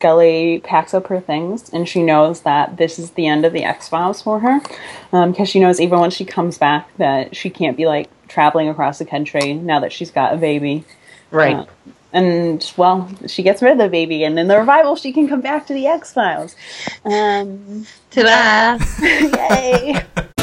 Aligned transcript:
Scully 0.00 0.60
packs 0.62 0.92
up 0.92 1.06
her 1.06 1.22
things 1.22 1.70
and 1.70 1.88
she 1.88 2.02
knows 2.02 2.42
that 2.42 2.76
this 2.76 2.98
is 2.98 3.12
the 3.12 3.26
end 3.26 3.46
of 3.46 3.54
the 3.54 3.64
X 3.64 3.88
Files 3.88 4.20
for 4.20 4.40
her 4.40 4.60
because 5.10 5.38
um, 5.38 5.44
she 5.46 5.58
knows 5.58 5.80
even 5.80 5.98
when 6.00 6.10
she 6.10 6.26
comes 6.26 6.58
back 6.58 6.94
that 6.98 7.34
she 7.34 7.48
can't 7.48 7.78
be 7.78 7.86
like 7.86 8.10
traveling 8.28 8.68
across 8.68 8.98
the 8.98 9.06
country 9.06 9.54
now 9.54 9.80
that 9.80 9.92
she's 9.92 10.10
got 10.10 10.34
a 10.34 10.36
baby. 10.36 10.84
Right. 11.30 11.56
Uh, 11.56 11.66
and 12.12 12.72
well, 12.76 13.10
she 13.26 13.42
gets 13.42 13.62
rid 13.62 13.72
of 13.72 13.78
the 13.78 13.88
baby, 13.88 14.24
and 14.24 14.38
in 14.38 14.48
the 14.48 14.58
revival, 14.58 14.96
she 14.96 15.12
can 15.12 15.28
come 15.28 15.40
back 15.40 15.66
to 15.66 15.74
the 15.74 15.86
X 15.86 16.12
Files. 16.12 16.56
Um, 17.04 17.86
Ta-da! 18.10 18.78
yay! 19.02 20.02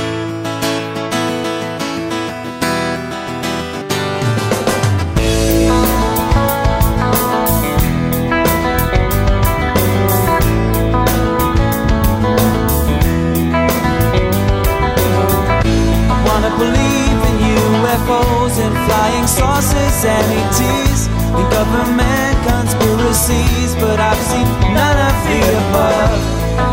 and 20.05 20.43
and 21.35 21.49
government 21.49 22.35
conspiracies, 22.45 23.73
but 23.75 24.01
I've 24.01 24.17
seen 24.17 24.43
none 24.75 24.99
of 24.99 25.15
the 25.23 25.39
above. 25.63 26.19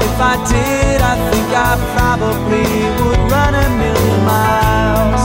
If 0.03 0.20
I 0.20 0.34
did, 0.51 1.01
I 1.01 1.15
think 1.30 1.47
I 1.55 1.79
probably 1.95 2.66
would 3.05 3.30
run 3.30 3.55
a 3.55 3.69
million 3.79 4.25
miles, 4.27 5.23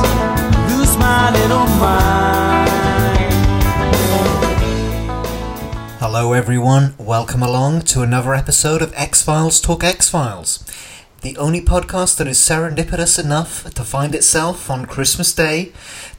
lose 0.72 0.96
my 0.98 1.32
little 1.32 1.68
mind. 1.82 2.70
Hello, 6.00 6.34
everyone. 6.34 6.94
Welcome 7.00 7.42
along 7.42 7.82
to 7.94 8.04
another 8.04 8.36
episode 8.36 8.84
of 8.84 8.94
X 8.96 9.24
Files 9.24 9.60
Talk 9.60 9.84
X 9.84 10.10
Files 10.10 10.64
the 11.22 11.38
only 11.38 11.62
podcast 11.62 12.18
that 12.18 12.28
is 12.28 12.38
serendipitous 12.38 13.24
enough 13.24 13.74
to 13.74 13.84
find 13.84 14.14
itself 14.14 14.70
on 14.70 14.86
Christmas 14.86 15.34
Day 15.34 15.72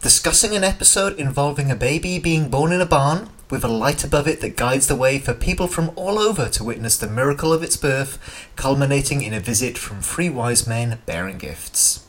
discussing 0.03 0.55
an 0.57 0.65
episode 0.65 1.19
involving 1.19 1.71
a 1.71 1.77
baby 1.77 2.19
being 2.19 2.49
born 2.49 2.73
in 2.73 2.81
a 2.81 2.87
barn 2.87 3.29
with 3.51 3.65
a 3.65 3.69
light 3.69 4.03
above 4.03 4.27
it 4.27 4.41
that 4.41 4.57
guides 4.57 4.89
the 4.89 4.97
way 4.97 5.19
for 5.19 5.33
people 5.33 5.69
from 5.69 5.91
all 5.95 6.19
over 6.19 6.49
to 6.49 6.65
witness 6.65 6.97
the 6.97 7.07
miracle 7.07 7.53
of 7.53 7.63
its 7.63 7.77
birth, 7.77 8.19
culminating 8.57 9.23
in 9.23 9.33
a 9.33 9.41
visit 9.41 9.79
from 9.79 10.01
three 10.01 10.29
wise 10.29 10.67
men 10.67 10.99
bearing 11.07 11.39
gifts. 11.39 12.05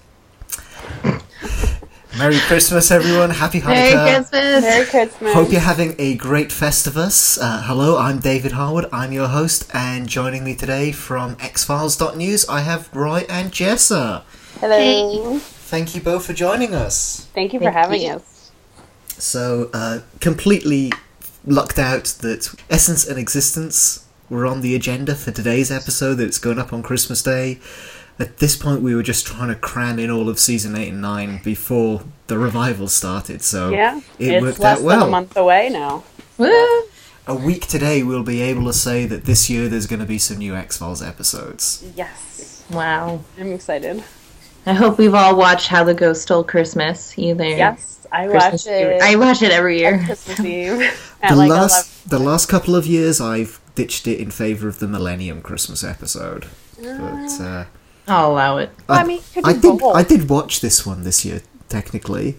Merry 2.16 2.38
Christmas, 2.40 2.90
everyone. 2.90 3.30
Happy 3.30 3.60
Hanukkah. 3.60 3.68
Merry 3.74 4.16
Christmas. 4.16 4.62
Merry 4.64 4.86
Christmas. 4.86 5.34
Hope 5.34 5.52
you're 5.52 5.62
having 5.62 5.94
a 6.00 6.16
great 6.16 6.50
Festivus. 6.50 7.38
Uh, 7.40 7.62
hello, 7.64 7.98
I'm 7.98 8.20
David 8.20 8.54
Harwood. 8.54 8.88
I'm 8.92 9.12
your 9.12 9.28
host, 9.28 9.70
and 9.74 10.08
joining 10.08 10.44
me 10.44 10.56
today 10.56 10.92
from 10.92 11.36
xfiles.news, 11.36 12.48
I 12.50 12.62
have 12.62 12.90
Roy 12.96 13.26
and 13.30 13.52
Jessa. 13.52 14.24
Hello. 14.60 15.38
Thank 15.40 15.94
you 15.94 16.02
both 16.02 16.26
for 16.26 16.34
joining 16.34 16.74
us. 16.74 17.28
Thank 17.36 17.54
you 17.54 17.60
for 17.60 17.66
Thank 17.66 17.76
having 17.78 18.02
you. 18.02 18.14
us. 18.14 18.52
So, 19.20 19.70
uh, 19.74 20.00
completely 20.20 20.92
lucked 21.46 21.78
out 21.78 22.06
that 22.22 22.56
Essence 22.70 23.08
and 23.08 23.20
Existence 23.20 24.06
were 24.30 24.46
on 24.46 24.62
the 24.62 24.76
agenda 24.76 25.14
for 25.16 25.32
today's 25.32 25.72
episode 25.72 26.16
that's 26.16 26.40
going 26.40 26.60
up 26.60 26.74
on 26.74 26.84
Christmas 26.84 27.22
Day. 27.22 27.60
At 28.20 28.38
this 28.38 28.56
point, 28.56 28.82
we 28.82 28.96
were 28.96 29.04
just 29.04 29.28
trying 29.28 29.50
to 29.50 29.56
cram 29.56 30.00
in 30.00 30.10
all 30.10 30.28
of 30.28 30.40
season 30.40 30.76
8 30.76 30.90
and 30.90 31.02
9 31.02 31.42
before 31.44 32.02
the 32.28 32.38
revival 32.38 32.88
started, 32.88 33.42
so 33.44 33.70
Yeah, 33.70 34.00
it 34.18 34.32
it's 34.34 34.42
worked 34.42 34.60
less 34.60 34.80
out 34.80 34.84
well. 34.84 35.00
than 35.02 35.08
a 35.08 35.12
month 35.12 35.38
away 35.38 35.70
now. 35.70 36.04
Woo! 36.38 36.84
a 37.30 37.36
week 37.36 37.68
today 37.68 38.02
we'll 38.04 38.24
be 38.24 38.40
able 38.42 38.64
to 38.66 38.72
say 38.74 39.06
that 39.06 39.26
this 39.26 39.50
year 39.50 39.68
there's 39.68 39.86
going 39.86 40.00
to 40.00 40.06
be 40.06 40.18
some 40.18 40.38
new 40.38 40.56
X 40.56 40.78
Files 40.78 41.02
episodes. 41.02 41.84
Yes, 41.96 42.64
Wow. 42.72 43.20
I'm 43.40 43.52
excited. 43.54 44.04
I 44.66 44.74
hope 44.74 44.98
we've 44.98 45.14
all 45.14 45.36
watched 45.36 45.68
How 45.68 45.84
the 45.84 45.94
Ghost 45.94 46.22
Stole 46.24 46.44
Christmas. 46.44 47.18
Either 47.20 47.46
Yes, 47.46 48.08
I 48.12 48.28
Christmas 48.28 48.66
watch 48.66 48.74
it. 48.74 49.02
I 49.02 49.16
watch 49.16 49.42
it 49.42 49.52
every 49.52 49.80
year. 49.80 50.02
Christmas 50.06 50.40
Eve 50.42 51.18
The 51.30 51.36
like 51.36 51.50
last 51.50 52.10
the 52.10 52.20
last 52.20 52.48
couple 52.48 52.76
of 52.76 52.86
years 52.88 53.20
I've 53.22 53.60
ditched 53.76 54.08
it 54.08 54.20
in 54.20 54.32
favor 54.32 54.68
of 54.70 54.80
the 54.80 54.88
Millennium 54.88 55.42
Christmas 55.42 55.84
episode. 55.84 56.48
But 56.82 57.42
uh, 57.42 57.66
I'll 58.08 58.32
allow 58.32 58.58
it. 58.58 58.70
I 58.88 59.04
mean, 59.04 59.22
could 59.34 59.46
I 59.46 59.54
do 59.54 59.78
did. 59.78 59.92
I 59.94 60.04
did 60.04 60.30
watch 60.30 60.62
this 60.62 60.86
one 60.86 61.04
this 61.04 61.26
year 61.26 61.42
technically. 61.70 62.38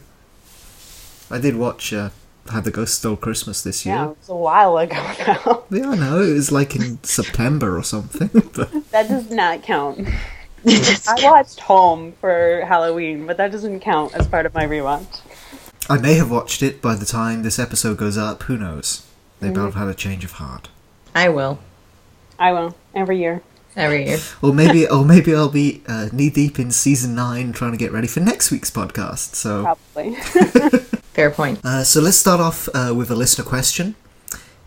I 1.31 1.39
did 1.39 1.57
watch 1.57 1.93
uh, 1.93 2.09
How 2.49 2.61
the 2.61 2.71
Ghost 2.71 2.95
Stole 2.99 3.17
Christmas 3.17 3.63
this 3.63 3.85
Yeah, 3.85 3.97
year. 4.03 4.11
it 4.13 4.17
was 4.19 4.29
a 4.31 4.35
while 4.35 4.79
ago 4.79 4.95
now. 5.27 5.65
Yeah, 5.71 5.91
I 5.91 5.97
know 5.97 6.23
it 6.23 6.33
was 6.33 6.51
like 6.51 6.75
in 6.75 7.03
September 7.05 7.77
or 7.77 7.83
something. 7.83 8.31
But 8.55 8.91
That 8.91 9.09
does 9.09 9.31
not 9.31 9.63
count. 9.63 10.09
I 10.67 11.15
watched 11.23 11.61
Home 11.61 12.13
for 12.21 12.65
Halloween, 12.67 13.27
but 13.27 13.37
that 13.37 13.53
doesn't 13.53 13.81
count 13.81 14.15
as 14.15 14.27
part 14.27 14.47
of 14.47 14.55
my 14.55 14.65
rewatch. 14.67 15.21
I 15.91 15.99
may 15.99 16.15
have 16.15 16.31
watched 16.31 16.63
it 16.63 16.83
by 16.83 16.95
the 16.97 17.07
time 17.07 17.43
this 17.43 17.59
episode 17.59 17.97
goes 17.99 18.17
up. 18.19 18.43
Who 18.45 18.57
knows? 18.57 19.07
They 19.41 19.49
Mm-hmm. 19.51 19.67
I've 19.67 19.75
had 19.75 19.89
a 19.89 19.95
change 19.95 20.25
of 20.25 20.33
heart. 20.33 20.69
I 21.15 21.29
will 21.29 21.59
I 22.39 22.53
will 22.53 22.75
every 22.95 23.19
year. 23.19 23.43
Every 23.77 24.07
year. 24.07 24.19
Or 24.43 24.53
maybe, 24.53 24.87
or 24.89 25.05
maybe 25.05 25.35
I'll 25.35 25.49
be 25.49 25.83
uh, 25.87 26.09
knee 26.13 26.31
deep 26.31 26.59
in 26.59 26.71
season 26.71 27.15
nine, 27.15 27.53
trying 27.53 27.73
to 27.73 27.79
get 27.79 27.93
ready 27.93 28.07
for 28.09 28.21
next 28.21 28.51
week's 28.51 28.71
podcast. 28.71 29.35
So, 29.35 29.63
Probably. 29.63 30.15
Fair 31.15 31.31
point. 31.31 31.65
uh, 31.65 31.83
so 31.83 32.01
let's 32.01 32.17
start 32.17 32.41
off 32.41 32.69
uh, 32.75 32.93
with 32.97 33.11
a 33.11 33.17
listener 33.17 33.45
question. 33.45 33.95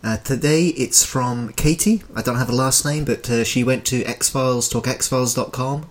Uh, 0.03 0.17
today 0.17 0.67
it's 0.69 1.05
from 1.05 1.53
Katie. 1.53 2.03
I 2.15 2.21
don't 2.21 2.37
have 2.37 2.49
a 2.49 2.55
last 2.55 2.83
name, 2.83 3.05
but 3.05 3.29
uh, 3.29 3.43
she 3.43 3.63
went 3.63 3.85
to 3.85 4.03
xfilestalkxfiles.com 4.03 5.89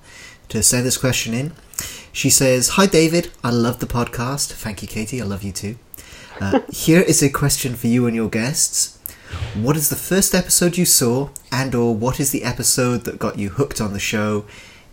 to 0.48 0.62
send 0.62 0.84
this 0.84 0.96
question 0.98 1.32
in. 1.32 1.52
She 2.12 2.28
says, 2.28 2.70
"Hi 2.70 2.86
David, 2.86 3.30
I 3.44 3.50
love 3.50 3.78
the 3.78 3.86
podcast. 3.86 4.52
Thank 4.52 4.82
you, 4.82 4.88
Katie. 4.88 5.22
I 5.22 5.24
love 5.24 5.42
you 5.44 5.52
too. 5.52 5.76
Uh, 6.40 6.60
here 6.72 7.00
is 7.02 7.22
a 7.22 7.30
question 7.30 7.74
for 7.76 7.86
you 7.86 8.06
and 8.06 8.16
your 8.16 8.28
guests." 8.28 8.98
What 9.54 9.76
is 9.76 9.88
the 9.88 9.96
first 9.96 10.34
episode 10.34 10.76
you 10.76 10.84
saw, 10.84 11.30
and 11.50 11.74
or 11.74 11.94
what 11.94 12.20
is 12.20 12.30
the 12.30 12.44
episode 12.44 13.04
that 13.04 13.18
got 13.18 13.38
you 13.38 13.50
hooked 13.50 13.80
on 13.80 13.92
the 13.92 13.98
show, 13.98 14.44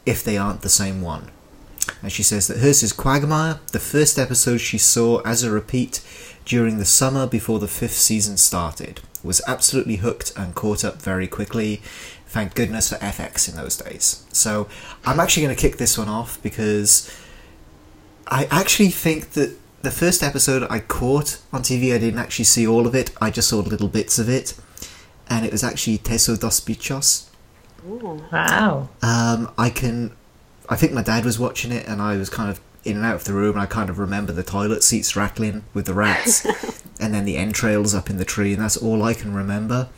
if 0.06 0.24
they 0.24 0.38
aren't 0.38 0.62
the 0.62 0.70
same 0.70 1.02
one? 1.02 1.32
And 2.02 2.12
she 2.12 2.24
says 2.24 2.48
that 2.48 2.60
hers 2.60 2.84
is 2.84 2.94
Quagmire, 2.94 3.60
the 3.72 3.80
first 3.80 4.20
episode 4.20 4.58
she 4.58 4.78
saw 4.78 5.22
as 5.22 5.44
a 5.44 5.52
repeat 5.52 6.02
during 6.46 6.78
the 6.78 6.86
summer 6.86 7.28
before 7.28 7.60
the 7.60 7.68
fifth 7.68 7.98
season 7.98 8.38
started. 8.38 9.02
Was 9.24 9.42
absolutely 9.48 9.98
hooked 9.98 10.32
and 10.38 10.56
caught 10.56 10.86
up 10.86 11.02
very 11.02 11.28
quickly. 11.28 11.82
Thank 12.28 12.56
goodness 12.56 12.90
for 12.90 12.96
FX 12.96 13.50
in 13.50 13.56
those 13.56 13.78
days. 13.78 14.26
So 14.32 14.68
I'm 15.06 15.20
actually 15.20 15.44
going 15.44 15.56
to 15.56 15.62
kick 15.62 15.78
this 15.78 15.98
one 15.98 16.08
off 16.08 16.42
because 16.44 17.12
I 18.28 18.46
actually 18.46 18.90
think 18.90 19.32
that 19.32 19.58
the 19.82 19.92
first 19.92 20.24
episode 20.24 20.66
I 20.70 20.80
caught 20.80 21.40
on 21.54 21.62
TV, 21.62 21.94
I 21.94 21.98
didn't 21.98 22.20
actually 22.20 22.46
see 22.46 22.68
all 22.68 22.88
of 22.88 22.96
it. 22.96 23.12
I 23.22 23.30
just 23.30 23.50
saw 23.50 23.60
little 23.60 23.88
bits 23.88 24.20
of 24.20 24.30
it, 24.30 24.54
and 25.30 25.46
it 25.46 25.52
was 25.52 25.64
actually 25.64 26.00
Teso 26.00 26.40
dos 26.40 26.60
Bichos. 26.60 27.30
Wow. 27.84 28.90
Um, 29.02 29.52
I 29.58 29.70
can, 29.70 30.12
I 30.70 30.76
think 30.76 30.94
my 30.94 31.04
dad 31.04 31.26
was 31.26 31.40
watching 31.40 31.72
it, 31.72 31.88
and 31.88 32.02
I 32.02 32.18
was 32.18 32.30
kind 32.30 32.50
of 32.50 32.60
in 32.84 32.98
and 32.98 33.06
out 33.06 33.16
of 33.16 33.24
the 33.26 33.34
room, 33.34 33.54
and 33.54 33.62
I 33.62 33.66
kind 33.66 33.90
of 33.90 34.00
remember 34.00 34.32
the 34.32 34.44
toilet 34.44 34.84
seats 34.84 35.16
rattling 35.16 35.64
with 35.74 35.86
the 35.86 35.94
rats, 35.94 36.46
and 37.00 37.14
then 37.14 37.26
the 37.26 37.38
entrails 37.38 37.94
up 37.94 38.10
in 38.10 38.18
the 38.18 38.26
tree, 38.26 38.54
and 38.54 38.62
that's 38.62 38.78
all 38.78 39.04
I 39.04 39.14
can 39.14 39.34
remember. 39.34 39.90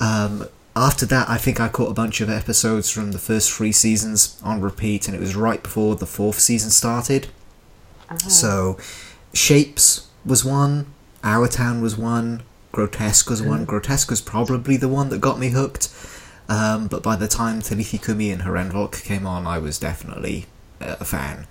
Um, 0.00 0.46
after 0.76 1.06
that, 1.06 1.28
I 1.28 1.36
think 1.36 1.60
I 1.60 1.68
caught 1.68 1.90
a 1.90 1.94
bunch 1.94 2.20
of 2.20 2.28
episodes 2.28 2.90
from 2.90 3.12
the 3.12 3.18
first 3.18 3.52
three 3.52 3.72
seasons 3.72 4.40
on 4.42 4.60
repeat, 4.60 5.06
and 5.06 5.16
it 5.16 5.20
was 5.20 5.36
right 5.36 5.62
before 5.62 5.96
the 5.96 6.06
fourth 6.06 6.40
season 6.40 6.70
started. 6.70 7.28
So, 8.18 8.78
Shapes 9.32 10.08
was 10.24 10.44
one, 10.44 10.86
Our 11.22 11.48
Town 11.48 11.80
was 11.82 11.96
one, 11.96 12.42
Grotesque 12.72 13.30
was 13.30 13.40
one. 13.40 13.64
Grotesque 13.64 14.10
was 14.10 14.20
probably 14.20 14.76
the 14.76 14.88
one 14.88 15.08
that 15.10 15.20
got 15.20 15.38
me 15.38 15.50
hooked. 15.50 15.88
Um, 16.48 16.88
but 16.88 17.02
by 17.02 17.16
the 17.16 17.28
time 17.28 17.62
Talitha 17.62 17.98
Cumi 17.98 18.30
and 18.30 18.42
Herrenvolk 18.42 19.02
came 19.04 19.26
on, 19.26 19.46
I 19.46 19.58
was 19.58 19.78
definitely 19.78 20.46
uh, 20.80 20.96
a 21.00 21.04
fan. 21.04 21.46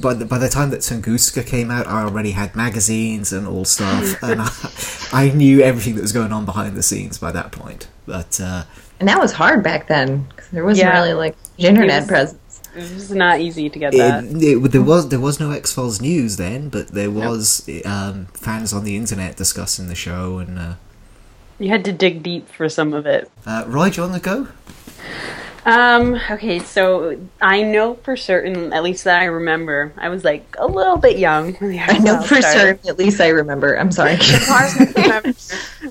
By 0.00 0.14
the, 0.14 0.24
by 0.24 0.38
the 0.38 0.48
time 0.48 0.70
that 0.70 0.80
Tunguska 0.80 1.44
came 1.46 1.70
out, 1.70 1.86
I 1.86 2.02
already 2.02 2.30
had 2.30 2.54
magazines 2.56 3.32
and 3.32 3.46
all 3.46 3.64
stuff, 3.66 4.22
and 4.22 4.40
I, 4.40 4.50
I 5.12 5.30
knew 5.34 5.60
everything 5.60 5.96
that 5.96 6.02
was 6.02 6.12
going 6.12 6.32
on 6.32 6.44
behind 6.46 6.76
the 6.76 6.82
scenes 6.82 7.18
by 7.18 7.30
that 7.32 7.50
point. 7.52 7.88
But 8.06 8.40
uh, 8.40 8.64
And 9.00 9.08
that 9.08 9.18
was 9.20 9.32
hard 9.32 9.62
back 9.62 9.88
then 9.88 10.24
because 10.30 10.48
there 10.50 10.64
wasn't 10.64 10.86
Yeah. 10.88 10.98
really 10.98 11.12
like 11.14 11.36
internet 11.58 12.02
was- 12.02 12.08
presence. 12.08 12.38
It 12.74 12.94
was 12.94 13.10
not 13.10 13.40
easy 13.40 13.68
to 13.68 13.78
get 13.78 13.92
that. 13.92 14.24
it, 14.24 14.42
it, 14.42 14.72
there 14.72 14.82
was 14.82 15.08
there 15.10 15.20
was 15.20 15.38
no 15.38 15.50
X 15.50 15.72
Files 15.72 16.00
news 16.00 16.36
then, 16.36 16.68
but 16.68 16.88
there 16.88 17.10
was 17.10 17.68
um, 17.84 18.26
fans 18.34 18.72
on 18.72 18.84
the 18.84 18.96
internet 18.96 19.36
discussing 19.36 19.88
the 19.88 19.94
show. 19.94 20.38
And 20.38 20.58
uh, 20.58 20.74
You 21.58 21.68
had 21.68 21.84
to 21.84 21.92
dig 21.92 22.22
deep 22.22 22.48
for 22.48 22.68
some 22.68 22.94
of 22.94 23.04
it. 23.06 23.30
uh, 23.46 23.64
Roy, 23.66 23.90
do 23.90 24.00
you 24.02 24.08
want 24.08 24.22
to 24.22 24.28
go? 24.28 24.48
Um, 25.64 26.18
okay, 26.28 26.58
so 26.58 27.20
I 27.40 27.62
know 27.62 27.94
for 27.94 28.16
certain, 28.16 28.72
at 28.72 28.82
least 28.82 29.04
that 29.04 29.20
I 29.20 29.26
remember, 29.26 29.92
I 29.96 30.08
was 30.08 30.24
like 30.24 30.56
a 30.58 30.66
little 30.66 30.96
bit 30.96 31.18
young. 31.18 31.56
I 31.62 31.98
know 31.98 32.20
for 32.20 32.40
started. 32.42 32.58
certain. 32.82 32.88
At 32.88 32.98
least 32.98 33.20
I 33.20 33.28
remember. 33.28 33.78
I'm 33.78 33.92
sorry. 33.92 34.14
It's 34.14 34.48
hard 34.48 34.72
to 34.94 35.00
remember. 35.02 35.32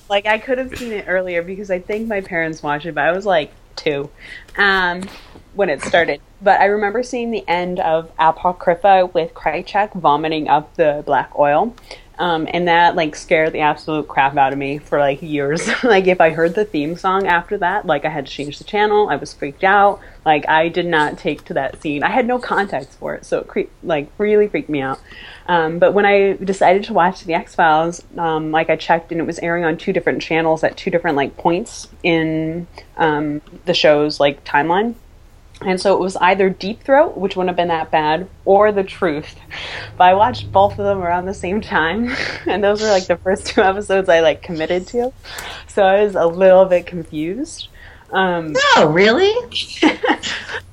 like 0.10 0.26
I 0.26 0.40
could 0.40 0.58
have 0.58 0.78
seen 0.78 0.92
it 0.92 1.06
earlier 1.08 1.42
because 1.42 1.72
I 1.72 1.80
think 1.80 2.10
my 2.10 2.20
parents 2.20 2.62
watched 2.62 2.86
it, 2.86 2.96
but 2.96 3.06
I 3.06 3.12
was 3.14 3.26
like 3.26 3.52
two 3.78 4.10
um, 4.58 5.04
when 5.54 5.70
it 5.70 5.82
started. 5.82 6.22
But 6.42 6.60
I 6.62 6.66
remember 6.66 7.04
seeing 7.04 7.32
the 7.32 7.48
end 7.48 7.80
of 7.80 8.12
Apocrypha 8.18 9.12
with 9.14 9.34
Krychek 9.34 9.94
vomiting 9.94 10.48
up 10.48 10.76
the 10.76 11.04
black 11.06 11.38
oil. 11.38 11.76
Um, 12.22 12.48
and 12.54 12.68
that 12.68 12.96
like 12.96 13.16
scared 13.16 13.52
the 13.52 13.62
absolute 13.62 14.08
crap 14.08 14.38
out 14.38 14.54
of 14.54 14.60
me 14.60 14.78
for 14.78 15.00
like 15.00 15.24
years. 15.24 15.68
like 15.84 16.06
if 16.06 16.22
I 16.22 16.30
heard 16.30 16.54
the 16.54 16.66
theme 16.66 16.96
song 16.96 17.26
after 17.26 17.58
that, 17.58 17.88
like 17.88 18.06
I 18.06 18.10
had 18.10 18.28
to 18.28 18.32
change 18.32 18.60
the 18.60 18.64
channel. 18.64 19.10
I 19.10 19.16
was 19.16 19.34
freaked 19.34 19.64
out. 19.64 20.00
Like 20.24 20.48
I 20.48 20.68
did 20.68 20.86
not 20.86 21.18
take 21.18 21.46
to 21.46 21.56
that 21.56 21.82
scene. 21.82 22.04
I 22.04 22.12
had 22.12 22.28
no 22.28 22.38
context 22.38 22.92
for 23.00 23.16
it, 23.16 23.26
so 23.26 23.40
it 23.40 23.48
cre- 23.48 23.72
like 23.82 24.12
really 24.20 24.48
freaked 24.48 24.70
me 24.70 24.82
out. 24.82 25.00
Um, 25.48 25.80
but 25.80 25.94
when 25.96 26.06
I 26.06 26.34
decided 26.34 26.84
to 26.86 26.94
watch 26.94 27.24
the 27.24 27.34
X 27.34 27.56
Files, 27.56 28.04
um, 28.18 28.52
like 28.52 28.70
I 28.70 28.76
checked 28.76 29.12
and 29.12 29.20
it 29.20 29.26
was 29.26 29.40
airing 29.40 29.66
on 29.66 29.78
two 29.78 29.92
different 29.92 30.22
channels 30.22 30.64
at 30.64 30.78
two 30.78 30.92
different 30.92 31.18
like 31.18 31.38
points 31.38 31.88
in 32.04 32.68
um, 32.98 33.42
the 33.66 33.74
show's 33.74 34.20
like 34.20 34.44
timeline. 34.44 34.94
And 35.62 35.80
so 35.80 35.94
it 35.94 36.00
was 36.00 36.16
either 36.18 36.50
Deep 36.50 36.84
Throat, 36.84 37.18
which 37.18 37.36
wouldn't 37.36 37.50
have 37.50 37.56
been 37.56 37.68
that 37.68 37.92
bad, 37.92 38.28
or 38.46 38.72
The 38.72 38.84
Truth. 38.84 39.36
But 39.98 40.06
I 40.06 40.14
watched 40.16 40.52
both 40.52 40.74
of 40.74 40.86
them 40.86 41.00
around 41.00 41.26
the 41.26 41.34
same 41.34 41.62
time, 41.62 42.16
and 42.48 42.64
those 42.64 42.82
were 42.82 42.88
like 42.88 43.08
the 43.08 43.18
first 43.18 43.48
two 43.48 43.62
episodes 43.62 44.10
I 44.10 44.22
like 44.22 44.42
committed 44.42 44.88
to. 44.88 45.14
So 45.68 45.84
I 45.84 46.04
was 46.04 46.16
a 46.16 46.26
little 46.26 46.66
bit 46.66 46.88
confused. 46.88 47.68
Um, 48.12 48.56
oh, 48.76 48.90
really? 48.92 49.32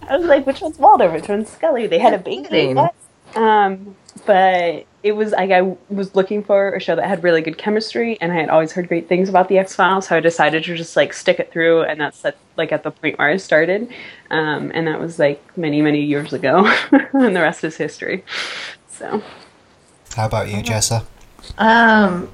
I 0.08 0.16
was 0.16 0.26
like, 0.26 0.46
which 0.46 0.60
one's 0.60 0.78
Walter? 0.78 1.10
Which 1.10 1.28
one's 1.28 1.50
Scully? 1.50 1.86
They 1.86 1.98
had 1.98 2.14
a 2.14 2.18
baby. 2.18 2.74
Um, 3.36 3.94
but 4.26 4.86
it 5.02 5.12
was 5.12 5.32
like 5.32 5.50
I 5.50 5.76
was 5.88 6.14
looking 6.14 6.42
for 6.42 6.74
a 6.74 6.80
show 6.80 6.96
that 6.96 7.06
had 7.06 7.22
really 7.22 7.40
good 7.40 7.56
chemistry, 7.56 8.18
and 8.20 8.32
I 8.32 8.36
had 8.36 8.48
always 8.48 8.72
heard 8.72 8.88
great 8.88 9.08
things 9.08 9.28
about 9.28 9.48
the 9.48 9.58
X 9.58 9.74
Files, 9.74 10.08
so 10.08 10.16
I 10.16 10.20
decided 10.20 10.64
to 10.64 10.76
just 10.76 10.96
like 10.96 11.12
stick 11.12 11.38
it 11.38 11.52
through, 11.52 11.82
and 11.82 12.00
that's 12.00 12.24
at, 12.24 12.36
like 12.56 12.72
at 12.72 12.82
the 12.82 12.90
point 12.90 13.18
where 13.18 13.28
I 13.28 13.36
started, 13.36 13.88
um, 14.30 14.72
and 14.74 14.86
that 14.88 15.00
was 15.00 15.18
like 15.18 15.56
many 15.56 15.82
many 15.82 16.02
years 16.02 16.32
ago, 16.32 16.66
and 17.12 17.36
the 17.36 17.40
rest 17.40 17.62
is 17.62 17.76
history. 17.76 18.24
So 18.88 19.22
How 20.16 20.26
about 20.26 20.48
you, 20.48 20.56
Jessa? 20.62 21.04
Um, 21.58 22.30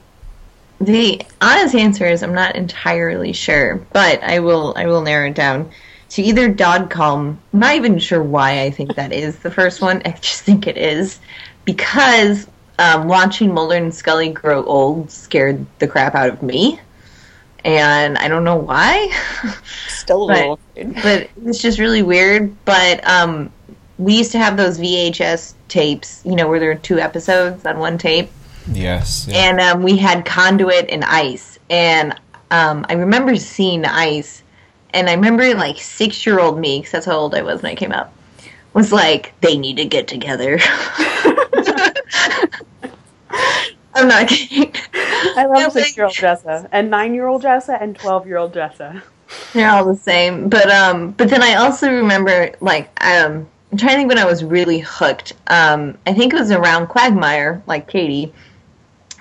the 0.81 1.20
honest 1.43 1.75
answer 1.75 2.06
is 2.06 2.22
I'm 2.22 2.34
not 2.34 2.56
entirely 2.56 3.34
sure, 3.34 3.87
but 3.93 4.22
I 4.22 4.40
will 4.40 4.72
I 4.76 4.87
will 4.87 5.02
narrow 5.02 5.28
it 5.28 5.34
down 5.34 5.70
to 6.10 6.22
either 6.22 6.49
Dod 6.49 6.90
Kalm. 6.90 7.38
I'm 7.52 7.60
not 7.60 7.75
even 7.75 7.99
sure 7.99 8.22
why 8.22 8.62
I 8.62 8.70
think 8.70 8.94
that 8.94 9.12
is 9.12 9.38
the 9.40 9.50
first 9.50 9.82
one. 9.82 10.00
I 10.05 10.12
just 10.12 10.43
think 10.43 10.67
it 10.67 10.78
is 10.78 11.20
because 11.64 12.46
um, 12.79 13.09
watching 13.09 13.53
Mulder 13.55 13.76
and 13.76 13.94
Scully 13.94 14.31
grow 14.31 14.65
old 14.65 15.11
scared 15.11 15.65
the 15.79 15.87
crap 15.88 16.15
out 16.15 16.29
of 16.31 16.43
me, 16.43 16.81
and 17.65 18.19
I 18.19 18.29
don't 18.29 18.44
know 18.44 18.56
why. 18.56 19.11
still 19.88 20.25
a 20.25 20.26
But- 20.29 20.37
little. 20.37 20.59
afraid. 20.76 20.94
but 21.03 21.31
it's 21.49 21.61
just 21.61 21.79
really 21.79 22.03
weird. 22.03 22.55
But 22.65 23.06
um, 23.09 23.53
we 23.99 24.17
used 24.19 24.32
to 24.32 24.38
have 24.38 24.56
those 24.56 24.79
VHS 24.79 25.55
tapes, 25.69 26.21
you 26.25 26.35
know, 26.35 26.49
where 26.49 26.59
there 26.59 26.69
were 26.71 26.75
two 26.75 26.99
episodes 26.99 27.65
on 27.65 27.79
one 27.79 27.97
tape 27.99 28.31
Yes. 28.67 29.29
and 29.31 29.61
um, 29.61 29.82
we 29.82 29.97
had 29.99 30.25
conduit 30.25 30.88
and 30.88 31.05
ice 31.05 31.59
and 31.69 32.19
um, 32.50 32.87
i 32.88 32.94
remember 32.94 33.37
seeing 33.37 33.85
ice 33.85 34.43
and 34.94 35.09
i 35.11 35.12
remember 35.12 35.55
like 35.55 35.77
six 35.79 36.25
year 36.25 36.41
old 36.41 36.59
me 36.59 36.79
because 36.79 36.93
that's 36.93 37.05
how 37.06 37.12
old 37.19 37.35
i 37.35 37.43
was 37.43 37.61
when 37.62 37.73
i 37.73 37.75
came 37.75 37.93
out 37.93 38.11
was 38.73 38.91
like 38.91 39.35
they 39.43 39.59
need 39.59 39.77
to 39.77 39.85
get 39.85 40.09
together 40.09 40.59
i'm 43.94 44.08
not 44.08 44.29
kidding. 44.29 44.73
I 45.37 45.46
love 45.46 45.73
six 45.73 45.96
year 45.96 46.06
old 46.06 46.14
Jessa 46.14 46.69
and 46.73 46.91
nine 46.91 47.14
year 47.14 47.26
old 47.26 47.43
Jessa 47.43 47.81
and 47.81 47.96
twelve 47.96 48.26
year 48.26 48.37
old 48.37 48.52
Jessa. 48.52 49.02
they're 49.52 49.70
all 49.70 49.85
the 49.85 49.96
same 49.96 50.49
but 50.49 50.70
um 50.70 51.12
but 51.12 51.29
then 51.31 51.43
i 51.43 51.55
also 51.55 51.91
remember 51.91 52.52
like 52.61 52.91
um 53.02 53.46
i'm 53.73 53.79
trying 53.79 53.93
to 53.93 53.96
think 53.96 54.08
when 54.08 54.19
i 54.19 54.25
was 54.25 54.44
really 54.44 54.79
hooked. 54.81 55.32
Um 55.49 55.96
i 56.06 56.12
think 56.12 56.32
it 56.35 56.38
was 56.38 56.50
around 56.50 56.88
quagmire 56.88 57.62
like 57.67 57.88
katie 57.88 58.32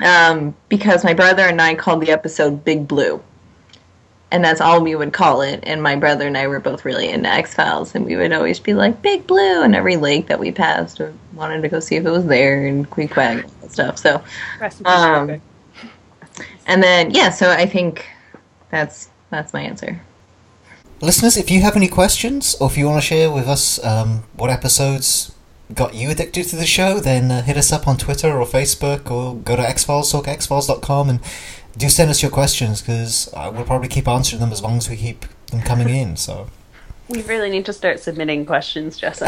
um 0.04 0.54
because 0.70 1.04
my 1.04 1.14
brother 1.14 1.44
and 1.44 1.62
i 1.62 1.74
called 1.76 2.02
the 2.02 2.12
episode 2.12 2.64
big 2.66 2.88
blue 2.88 3.22
and 4.34 4.44
that's 4.44 4.60
all 4.60 4.82
we 4.82 4.96
would 4.96 5.14
call 5.14 5.42
it. 5.42 5.60
And 5.64 5.82
my 5.82 5.96
brother 5.96 6.26
and 6.28 6.38
i 6.38 6.48
were 6.48 6.60
both 6.60 6.84
really 6.84 7.08
into 7.08 7.30
x-files 7.30 7.94
and 7.96 8.04
we 8.04 8.16
would 8.16 8.34
always 8.34 8.60
be 8.60 8.74
like 8.74 9.02
big 9.02 9.26
blue 9.28 9.62
and 9.62 9.76
every 9.76 9.96
lake 9.96 10.28
that 10.28 10.40
we 10.40 10.52
passed 10.52 11.00
or 11.00 11.14
wanted 11.34 11.62
to 11.62 11.70
go 11.70 11.80
see 11.80 11.96
if 11.96 12.06
it 12.06 12.10
was 12.10 12.26
there 12.26 12.66
and 12.66 12.90
Queequeg 12.90 13.44
and 13.62 13.72
stuff. 13.72 14.00
So 14.00 14.22
Rest 14.60 14.80
in 14.80 14.86
peace, 14.86 14.94
Um, 14.94 15.42
and 16.66 16.82
then 16.82 17.12
yeah 17.12 17.30
so 17.30 17.52
i 17.52 17.66
think 17.66 18.06
that's 18.72 19.10
that's 19.30 19.54
my 19.54 19.62
answer. 19.62 20.02
Listeners, 21.02 21.38
if 21.38 21.52
you 21.52 21.62
have 21.62 21.76
any 21.76 21.88
questions 21.88 22.56
or 22.62 22.70
if 22.70 22.78
you 22.78 22.86
want 22.86 23.02
to 23.02 23.06
share 23.06 23.30
with 23.30 23.48
us 23.48 23.84
um, 23.84 24.24
what 24.36 24.50
episodes 24.50 25.36
got 25.74 25.94
you 25.96 26.10
addicted 26.10 26.46
to 26.46 26.56
the 26.56 26.66
show, 26.66 27.00
then 27.00 27.32
uh, 27.32 27.42
hit 27.42 27.58
us 27.58 27.72
up 27.72 27.88
on 27.88 27.98
Twitter 27.98 28.32
or 28.40 28.46
Facebook 28.46 29.12
or 29.12 29.36
go 29.36 29.56
to 29.56 29.62
xfiles, 29.64 30.14
talkxfiles.com 30.14 31.10
and 31.10 31.20
do 31.78 31.90
send 31.90 32.10
us 32.10 32.22
your 32.22 32.32
questions 32.32 32.82
because 32.82 33.30
uh, 33.34 33.52
we'll 33.54 33.66
probably 33.66 33.88
keep 33.88 34.08
answering 34.08 34.40
them 34.40 34.52
as 34.52 34.62
long 34.62 34.78
as 34.78 34.90
we 34.90 34.96
keep 34.96 35.26
them 35.48 35.62
coming 35.62 35.90
in. 35.90 36.16
So, 36.18 36.48
We 37.10 37.22
really 37.24 37.50
need 37.50 37.66
to 37.66 37.74
start 37.74 38.00
submitting 38.00 38.46
questions, 38.46 39.00
Jessa. 39.00 39.28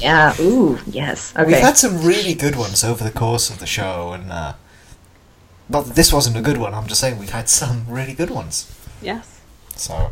yeah 0.00 0.34
ooh 0.40 0.78
yes 0.86 1.32
okay 1.36 1.46
We've 1.46 1.56
had 1.58 1.76
some 1.76 2.02
really 2.02 2.34
good 2.34 2.56
ones 2.56 2.82
over 2.82 3.04
the 3.04 3.10
course 3.12 3.50
of 3.50 3.58
the 3.58 3.66
show, 3.66 4.12
and 4.12 4.30
uh, 4.32 4.54
not 5.68 5.86
that 5.86 5.94
this 5.94 6.12
wasn't 6.12 6.36
a 6.36 6.42
good 6.42 6.58
one. 6.58 6.74
I'm 6.74 6.86
just 6.86 7.00
saying 7.00 7.18
we've 7.18 7.30
had 7.30 7.48
some 7.48 7.84
really 7.88 8.14
good 8.14 8.30
ones. 8.30 8.66
yes. 9.02 9.40
So 9.76 10.10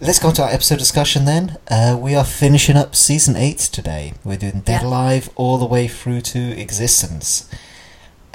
let's 0.00 0.18
go 0.18 0.28
on 0.28 0.34
to 0.34 0.42
our 0.42 0.50
episode 0.50 0.78
discussion 0.78 1.24
then. 1.24 1.56
Uh, 1.70 1.96
we 2.00 2.14
are 2.14 2.24
finishing 2.24 2.76
up 2.76 2.94
season 2.96 3.36
eight 3.36 3.58
today. 3.58 4.14
We're 4.24 4.38
doing 4.38 4.60
Dead 4.60 4.82
Yeah. 4.82 4.88
Alive 4.88 5.30
all 5.36 5.56
the 5.58 5.66
way 5.66 5.86
through 5.88 6.20
to 6.22 6.38
Existence, 6.60 7.48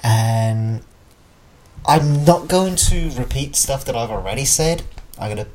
and 0.04 0.82
I'm 1.88 2.26
not 2.26 2.50
going 2.50 2.76
to 2.76 3.12
repeat 3.12 3.56
stuff 3.56 3.86
that 3.86 3.96
I've 3.96 4.12
already 4.12 4.44
said. 4.44 4.84
I'm 5.18 5.34
going 5.34 5.46
to 5.46 5.52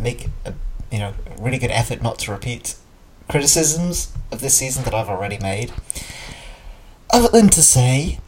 make 0.00 0.28
a 0.44 0.52
you 0.90 0.98
know 0.98 1.14
a 1.26 1.42
really 1.42 1.58
good 1.58 1.70
effort 1.70 2.02
not 2.02 2.18
to 2.20 2.32
repeat 2.32 2.76
criticisms 3.28 4.12
of 4.30 4.40
this 4.40 4.54
season 4.54 4.84
that 4.84 4.94
I've 4.94 5.08
already 5.08 5.38
made. 5.38 5.72
Other 7.10 7.28
than 7.28 7.48
to 7.50 7.62
say, 7.62 8.18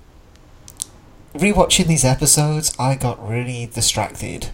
rewatching 1.35 1.87
these 1.87 2.05
episodes, 2.05 2.75
I 2.79 2.94
got 2.94 3.26
really 3.26 3.67
distracted 3.67 4.50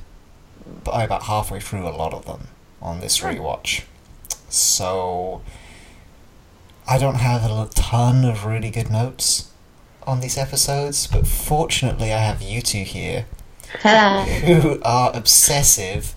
by 0.83 1.05
about 1.05 1.25
halfway 1.25 1.61
through 1.61 1.87
a 1.87 1.91
lot 1.91 2.13
of 2.13 2.27
them 2.27 2.49
on 2.83 3.01
this 3.01 3.19
hmm. 3.19 3.27
rewatch. 3.29 3.85
So 4.49 5.43
I 6.89 6.99
don't 6.99 7.17
have 7.17 7.45
a 7.45 7.69
ton 7.75 8.25
of 8.25 8.45
really 8.45 8.71
good 8.71 8.91
notes 8.91 9.50
on 10.11 10.21
these 10.21 10.37
episodes, 10.37 11.07
but 11.07 11.27
fortunately 11.27 12.13
I 12.13 12.19
have 12.19 12.43
you 12.43 12.61
two 12.61 12.83
here 12.83 13.27
Ta-da. 13.81 14.25
who 14.61 14.81
are 14.83 15.11
obsessive 15.15 16.15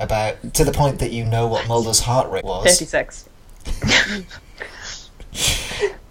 about 0.00 0.54
to 0.54 0.64
the 0.64 0.72
point 0.72 0.98
that 1.00 1.12
you 1.12 1.24
know 1.24 1.46
what 1.46 1.68
Mulder's 1.68 2.00
heart 2.00 2.30
rate 2.30 2.44
was. 2.44 2.64
56. 2.64 3.28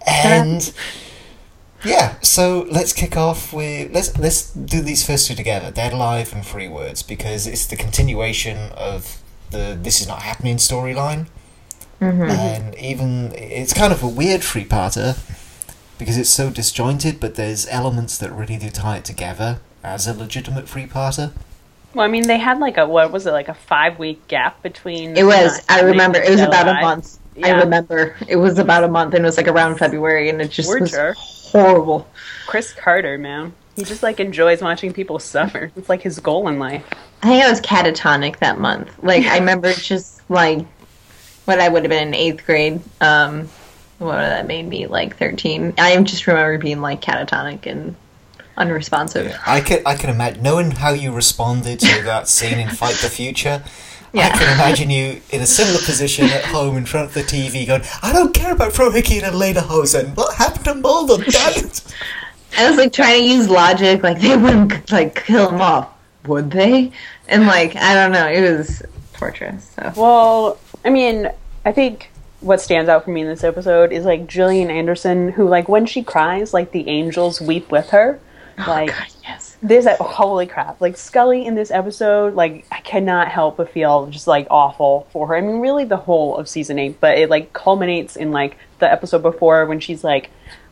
And 0.06 0.72
yeah, 1.84 2.18
so 2.20 2.66
let's 2.70 2.92
kick 2.92 3.16
off 3.16 3.52
with 3.52 3.92
let's 3.92 4.16
let's 4.18 4.50
do 4.52 4.80
these 4.80 5.06
first 5.06 5.26
two 5.28 5.34
together, 5.34 5.70
Dead 5.70 5.92
Alive 5.92 6.32
and 6.32 6.44
Three 6.44 6.68
Words, 6.68 7.02
because 7.02 7.46
it's 7.46 7.66
the 7.66 7.76
continuation 7.76 8.72
of 8.72 9.22
the 9.50 9.78
This 9.80 10.00
Is 10.00 10.08
Not 10.08 10.22
Happening 10.22 10.56
storyline. 10.56 11.26
Mm-hmm. 12.00 12.22
And 12.22 12.74
even 12.76 13.32
it's 13.34 13.72
kind 13.72 13.92
of 13.92 14.02
a 14.02 14.08
weird 14.08 14.42
three 14.42 14.64
parter 14.64 15.18
because 15.98 16.16
it's 16.16 16.30
so 16.30 16.50
disjointed, 16.50 17.20
but 17.20 17.34
there's 17.34 17.66
elements 17.68 18.18
that 18.18 18.32
really 18.32 18.56
do 18.56 18.70
tie 18.70 18.98
it 18.98 19.04
together 19.04 19.60
as 19.82 20.06
a 20.06 20.14
legitimate 20.14 20.68
free 20.68 20.86
parter. 20.86 21.32
Well, 21.94 22.04
I 22.04 22.08
mean, 22.08 22.26
they 22.26 22.38
had 22.38 22.58
like 22.58 22.76
a, 22.76 22.86
what 22.86 23.10
was 23.12 23.26
it, 23.26 23.32
like 23.32 23.48
a 23.48 23.54
five 23.54 23.98
week 23.98 24.26
gap 24.28 24.62
between. 24.62 25.16
It 25.16 25.24
was. 25.24 25.60
I 25.68 25.80
remember. 25.82 26.20
It 26.20 26.30
was 26.30 26.40
about 26.40 26.68
a 26.68 26.72
Alive. 26.72 26.82
month. 26.82 27.18
I 27.42 27.50
remember. 27.52 28.16
It 28.28 28.36
was 28.36 28.58
about 28.58 28.84
a 28.84 28.88
month, 28.88 29.14
and 29.14 29.24
it 29.24 29.26
was 29.26 29.36
like 29.36 29.48
around 29.48 29.76
February, 29.76 30.28
and 30.28 30.40
it 30.42 30.50
just 30.50 30.68
Word 30.68 30.82
was 30.82 30.90
jerk. 30.90 31.16
horrible. 31.16 32.06
Chris 32.46 32.72
Carter, 32.72 33.16
man. 33.18 33.52
He 33.76 33.84
just 33.84 34.02
like 34.02 34.18
enjoys 34.20 34.60
watching 34.60 34.92
people 34.92 35.18
suffer. 35.18 35.70
It's 35.76 35.88
like 35.88 36.02
his 36.02 36.18
goal 36.20 36.48
in 36.48 36.58
life. 36.58 36.84
I 37.22 37.28
think 37.28 37.44
I 37.44 37.50
was 37.50 37.60
catatonic 37.60 38.38
that 38.40 38.58
month. 38.58 38.90
Like 39.02 39.24
I 39.24 39.38
remember 39.38 39.72
just 39.74 40.20
like 40.30 40.66
what 41.46 41.60
I 41.60 41.68
would 41.68 41.82
have 41.84 41.90
been 41.90 42.08
in 42.08 42.14
eighth 42.14 42.44
grade. 42.44 42.80
Um, 43.00 43.48
what 43.98 44.16
that 44.16 44.46
made 44.46 44.68
me 44.68 44.86
like 44.86 45.16
thirteen. 45.16 45.74
I 45.78 46.00
just 46.02 46.26
remember 46.26 46.58
being 46.58 46.80
like 46.80 47.00
catatonic 47.00 47.66
and 47.66 47.94
unresponsive. 48.56 49.36
I 49.46 49.60
can 49.60 49.82
I 49.86 49.94
can 49.94 50.10
imagine 50.10 50.42
knowing 50.42 50.70
how 50.72 50.90
you 50.92 51.12
responded 51.12 51.80
to 51.80 52.02
that 52.02 52.28
scene 52.28 52.58
in 52.58 52.68
Fight 52.70 52.96
the 52.96 53.08
Future. 53.08 53.62
yeah. 54.12 54.26
I 54.32 54.38
can 54.38 54.52
imagine 54.54 54.90
you 54.90 55.20
in 55.30 55.40
a 55.40 55.46
similar 55.46 55.78
position 55.78 56.26
at 56.26 56.44
home 56.44 56.76
in 56.76 56.86
front 56.86 57.08
of 57.08 57.14
the 57.14 57.22
TV, 57.22 57.66
going, 57.66 57.82
"I 58.02 58.12
don't 58.12 58.34
care 58.34 58.52
about 58.52 58.72
Frohickey 58.72 59.22
and 59.22 59.34
Lederhosen. 59.36 60.16
What 60.16 60.34
happened 60.36 60.64
to 60.66 60.74
Mulder? 60.74 61.22
Damn 61.24 61.64
it!" 61.64 61.82
I 62.58 62.68
was 62.68 62.78
like 62.78 62.92
trying 62.92 63.20
to 63.22 63.28
use 63.28 63.48
logic, 63.48 64.02
like 64.02 64.20
they 64.20 64.36
wouldn't 64.36 64.90
like 64.90 65.24
kill 65.26 65.50
him 65.50 65.60
off, 65.60 65.88
would 66.26 66.50
they? 66.50 66.90
And 67.28 67.46
like 67.46 67.76
I 67.76 67.94
don't 67.94 68.12
know, 68.12 68.26
it 68.26 68.40
was 68.40 68.82
torturous. 69.12 69.70
So 69.76 69.92
Well, 69.96 70.58
I 70.84 70.90
mean, 70.90 71.30
I 71.66 71.72
think 71.72 72.10
what 72.40 72.60
stands 72.60 72.88
out 72.88 73.04
for 73.04 73.10
me 73.10 73.22
in 73.22 73.26
this 73.26 73.44
episode 73.44 73.92
is 73.92 74.04
like 74.04 74.26
Gillian 74.26 74.70
Anderson, 74.70 75.30
who 75.30 75.48
like 75.48 75.68
when 75.68 75.86
she 75.86 76.02
cries, 76.02 76.54
like 76.54 76.72
the 76.72 76.88
angels 76.88 77.40
weep 77.40 77.70
with 77.70 77.90
her. 77.90 78.20
Like 78.66 78.90
oh, 78.90 78.98
God, 78.98 79.06
yes. 79.22 79.56
there's 79.62 79.84
that 79.84 80.00
holy 80.00 80.46
crap. 80.46 80.80
Like 80.80 80.96
Scully 80.96 81.46
in 81.46 81.54
this 81.54 81.70
episode, 81.70 82.34
like 82.34 82.66
I 82.72 82.80
cannot 82.80 83.28
help 83.28 83.56
but 83.56 83.70
feel 83.70 84.06
just 84.06 84.26
like 84.26 84.48
awful 84.50 85.06
for 85.12 85.28
her. 85.28 85.36
I 85.36 85.40
mean, 85.40 85.60
really 85.60 85.84
the 85.84 85.96
whole 85.96 86.36
of 86.36 86.48
season 86.48 86.78
eight, 86.78 87.00
but 87.00 87.18
it 87.18 87.30
like 87.30 87.52
culminates 87.52 88.16
in 88.16 88.32
like 88.32 88.56
the 88.80 88.90
episode 88.90 89.22
before 89.22 89.66
when 89.66 89.78
she's 89.78 90.02
like 90.02 90.30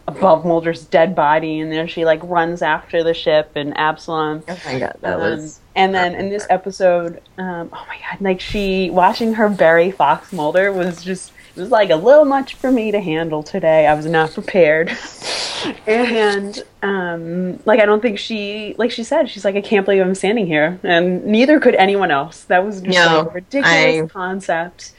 above 0.08 0.44
Mulder's 0.44 0.84
dead 0.84 1.14
body, 1.14 1.60
and 1.60 1.70
then 1.70 1.86
she 1.86 2.04
like 2.04 2.20
runs 2.22 2.62
after 2.62 3.02
the 3.02 3.14
ship 3.14 3.52
and 3.54 3.76
Absalom. 3.76 4.42
Oh 4.48 4.58
my 4.64 4.78
god, 4.78 4.96
that 5.00 5.14
Um, 5.14 5.20
was 5.20 5.60
and 5.74 5.94
then 5.94 6.14
in 6.14 6.28
this 6.28 6.46
episode, 6.50 7.20
um, 7.38 7.70
oh 7.72 7.86
my 7.88 7.98
god, 7.98 8.20
like 8.20 8.40
she 8.40 8.90
watching 8.90 9.34
her 9.34 9.48
bury 9.48 9.90
Fox 9.90 10.32
Mulder 10.32 10.72
was 10.72 11.04
just 11.04 11.32
was 11.56 11.70
like 11.70 11.90
a 11.90 11.96
little 11.96 12.24
much 12.24 12.54
for 12.54 12.70
me 12.70 12.90
to 12.92 13.00
handle 13.00 13.42
today. 13.42 13.86
I 13.86 13.94
was 13.94 14.06
not 14.06 14.32
prepared, 14.34 14.96
and 15.86 16.62
um, 16.82 17.58
like 17.64 17.80
I 17.80 17.86
don't 17.86 18.00
think 18.00 18.18
she 18.18 18.74
like 18.78 18.90
she 18.90 19.04
said 19.04 19.28
she's 19.28 19.44
like 19.44 19.56
I 19.56 19.60
can't 19.60 19.84
believe 19.84 20.02
I'm 20.02 20.14
standing 20.14 20.46
here, 20.46 20.78
and 20.82 21.24
neither 21.24 21.58
could 21.60 21.74
anyone 21.74 22.10
else. 22.10 22.44
That 22.44 22.64
was 22.64 22.80
just 22.80 22.96
No, 22.96 23.18
like 23.18 23.26
a 23.26 23.30
ridiculous 23.30 23.66
I- 23.74 24.06
concept, 24.12 24.92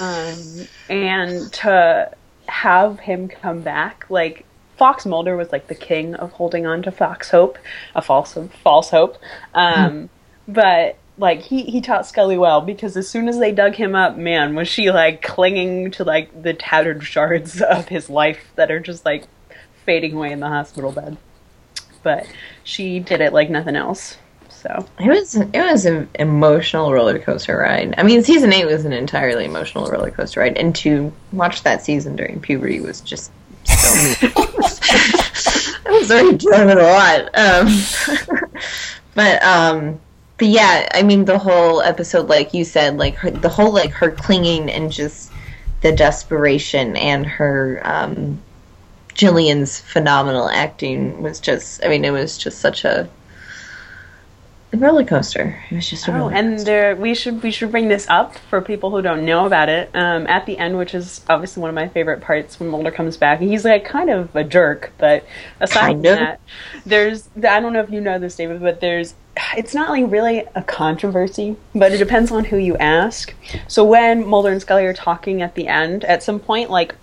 um, 0.00 0.66
and 0.88 1.52
to 1.54 2.10
have 2.48 3.00
him 3.00 3.28
come 3.28 3.60
back 3.62 4.06
like. 4.08 4.44
Fox 4.78 5.06
Mulder 5.06 5.36
was 5.36 5.52
like 5.52 5.68
the 5.68 5.76
king 5.76 6.16
of 6.16 6.32
holding 6.32 6.66
on 6.66 6.82
to 6.82 6.90
Fox 6.90 7.30
Hope, 7.30 7.56
a 7.94 8.02
false 8.02 8.36
false 8.64 8.90
hope. 8.90 9.16
Um, 9.54 10.08
but 10.48 10.96
like 11.22 11.40
he 11.40 11.62
he 11.62 11.80
taught 11.80 12.04
Scully 12.04 12.36
well 12.36 12.60
because 12.60 12.96
as 12.96 13.08
soon 13.08 13.28
as 13.28 13.38
they 13.38 13.52
dug 13.52 13.76
him 13.76 13.94
up, 13.94 14.16
man, 14.16 14.56
was 14.56 14.66
she 14.66 14.90
like 14.90 15.22
clinging 15.22 15.92
to 15.92 16.04
like 16.04 16.42
the 16.42 16.52
tattered 16.52 17.04
shards 17.04 17.62
of 17.62 17.88
his 17.88 18.10
life 18.10 18.50
that 18.56 18.70
are 18.70 18.80
just 18.80 19.06
like 19.06 19.28
fading 19.86 20.14
away 20.14 20.32
in 20.32 20.40
the 20.40 20.48
hospital 20.48 20.90
bed. 20.92 21.16
But 22.02 22.26
she 22.64 22.98
did 22.98 23.20
it 23.20 23.32
like 23.32 23.48
nothing 23.48 23.76
else. 23.76 24.18
So 24.48 24.86
it 24.98 25.08
was 25.08 25.36
it 25.36 25.52
was 25.54 25.86
an 25.86 26.08
emotional 26.16 26.92
roller 26.92 27.20
coaster 27.20 27.56
ride. 27.56 27.94
I 27.96 28.02
mean, 28.02 28.24
season 28.24 28.52
eight 28.52 28.66
was 28.66 28.84
an 28.84 28.92
entirely 28.92 29.44
emotional 29.44 29.86
roller 29.86 30.10
coaster 30.10 30.40
ride, 30.40 30.58
and 30.58 30.74
to 30.76 31.12
watch 31.32 31.62
that 31.62 31.84
season 31.84 32.16
during 32.16 32.40
puberty 32.40 32.80
was 32.80 33.00
just 33.00 33.30
so. 33.64 34.28
I 35.86 35.90
was 35.90 36.10
already 36.10 36.36
dealing 36.36 36.66
with 36.66 36.78
a 36.78 36.82
lot. 36.82 37.30
Um, 37.38 38.58
but 39.14 39.42
um, 39.42 40.00
but 40.42 40.48
yeah, 40.48 40.88
I 40.92 41.04
mean, 41.04 41.24
the 41.24 41.38
whole 41.38 41.82
episode, 41.82 42.28
like 42.28 42.52
you 42.52 42.64
said, 42.64 42.96
like 42.96 43.14
her, 43.14 43.30
the 43.30 43.48
whole 43.48 43.72
like 43.72 43.92
her 43.92 44.10
clinging 44.10 44.72
and 44.72 44.90
just 44.90 45.30
the 45.82 45.92
desperation 45.92 46.96
and 46.96 47.24
her 47.24 47.80
um, 47.84 48.42
Gillian's 49.14 49.78
phenomenal 49.78 50.48
acting 50.48 51.22
was 51.22 51.38
just. 51.38 51.84
I 51.84 51.88
mean, 51.88 52.04
it 52.04 52.10
was 52.10 52.36
just 52.36 52.58
such 52.58 52.84
a 52.84 53.08
roller 54.72 55.04
coaster. 55.04 55.62
It 55.70 55.76
was 55.76 55.88
just 55.88 56.08
a 56.08 56.10
Oh, 56.10 56.14
roller 56.16 56.34
and 56.34 56.58
there, 56.58 56.96
we 56.96 57.14
should 57.14 57.40
we 57.40 57.52
should 57.52 57.70
bring 57.70 57.86
this 57.86 58.08
up 58.08 58.36
for 58.36 58.60
people 58.60 58.90
who 58.90 59.00
don't 59.00 59.24
know 59.24 59.46
about 59.46 59.68
it. 59.68 59.90
Um, 59.94 60.26
at 60.26 60.46
the 60.46 60.58
end, 60.58 60.76
which 60.76 60.92
is 60.92 61.20
obviously 61.30 61.60
one 61.60 61.68
of 61.68 61.76
my 61.76 61.86
favorite 61.86 62.20
parts 62.20 62.58
when 62.58 62.68
Mulder 62.68 62.90
comes 62.90 63.16
back, 63.16 63.38
he's 63.38 63.64
like 63.64 63.84
kind 63.84 64.10
of 64.10 64.34
a 64.34 64.42
jerk, 64.42 64.90
but 64.98 65.24
aside 65.60 65.80
Kind 65.80 66.04
from 66.04 66.12
of. 66.14 66.18
that, 66.18 66.40
there's 66.84 67.28
I 67.36 67.60
don't 67.60 67.72
know 67.72 67.82
if 67.82 67.90
you 67.90 68.00
know 68.00 68.18
this, 68.18 68.34
David, 68.34 68.60
but 68.60 68.80
there's 68.80 69.14
it's 69.56 69.74
not 69.74 69.90
like 69.90 70.10
really 70.10 70.44
a 70.54 70.62
controversy, 70.62 71.56
but 71.74 71.92
it 71.92 71.98
depends 71.98 72.30
on 72.30 72.44
who 72.44 72.56
you 72.56 72.76
ask. 72.76 73.34
So 73.68 73.84
when 73.84 74.26
Mulder 74.26 74.50
and 74.52 74.60
Scully 74.60 74.84
are 74.86 74.92
talking 74.92 75.42
at 75.42 75.54
the 75.54 75.68
end, 75.68 76.04
at 76.04 76.22
some 76.22 76.38
point, 76.38 76.70
like 76.70 76.94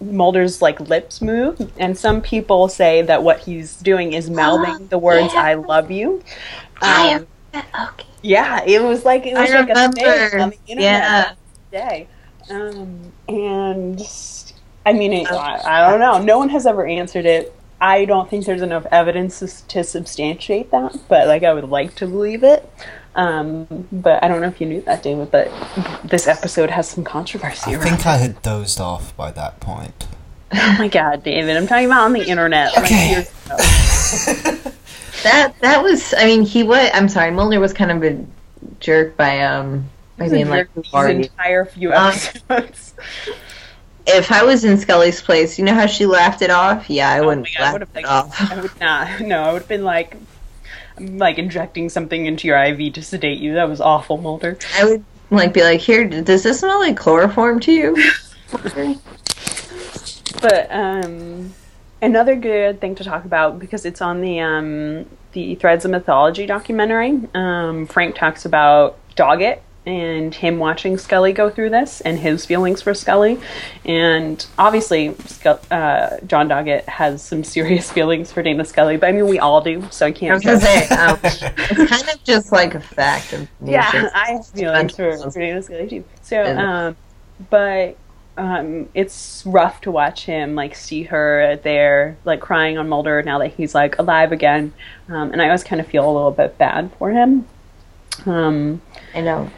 Mulder's 0.00 0.60
like 0.60 0.80
lips 0.80 1.22
move, 1.22 1.72
and 1.78 1.96
some 1.96 2.20
people 2.20 2.68
say 2.68 3.02
that 3.02 3.22
what 3.22 3.40
he's 3.40 3.76
doing 3.76 4.12
is 4.12 4.28
mouthing 4.28 4.86
the 4.90 4.98
words 4.98 5.32
yeah. 5.32 5.42
"I 5.42 5.54
love 5.54 5.90
you." 5.90 6.22
I 6.80 7.14
Um, 7.14 7.26
am 7.54 7.62
okay. 7.88 8.06
yeah, 8.22 8.62
it 8.64 8.82
was 8.82 9.04
like 9.04 9.26
it 9.26 9.34
was 9.34 9.50
I 9.50 9.60
like 9.60 9.70
a 9.70 9.92
thing 9.92 10.40
on 10.40 10.50
the 10.50 10.58
internet 10.66 10.82
Yeah. 10.82 11.32
day. 11.70 12.08
Um, 12.50 13.12
and 13.28 14.00
I 14.84 14.92
mean, 14.92 15.12
it, 15.12 15.30
I, 15.30 15.60
I 15.86 15.90
don't 15.90 16.00
know. 16.00 16.22
No 16.22 16.38
one 16.38 16.48
has 16.50 16.66
ever 16.66 16.86
answered 16.86 17.24
it. 17.24 17.54
I 17.82 18.04
don't 18.04 18.30
think 18.30 18.46
there's 18.46 18.62
enough 18.62 18.86
evidence 18.92 19.40
to, 19.40 19.68
to 19.68 19.82
substantiate 19.84 20.70
that, 20.70 20.96
but 21.08 21.26
like 21.26 21.42
I 21.42 21.52
would 21.52 21.68
like 21.68 21.94
to 21.96 22.06
believe 22.06 22.44
it. 22.44 22.68
Um, 23.16 23.66
but 23.92 24.22
I 24.24 24.28
don't 24.28 24.40
know 24.40 24.48
if 24.48 24.60
you 24.60 24.66
knew 24.68 24.80
that, 24.82 25.02
David. 25.02 25.30
But 25.30 25.50
this 26.04 26.26
episode 26.28 26.70
has 26.70 26.88
some 26.88 27.04
controversy 27.04 27.72
I 27.72 27.74
around. 27.74 27.82
think 27.82 28.06
I 28.06 28.16
had 28.18 28.40
dozed 28.40 28.80
off 28.80 29.14
by 29.16 29.32
that 29.32 29.58
point. 29.60 30.06
Oh 30.54 30.76
my 30.78 30.88
god, 30.88 31.24
David! 31.24 31.56
I'm 31.56 31.66
talking 31.66 31.86
about 31.86 32.04
on 32.04 32.12
the 32.12 32.22
internet. 32.26 32.74
like, 32.76 32.84
Okay. 32.84 33.10
years 33.10 33.28
ago. 33.48 34.72
That 35.24 35.54
that 35.60 35.82
was. 35.82 36.14
I 36.16 36.24
mean, 36.26 36.42
he 36.42 36.62
was. 36.62 36.88
I'm 36.94 37.08
sorry, 37.08 37.30
Mulder 37.30 37.58
was 37.60 37.72
kind 37.72 37.90
of 37.90 38.02
a 38.02 38.24
jerk 38.80 39.16
by 39.16 39.40
um 39.42 39.88
by 40.18 40.28
being 40.28 40.48
like. 40.48 40.72
jerk 40.74 40.86
"Who 40.86 40.96
are 40.96 41.08
these 41.08 41.16
you?" 41.26 41.30
entire 41.32 41.64
few 41.64 41.92
Um, 41.92 42.12
episodes. 42.48 42.94
If 44.06 44.32
I 44.32 44.42
was 44.42 44.64
in 44.64 44.78
Scully's 44.78 45.22
place, 45.22 45.58
you 45.58 45.64
know 45.64 45.74
how 45.74 45.86
she 45.86 46.06
laughed 46.06 46.42
it 46.42 46.50
off? 46.50 46.90
Yeah, 46.90 47.10
I 47.10 47.20
Oh 47.20 47.26
wouldn't 47.26 47.48
God, 47.56 47.60
I 47.60 47.62
laugh 47.62 47.72
would 47.72 47.80
have 47.82 47.96
it 47.96 48.04
off. 48.04 48.52
I 48.52 48.60
would 48.60 48.80
not. 48.80 49.20
No, 49.20 49.42
I 49.42 49.52
would 49.52 49.62
have 49.62 49.68
been 49.68 49.84
like, 49.84 50.16
like 50.98 51.38
injecting 51.38 51.88
something 51.88 52.26
into 52.26 52.48
your 52.48 52.62
IV 52.62 52.94
to 52.94 53.02
sedate 53.02 53.38
you. 53.38 53.54
That 53.54 53.68
was 53.68 53.80
awful, 53.80 54.18
Mulder. 54.18 54.58
I 54.76 54.84
would 54.84 55.04
like 55.30 55.52
be 55.52 55.62
like, 55.62 55.80
here, 55.80 56.04
does 56.04 56.42
this 56.42 56.60
smell 56.60 56.80
like 56.80 56.96
chloroform 56.96 57.60
to 57.60 57.72
you? 57.72 57.96
But 60.40 60.72
um, 60.72 61.54
another 62.00 62.34
good 62.34 62.80
thing 62.80 62.96
to 62.96 63.04
talk 63.04 63.24
about 63.24 63.58
because 63.58 63.84
it's 63.84 64.02
on 64.02 64.20
the 64.20 64.40
um, 64.40 65.06
the 65.32 65.54
Threads 65.54 65.84
of 65.84 65.90
Mythology 65.90 66.46
documentary. 66.46 67.20
Um, 67.34 67.86
Frank 67.86 68.16
talks 68.16 68.44
about 68.44 68.98
Doggett 69.14 69.60
and 69.84 70.32
him 70.32 70.58
watching 70.58 70.96
Scully 70.96 71.32
go 71.32 71.50
through 71.50 71.70
this 71.70 72.00
and 72.02 72.18
his 72.18 72.46
feelings 72.46 72.80
for 72.80 72.94
Scully. 72.94 73.40
And 73.84 74.44
obviously, 74.58 75.16
uh, 75.44 76.18
John 76.26 76.48
Doggett 76.48 76.84
has 76.84 77.22
some 77.22 77.42
serious 77.42 77.90
feelings 77.92 78.30
for 78.30 78.42
Dana 78.42 78.64
Scully, 78.64 78.96
but 78.96 79.08
I 79.08 79.12
mean, 79.12 79.26
we 79.26 79.38
all 79.38 79.60
do, 79.60 79.86
so 79.90 80.06
I 80.06 80.10
I 80.10 80.12
can't. 80.12 80.42
gonna 80.42 80.60
say, 80.60 80.88
um, 80.88 81.18
it's 81.24 81.90
kind 81.90 82.08
of 82.08 82.22
just 82.24 82.52
like 82.52 82.74
a 82.74 82.80
fact 82.80 83.32
of 83.32 83.48
yeah. 83.60 84.10
I 84.14 84.32
have 84.32 84.46
feelings 84.46 84.94
for, 84.94 85.16
for 85.16 85.38
Dana 85.38 85.62
Scully 85.62 85.88
too. 85.88 86.04
So, 86.22 86.44
um, 86.56 86.96
but 87.50 87.96
um, 88.36 88.88
it's 88.94 89.42
rough 89.44 89.80
to 89.82 89.90
watch 89.90 90.24
him 90.24 90.54
like 90.54 90.74
see 90.74 91.02
her 91.04 91.56
there, 91.64 92.16
like 92.24 92.40
crying 92.40 92.78
on 92.78 92.88
Mulder 92.88 93.22
now 93.22 93.38
that 93.38 93.48
he's 93.48 93.74
like 93.74 93.98
alive 93.98 94.32
again. 94.32 94.72
Um, 95.08 95.32
and 95.32 95.42
I 95.42 95.46
always 95.46 95.64
kind 95.64 95.80
of 95.80 95.86
feel 95.86 96.04
a 96.04 96.12
little 96.12 96.30
bit 96.30 96.56
bad 96.56 96.90
for 96.98 97.10
him. 97.10 97.46
Um, 98.26 98.80
I 99.14 99.20
know. 99.20 99.50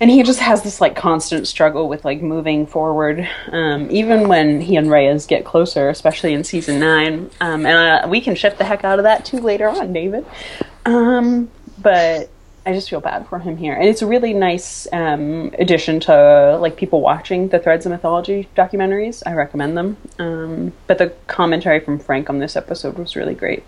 And 0.00 0.10
he 0.10 0.22
just 0.22 0.40
has 0.40 0.62
this 0.62 0.80
like 0.80 0.96
constant 0.96 1.46
struggle 1.46 1.88
with 1.88 2.04
like 2.04 2.22
moving 2.22 2.66
forward 2.66 3.28
um, 3.48 3.88
even 3.90 4.28
when 4.28 4.60
he 4.60 4.76
and 4.76 4.90
reyes 4.90 5.26
get 5.26 5.44
closer 5.44 5.88
especially 5.88 6.32
in 6.32 6.42
season 6.42 6.80
nine. 6.80 7.30
Um, 7.40 7.66
and 7.66 8.04
uh, 8.04 8.08
we 8.08 8.20
can 8.20 8.34
shift 8.34 8.58
the 8.58 8.64
heck 8.64 8.82
out 8.84 8.98
of 8.98 9.04
that 9.04 9.24
too 9.24 9.38
later 9.38 9.68
on 9.68 9.92
david. 9.92 10.24
Um, 10.86 11.50
but 11.78 12.30
i 12.66 12.72
just 12.72 12.90
feel 12.90 13.00
bad 13.00 13.26
for 13.28 13.38
him 13.38 13.56
here. 13.56 13.74
And 13.74 13.88
it's 13.88 14.02
a 14.02 14.06
really 14.06 14.32
nice 14.32 14.86
um, 14.92 15.52
addition 15.58 16.00
to 16.00 16.58
like 16.60 16.76
people 16.76 17.00
watching 17.00 17.48
the 17.48 17.58
threads 17.58 17.86
of 17.86 17.92
mythology 17.92 18.48
documentaries. 18.56 19.22
I 19.26 19.34
recommend 19.34 19.76
them. 19.76 19.96
Um, 20.18 20.72
but 20.86 20.98
the 20.98 21.08
commentary 21.26 21.80
from 21.80 21.98
frank 21.98 22.28
on 22.28 22.38
this 22.38 22.56
episode 22.56 22.98
was 22.98 23.16
really 23.16 23.34
great. 23.34 23.64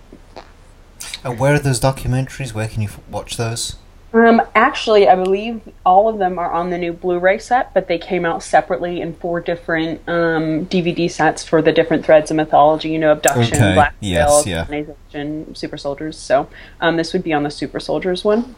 And 1.24 1.38
where 1.38 1.54
are 1.54 1.58
those 1.58 1.80
documentaries? 1.80 2.52
Where 2.52 2.68
can 2.68 2.82
you 2.82 2.88
f- 2.88 3.00
watch 3.08 3.36
those? 3.36 3.76
Um, 4.12 4.42
actually, 4.54 5.08
I 5.08 5.14
believe 5.14 5.62
all 5.86 6.08
of 6.08 6.18
them 6.18 6.38
are 6.38 6.52
on 6.52 6.70
the 6.70 6.76
new 6.76 6.92
Blu-ray 6.92 7.38
set, 7.38 7.72
but 7.72 7.88
they 7.88 7.98
came 7.98 8.26
out 8.26 8.42
separately 8.42 9.00
in 9.00 9.14
four 9.14 9.40
different 9.40 10.00
um, 10.06 10.66
DVD 10.66 11.10
sets 11.10 11.42
for 11.44 11.62
the 11.62 11.72
different 11.72 12.04
threads 12.04 12.30
of 12.30 12.36
mythology. 12.36 12.90
You 12.90 12.98
know, 12.98 13.12
abduction, 13.12 13.56
Okay, 13.56 13.74
black 13.74 13.94
yes, 14.00 14.44
Veil, 14.44 14.52
yeah. 14.52 14.64
colonization, 14.66 15.54
super 15.54 15.78
soldiers. 15.78 16.18
So 16.18 16.48
um, 16.80 16.96
this 16.96 17.12
would 17.12 17.22
be 17.22 17.32
on 17.32 17.42
the 17.42 17.50
super 17.50 17.80
soldiers 17.80 18.22
one. 18.22 18.54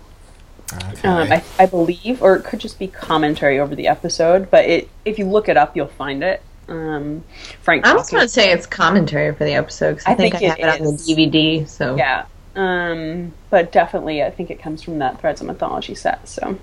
Okay. 0.72 1.08
Um, 1.08 1.30
I, 1.30 1.44
I 1.58 1.66
believe, 1.66 2.22
or 2.22 2.36
it 2.36 2.44
could 2.44 2.58
just 2.58 2.78
be 2.78 2.88
commentary 2.88 3.60
over 3.60 3.76
the 3.76 3.86
episode. 3.86 4.50
But 4.50 4.64
it, 4.64 4.88
if 5.04 5.18
you 5.18 5.26
look 5.26 5.48
it 5.48 5.56
up, 5.56 5.76
you'll 5.76 5.86
find 5.86 6.24
it. 6.24 6.42
Um, 6.68 7.22
Frank. 7.60 7.86
I 7.86 7.94
was 7.94 8.10
going 8.10 8.22
to 8.22 8.28
say 8.28 8.50
it's 8.50 8.66
commentary 8.66 9.34
for 9.34 9.44
the 9.44 9.54
episode 9.54 9.92
because 9.92 10.06
I, 10.06 10.12
I 10.12 10.14
think, 10.14 10.34
think 10.36 10.44
I 10.44 10.62
have 10.64 10.78
it 10.78 10.82
it 10.82 10.86
on 10.86 10.96
the. 10.96 11.02
DVD. 11.02 11.68
So 11.68 11.96
Yeah, 11.96 12.26
Um, 12.56 13.32
but 13.50 13.72
definitely, 13.72 14.22
I 14.22 14.30
think 14.30 14.50
it 14.50 14.60
comes 14.60 14.82
from 14.82 14.98
that 15.00 15.20
Threads 15.20 15.40
of 15.40 15.46
Mythology 15.46 15.94
set. 15.94 16.28
So, 16.28 16.58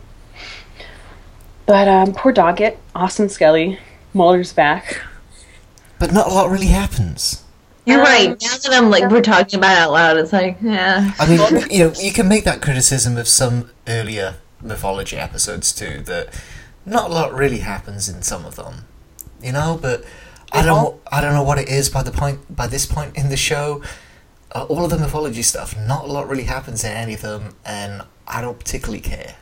but 1.66 1.88
um, 1.88 2.14
poor 2.14 2.34
Doggett, 2.34 2.78
awesome 2.96 3.30
Scully, 3.30 3.78
Mulder's 4.14 4.54
back. 4.54 5.02
But 6.00 6.14
not 6.14 6.28
a 6.28 6.34
lot 6.34 6.50
really 6.50 6.68
happens. 6.68 7.44
You're 7.86 8.00
Um, 8.00 8.06
right. 8.06 8.30
Now 8.30 8.36
that 8.58 8.70
I'm 8.72 8.90
like 8.90 9.10
we're 9.12 9.22
talking 9.22 9.58
about 9.60 9.74
it 9.74 9.80
out 9.80 9.92
loud, 9.92 10.18
it's 10.18 10.34
like 10.34 10.58
yeah. 10.62 11.14
I 11.20 11.28
mean, 11.28 11.40
you 11.70 11.80
know, 11.86 11.94
you 12.00 12.12
can 12.14 12.28
make 12.28 12.44
that 12.44 12.62
criticism 12.62 13.18
of 13.18 13.28
some 13.28 13.70
earlier 13.88 14.36
mythology 14.62 15.18
episodes 15.18 15.74
too. 15.74 16.02
That 16.06 16.34
not 16.86 17.10
a 17.10 17.14
lot 17.14 17.34
really 17.34 17.60
happens 17.60 18.08
in 18.10 18.22
some 18.22 18.46
of 18.46 18.56
them, 18.56 18.86
you 19.42 19.52
know. 19.52 19.78
But 19.82 20.04
I 20.52 20.64
don't, 20.64 21.00
I 21.12 21.22
don't 21.22 21.34
know 21.34 21.44
what 21.44 21.58
it 21.58 21.70
is 21.70 21.90
by 21.90 22.04
the 22.04 22.12
point 22.12 22.56
by 22.56 22.68
this 22.68 22.86
point 22.86 23.16
in 23.18 23.30
the 23.30 23.38
show. 23.38 23.82
Uh, 24.54 24.66
all 24.66 24.84
of 24.84 24.90
the 24.90 24.98
mythology 24.98 25.42
stuff, 25.42 25.76
not 25.88 26.04
a 26.06 26.08
lot 26.12 26.28
really 26.28 26.44
happens 26.44 26.84
in 26.84 26.92
any 26.92 27.14
of 27.14 27.22
them, 27.22 27.56
and 27.66 28.02
I 28.28 28.42
don't 28.42 28.60
particularly 28.60 29.00
care. 29.02 29.36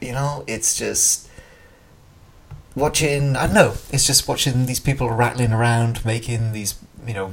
You 0.00 0.12
know, 0.12 0.44
it's 0.46 0.76
just 0.76 1.28
watching. 2.74 3.36
I 3.36 3.46
don't 3.46 3.54
know. 3.54 3.74
It's 3.90 4.06
just 4.06 4.26
watching 4.28 4.66
these 4.66 4.80
people 4.80 5.10
rattling 5.10 5.52
around, 5.52 6.04
making 6.04 6.52
these, 6.52 6.76
you 7.06 7.14
know, 7.14 7.32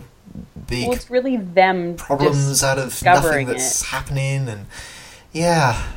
big 0.67 0.87
Well, 0.87 0.95
it's 0.95 1.09
really 1.09 1.37
them 1.37 1.95
problems 1.95 2.63
out 2.63 2.79
of 2.79 3.01
nothing 3.03 3.47
that's 3.47 3.81
it. 3.81 3.87
happening 3.87 4.47
and 4.49 4.65
yeah 5.31 5.91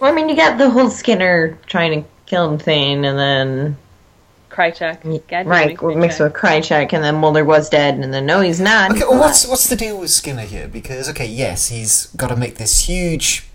Well, 0.00 0.10
I 0.10 0.14
mean, 0.14 0.28
you 0.28 0.36
got 0.36 0.58
the 0.58 0.70
whole 0.70 0.90
Skinner 0.90 1.58
trying 1.66 2.02
to 2.02 2.08
kill 2.26 2.50
him 2.52 2.58
thing, 2.58 3.04
and 3.04 3.18
then 3.18 3.76
Krychek. 4.50 5.28
God 5.28 5.46
right 5.46 5.78
damn 5.78 5.90
it, 5.90 5.96
mixed 5.96 6.20
with 6.20 6.32
Krychek, 6.32 6.92
and 6.92 7.02
then 7.04 7.16
Mulder 7.16 7.44
was 7.44 7.68
dead, 7.68 7.94
and 7.94 8.12
then 8.12 8.26
no, 8.26 8.40
he's 8.40 8.60
not. 8.60 8.90
okay 8.90 9.00
well, 9.08 9.20
what's 9.20 9.46
what's 9.46 9.68
the 9.68 9.76
deal 9.76 9.98
with 9.98 10.10
skinner 10.10 10.42
here 10.42 10.68
because 10.68 11.08
okay 11.10 11.26
yes 11.26 11.68
he's 11.68 12.06
got 12.16 12.28
to 12.28 12.36
make 12.36 12.56
this 12.56 12.82
huge 12.86 13.46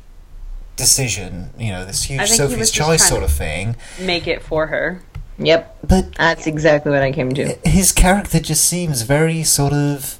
decision 0.76 1.52
you 1.58 1.72
know 1.72 1.86
this 1.86 2.04
huge 2.04 2.28
sophie's 2.28 2.72
choice 2.72 3.08
sort 3.08 3.22
of 3.24 3.32
thing 3.32 3.76
Make 4.00 4.28
it 4.28 4.42
for 4.42 4.68
her. 4.68 5.02
Yep, 5.38 5.78
but 5.88 6.16
that's 6.16 6.46
exactly 6.48 6.92
what 6.92 7.02
I 7.02 7.12
came 7.12 7.32
to. 7.34 7.58
his 7.64 7.92
character 7.92 8.40
just 8.40 8.66
seems 8.66 9.02
very 9.04 9.44
sort 9.44 9.74
of 9.74 10.20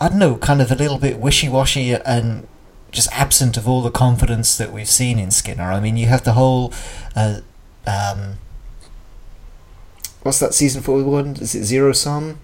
i 0.00 0.08
don't 0.08 0.18
know 0.18 0.36
kind 0.36 0.60
of 0.60 0.70
a 0.70 0.74
little 0.74 0.98
bit 0.98 1.18
wishy-washy 1.18 1.92
and 1.92 2.46
just 2.90 3.08
absent 3.12 3.56
of 3.56 3.68
all 3.68 3.80
the 3.82 3.90
confidence 3.90 4.56
that 4.56 4.72
we've 4.72 4.88
seen 4.88 5.18
in 5.18 5.30
skinner 5.30 5.70
i 5.72 5.80
mean 5.80 5.96
you 5.96 6.06
have 6.06 6.24
the 6.24 6.32
whole 6.32 6.72
uh, 7.16 7.40
um, 7.86 8.38
what's 10.24 10.40
that 10.40 10.52
season 10.54 10.82
41 10.82 11.36
is 11.36 11.54
it 11.54 11.64
zero 11.64 11.92
sum 11.92 12.38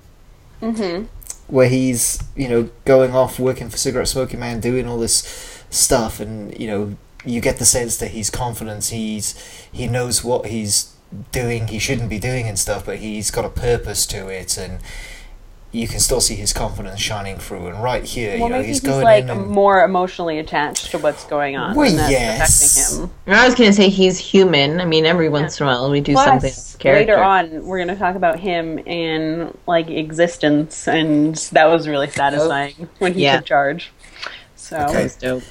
Mm-hmm. 0.62 1.06
where 1.48 1.68
he's 1.70 2.22
you 2.36 2.46
know 2.46 2.68
going 2.84 3.12
off 3.12 3.38
working 3.40 3.70
for 3.70 3.78
cigarette 3.78 4.08
smoking 4.08 4.38
man 4.38 4.60
doing 4.60 4.86
all 4.86 4.98
this 4.98 5.64
stuff 5.70 6.20
and 6.20 6.56
you 6.60 6.66
know 6.66 6.96
you 7.24 7.40
get 7.40 7.56
the 7.58 7.64
sense 7.64 7.96
that 7.96 8.10
he's 8.10 8.28
confident 8.28 8.84
he's 8.84 9.34
he 9.72 9.86
knows 9.86 10.22
what 10.22 10.46
he's 10.46 10.94
doing 11.32 11.68
he 11.68 11.78
shouldn't 11.78 12.10
be 12.10 12.18
doing 12.18 12.46
and 12.46 12.58
stuff 12.58 12.84
but 12.84 12.98
he's 12.98 13.30
got 13.30 13.46
a 13.46 13.48
purpose 13.48 14.04
to 14.06 14.28
it 14.28 14.58
and 14.58 14.80
you 15.72 15.86
can 15.86 16.00
still 16.00 16.20
see 16.20 16.34
his 16.34 16.52
confidence 16.52 17.00
shining 17.00 17.36
through 17.38 17.68
and 17.68 17.80
right 17.82 18.02
here 18.04 18.30
Well, 18.30 18.38
you 18.38 18.48
know 18.48 18.56
maybe 18.56 18.66
he's 18.68 18.80
he's, 18.80 18.90
going 18.90 19.04
like 19.04 19.24
in 19.24 19.30
and 19.30 19.46
more 19.46 19.84
emotionally 19.84 20.38
attached 20.40 20.90
to 20.90 20.98
what's 20.98 21.24
going 21.24 21.56
on. 21.56 21.76
Well, 21.76 21.88
and 21.88 21.98
that's 21.98 22.10
yes. 22.10 22.92
affecting 22.96 23.10
him. 23.32 23.38
I 23.38 23.46
was 23.46 23.54
gonna 23.54 23.72
say 23.72 23.88
he's 23.88 24.18
human. 24.18 24.80
I 24.80 24.84
mean, 24.84 25.06
every 25.06 25.28
once 25.28 25.60
in 25.60 25.66
a 25.66 25.70
while 25.70 25.90
we 25.90 26.00
do 26.00 26.14
something. 26.14 26.40
Plus, 26.40 26.72
his 26.72 26.76
character. 26.76 27.12
later 27.12 27.22
on, 27.22 27.64
we're 27.64 27.78
going 27.78 27.88
to 27.88 27.96
talk 27.96 28.16
about 28.16 28.40
him 28.40 28.78
in 28.80 29.56
like 29.66 29.88
existence, 29.88 30.88
and 30.88 31.36
that 31.52 31.66
was 31.66 31.86
really 31.86 32.10
satisfying 32.10 32.74
oh, 32.82 32.88
when 32.98 33.14
he 33.14 33.22
Yeah. 33.22 33.36
took 33.36 33.46
charge. 33.46 33.92
So 34.56 34.76
Okay. 34.78 34.92
That's 35.02 35.16
dope. 35.16 35.42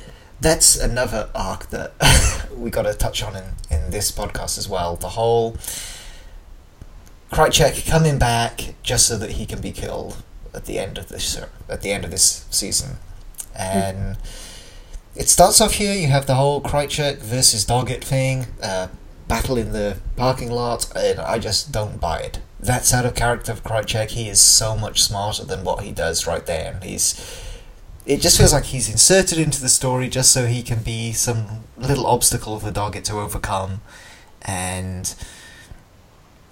that's 0.41 0.75
another 0.77 1.29
arc 1.33 1.69
that 1.69 1.93
we 2.55 2.69
got 2.69 2.83
to 2.83 2.93
touch 2.93 3.23
on 3.23 3.35
in, 3.35 3.43
in 3.69 3.91
this 3.91 4.11
podcast 4.11 4.57
as 4.57 4.67
well. 4.67 4.95
The 4.95 5.09
whole 5.09 5.55
Krychek 7.31 7.87
coming 7.87 8.17
back 8.17 8.73
just 8.81 9.07
so 9.07 9.17
that 9.17 9.31
he 9.31 9.45
can 9.45 9.61
be 9.61 9.71
killed 9.71 10.23
at 10.53 10.65
the 10.65 10.79
end 10.79 10.97
of 10.97 11.09
this 11.09 11.39
at 11.69 11.81
the 11.81 11.91
end 11.91 12.03
of 12.03 12.11
this 12.11 12.45
season, 12.49 12.97
and 13.55 14.17
it 15.15 15.29
starts 15.29 15.61
off 15.61 15.73
here. 15.73 15.93
You 15.93 16.07
have 16.07 16.25
the 16.25 16.35
whole 16.35 16.61
Krychek 16.61 17.19
versus 17.19 17.65
Doggett 17.65 18.03
thing, 18.03 18.47
uh, 18.63 18.87
battle 19.27 19.57
in 19.57 19.71
the 19.73 19.97
parking 20.15 20.49
lot, 20.49 20.91
and 20.95 21.19
I 21.19 21.37
just 21.39 21.71
don't 21.71 21.99
buy 21.99 22.19
it. 22.19 22.39
That's 22.59 22.93
out 22.93 23.05
of 23.05 23.15
character 23.15 23.55
for 23.55 23.61
Krychek. 23.61 24.09
He 24.09 24.27
is 24.27 24.41
so 24.41 24.75
much 24.75 25.03
smarter 25.03 25.45
than 25.45 25.63
what 25.63 25.83
he 25.83 25.91
does 25.91 26.25
right 26.25 26.45
there, 26.45 26.73
and 26.73 26.83
he's 26.83 27.45
it 28.05 28.21
just 28.21 28.39
feels 28.39 28.53
like 28.53 28.65
he's 28.65 28.89
inserted 28.89 29.37
into 29.37 29.61
the 29.61 29.69
story 29.69 30.09
just 30.09 30.31
so 30.31 30.47
he 30.47 30.63
can 30.63 30.79
be 30.79 31.13
some 31.13 31.63
little 31.77 32.07
obstacle 32.07 32.59
for 32.59 32.71
Doggett 32.71 33.03
to 33.03 33.19
overcome, 33.19 33.81
and 34.41 35.13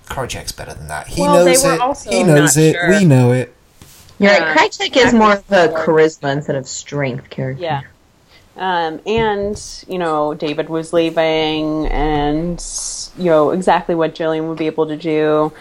Krychek's 0.09 0.51
better 0.51 0.73
than 0.73 0.87
that. 0.87 1.07
He 1.07 1.21
Well, 1.21 1.45
knows 1.45 1.63
it. 1.63 2.11
He 2.13 2.23
knows 2.23 2.57
it. 2.57 2.73
sure. 2.75 2.89
We 2.89 3.05
know 3.05 3.31
it. 3.31 3.53
You're 4.19 4.31
Yeah. 4.31 4.53
right. 4.53 4.71
Krychek 4.71 4.95
is 4.97 5.13
more 5.13 5.33
of 5.33 5.43
a 5.51 5.67
charisma 5.69 6.31
instead 6.33 6.55
of 6.55 6.67
strength 6.67 7.29
character. 7.29 7.61
Yeah. 7.63 7.81
Um, 8.57 8.99
and 9.05 9.61
you 9.87 9.99
know, 9.99 10.33
David 10.33 10.69
was 10.69 10.91
leaving, 10.91 11.87
and 11.87 12.63
you 13.17 13.25
know 13.25 13.51
exactly 13.51 13.93
what 13.93 14.15
Gillian 14.15 14.47
would 14.49 14.57
be 14.57 14.65
able 14.65 14.87
to 14.87 14.97
do. 14.97 15.51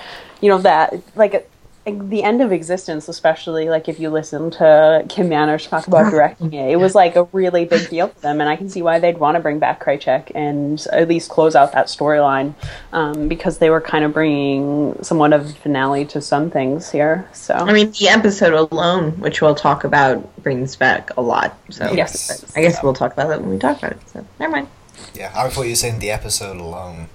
You 0.41 0.49
know 0.51 0.59
that 0.59 0.95
like. 1.15 1.51
Like 1.87 2.09
the 2.09 2.25
end 2.25 2.43
of 2.43 2.51
existence, 2.51 3.09
especially 3.09 3.69
like 3.69 3.89
if 3.89 4.01
you 4.01 4.11
listen 4.11 4.51
to 4.53 5.07
Kim 5.09 5.29
Manners 5.29 5.69
talk 5.69 5.87
about 5.87 6.11
directing 6.11 6.53
it, 6.53 6.73
it 6.73 6.77
was 6.77 6.97
like 6.97 7.15
a 7.15 7.23
really 7.33 7.65
big 7.65 7.89
deal 7.89 8.09
for 8.09 8.19
them, 8.21 8.41
and 8.41 8.51
I 8.51 8.57
can 8.57 8.69
see 8.69 8.83
why 8.83 8.99
they'd 8.99 9.19
want 9.19 9.37
to 9.37 9.41
bring 9.41 9.61
back 9.61 9.85
Krychek 9.85 10.33
and 10.35 10.85
at 10.93 11.07
least 11.07 11.31
close 11.31 11.55
out 11.55 11.71
that 11.73 11.87
storyline 11.87 12.55
um, 12.93 13.29
because 13.29 13.59
they 13.59 13.71
were 13.71 13.81
kind 13.81 14.05
of 14.05 14.13
bringing 14.13 15.01
somewhat 15.03 15.33
of 15.33 15.47
a 15.49 15.53
finale 15.53 16.05
to 16.07 16.21
some 16.21 16.51
things 16.51 16.91
here. 16.91 17.29
So 17.33 17.55
I 17.55 17.73
mean, 17.73 17.93
the 17.93 18.09
episode 18.09 18.53
alone, 18.53 19.13
which 19.21 19.41
we'll 19.41 19.55
talk 19.55 19.85
about, 19.85 20.43
brings 20.43 20.75
back 20.75 21.11
a 21.17 21.23
lot. 21.23 21.57
So 21.71 21.93
Yes. 21.93 22.53
I 22.57 22.63
guess 22.63 22.83
we'll 22.83 22.95
talk 22.95 23.13
about 23.13 23.29
that 23.29 23.41
when 23.41 23.51
we 23.51 23.59
talk 23.59 23.79
about 23.79 23.93
it. 23.93 24.09
So 24.09 24.27
never 24.41 24.51
mind. 24.51 24.69
Yeah, 25.15 25.31
I 25.37 25.49
thought 25.49 25.63
you 25.63 25.71
were 25.71 25.77
saying 25.77 26.01
the 26.01 26.11
episode 26.11 26.57
alone, 26.57 27.09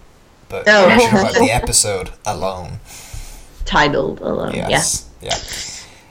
but 0.47 0.63
Oh. 0.65 0.81
you're 0.87 0.91
actually 0.91 1.19
about 1.19 1.33
the 1.33 1.51
episode 1.51 2.11
alone. 2.25 2.79
Titled 3.65 4.19
alone. 4.21 4.53
Yes. 4.55 5.09
Yeah. 5.21 5.35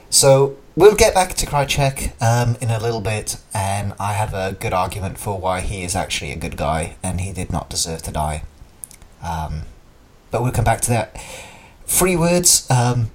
So 0.09 0.57
we'll 0.75 0.95
get 0.95 1.13
back 1.13 1.33
to 1.35 1.45
Krychek 1.45 2.13
um, 2.21 2.57
in 2.61 2.69
a 2.69 2.79
little 2.79 3.01
bit, 3.01 3.37
and 3.53 3.93
I 3.99 4.13
have 4.13 4.33
a 4.33 4.53
good 4.59 4.73
argument 4.73 5.17
for 5.17 5.39
why 5.39 5.61
he 5.61 5.83
is 5.83 5.95
actually 5.95 6.31
a 6.31 6.35
good 6.37 6.57
guy 6.57 6.95
and 7.03 7.21
he 7.21 7.31
did 7.31 7.51
not 7.51 7.69
deserve 7.69 8.01
to 8.03 8.11
die. 8.11 8.43
Um, 9.23 9.63
but 10.31 10.41
we'll 10.41 10.51
come 10.51 10.65
back 10.65 10.81
to 10.81 10.89
that. 10.91 11.15
Three 11.85 12.15
words. 12.15 12.69
Um, 12.71 13.11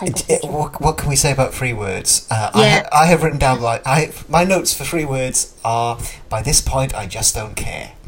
it- 0.00 0.28
it- 0.28 0.44
what, 0.48 0.80
what 0.80 0.96
can 0.96 1.08
we 1.08 1.16
say 1.16 1.30
about 1.32 1.52
three 1.54 1.72
words? 1.72 2.26
Uh, 2.30 2.50
I, 2.54 2.60
Yeah. 2.62 2.82
ha- 2.82 2.88
I 3.02 3.06
have 3.06 3.22
written 3.22 3.38
down 3.38 3.60
like 3.60 3.82
I 3.86 4.10
my 4.28 4.42
notes 4.42 4.72
for 4.72 4.84
three 4.84 5.04
words 5.04 5.54
are 5.64 5.98
by 6.28 6.42
this 6.42 6.60
point 6.60 6.94
I 6.94 7.06
just 7.06 7.34
don't 7.34 7.54
care. 7.54 7.92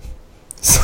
So 0.65 0.81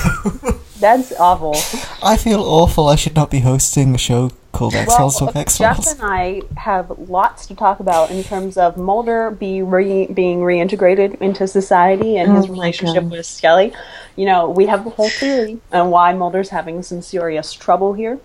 that's 0.79 1.11
awful. 1.19 1.55
I 2.07 2.17
feel 2.19 2.43
awful. 2.43 2.87
I 2.87 2.97
should 2.97 3.15
not 3.17 3.31
be 3.31 3.41
hosting 3.41 3.95
a 3.95 3.99
show 3.99 4.31
called 4.53 4.75
X 4.75 4.95
Files 4.97 5.19
Talk 5.19 5.37
X 5.37 5.59
Jeff 5.59 5.77
Files. 5.77 5.93
and 5.93 6.01
I 6.03 6.43
have 6.57 6.91
lots 7.09 7.47
to 7.47 7.55
talk 7.55 7.81
about 7.81 8.11
in 8.11 8.23
terms 8.25 8.57
of 8.57 8.77
Mulder 8.77 9.31
be 9.31 9.63
re- 9.63 10.07
being 10.07 10.41
reintegrated 10.41 11.21
into 11.21 11.47
society 11.47 12.17
and 12.19 12.33
his 12.37 12.45
Oh 12.45 12.49
my 12.49 12.53
relationship 12.55 13.03
God. 13.05 13.11
with 13.13 13.27
Scully. 13.27 13.73
You 14.17 14.27
know, 14.27 14.51
we 14.51 14.67
have 14.67 14.85
the 14.85 14.91
whole 14.91 15.09
theory 15.09 15.61
on 15.73 15.91
why 15.91 16.13
Mulder's 16.13 16.49
having 16.51 16.83
some 16.83 17.01
serious 17.03 17.53
trouble 17.53 17.93
here, 17.95 18.19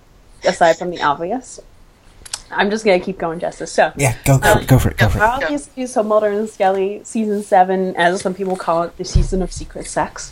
aside 0.43 0.77
from 0.77 0.89
the 0.89 1.01
obvious. 1.01 1.59
I'm 2.51 2.69
just 2.69 2.85
gonna 2.85 2.99
keep 2.99 3.17
going, 3.17 3.39
Justice. 3.39 3.71
So, 3.71 3.91
Yeah, 3.95 4.15
go 4.23 4.37
go, 4.37 4.53
um, 4.53 4.65
go 4.65 4.77
for 4.77 4.89
it. 4.89 4.97
Go 4.97 5.09
for 5.09 5.17
it. 5.17 5.23
obviously, 5.23 5.87
so 5.87 6.03
Mulder 6.03 6.27
and 6.27 6.47
Scully, 6.49 7.01
season 7.03 7.41
seven, 7.43 7.95
as 7.95 8.21
some 8.21 8.33
people 8.35 8.55
call 8.55 8.83
it, 8.83 8.97
the 8.97 9.05
season 9.05 9.41
of 9.41 9.51
secret 9.51 9.87
sex. 9.87 10.31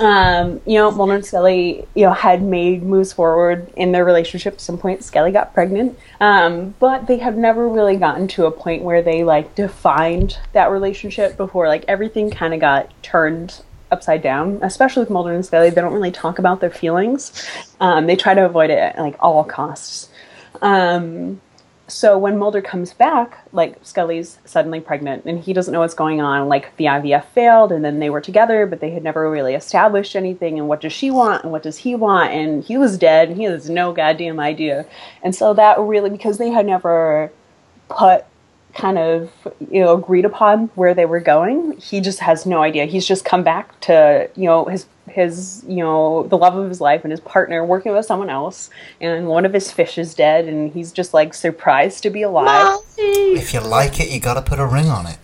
Um, 0.00 0.60
you 0.64 0.74
know, 0.78 0.90
Mulder 0.92 1.14
and 1.14 1.26
Scully, 1.26 1.86
you 1.94 2.06
know, 2.06 2.12
had 2.12 2.40
made 2.40 2.84
moves 2.84 3.12
forward 3.12 3.72
in 3.76 3.90
their 3.90 4.04
relationship. 4.04 4.54
At 4.54 4.60
some 4.60 4.78
point, 4.78 5.02
Scully 5.02 5.32
got 5.32 5.54
pregnant, 5.54 5.98
um, 6.20 6.74
but 6.78 7.08
they 7.08 7.18
have 7.18 7.36
never 7.36 7.68
really 7.68 7.96
gotten 7.96 8.28
to 8.28 8.46
a 8.46 8.50
point 8.50 8.84
where 8.84 9.02
they 9.02 9.24
like 9.24 9.54
defined 9.56 10.38
that 10.52 10.70
relationship 10.70 11.36
before. 11.36 11.66
Like 11.66 11.84
everything 11.88 12.30
kind 12.30 12.54
of 12.54 12.60
got 12.60 12.92
turned 13.02 13.60
upside 13.90 14.22
down. 14.22 14.60
Especially 14.62 15.00
with 15.00 15.10
Mulder 15.10 15.32
and 15.32 15.44
Scully, 15.44 15.70
they 15.70 15.80
don't 15.80 15.92
really 15.92 16.12
talk 16.12 16.38
about 16.38 16.60
their 16.60 16.70
feelings. 16.70 17.48
Um, 17.80 18.06
they 18.06 18.16
try 18.16 18.34
to 18.34 18.44
avoid 18.44 18.70
it 18.70 18.78
at 18.78 18.98
like 18.98 19.16
all 19.20 19.44
costs. 19.44 20.08
Um, 20.62 21.40
so 21.88 22.18
when 22.18 22.38
Mulder 22.38 22.60
comes 22.60 22.92
back, 22.92 23.38
like 23.52 23.78
Scully's 23.82 24.38
suddenly 24.44 24.78
pregnant 24.78 25.24
and 25.24 25.40
he 25.40 25.52
doesn't 25.52 25.72
know 25.72 25.80
what's 25.80 25.94
going 25.94 26.20
on. 26.20 26.48
Like 26.48 26.76
the 26.76 26.84
IVF 26.84 27.24
failed 27.34 27.72
and 27.72 27.84
then 27.84 27.98
they 27.98 28.10
were 28.10 28.20
together, 28.20 28.66
but 28.66 28.80
they 28.80 28.90
had 28.90 29.02
never 29.02 29.30
really 29.30 29.54
established 29.54 30.14
anything. 30.14 30.58
And 30.58 30.68
what 30.68 30.82
does 30.82 30.92
she 30.92 31.10
want 31.10 31.42
and 31.42 31.52
what 31.52 31.62
does 31.62 31.78
he 31.78 31.94
want? 31.94 32.32
And 32.32 32.62
he 32.62 32.76
was 32.76 32.98
dead 32.98 33.28
and 33.28 33.38
he 33.38 33.44
has 33.44 33.70
no 33.70 33.92
goddamn 33.92 34.38
idea. 34.38 34.86
And 35.22 35.34
so 35.34 35.54
that 35.54 35.78
really, 35.80 36.10
because 36.10 36.36
they 36.36 36.50
had 36.50 36.66
never 36.66 37.32
put 37.88 38.24
kind 38.74 38.98
of 38.98 39.30
you 39.70 39.82
know 39.82 39.94
agreed 39.94 40.24
upon 40.24 40.66
where 40.74 40.94
they 40.94 41.06
were 41.06 41.20
going. 41.20 41.76
He 41.78 42.00
just 42.00 42.20
has 42.20 42.46
no 42.46 42.62
idea. 42.62 42.84
He's 42.84 43.06
just 43.06 43.24
come 43.24 43.42
back 43.42 43.80
to 43.80 44.30
you 44.36 44.44
know 44.44 44.66
his 44.66 44.86
his 45.10 45.64
you 45.66 45.76
know 45.82 46.24
the 46.24 46.36
love 46.38 46.56
of 46.56 46.68
his 46.68 46.80
life 46.80 47.04
and 47.04 47.10
his 47.10 47.20
partner 47.20 47.64
working 47.64 47.92
with 47.92 48.06
someone 48.06 48.30
else, 48.30 48.70
and 49.00 49.26
one 49.26 49.44
of 49.44 49.52
his 49.52 49.70
fish 49.72 49.98
is 49.98 50.14
dead, 50.14 50.46
and 50.46 50.72
he's 50.72 50.92
just 50.92 51.14
like 51.14 51.34
surprised 51.34 52.02
to 52.04 52.10
be 52.10 52.22
alive. 52.22 52.78
If 52.96 53.52
you 53.54 53.60
like 53.60 54.00
it, 54.00 54.10
you 54.10 54.20
got 54.20 54.34
to 54.34 54.42
put 54.42 54.58
a 54.58 54.66
ring 54.66 54.86
on 54.88 55.06
it. 55.06 55.18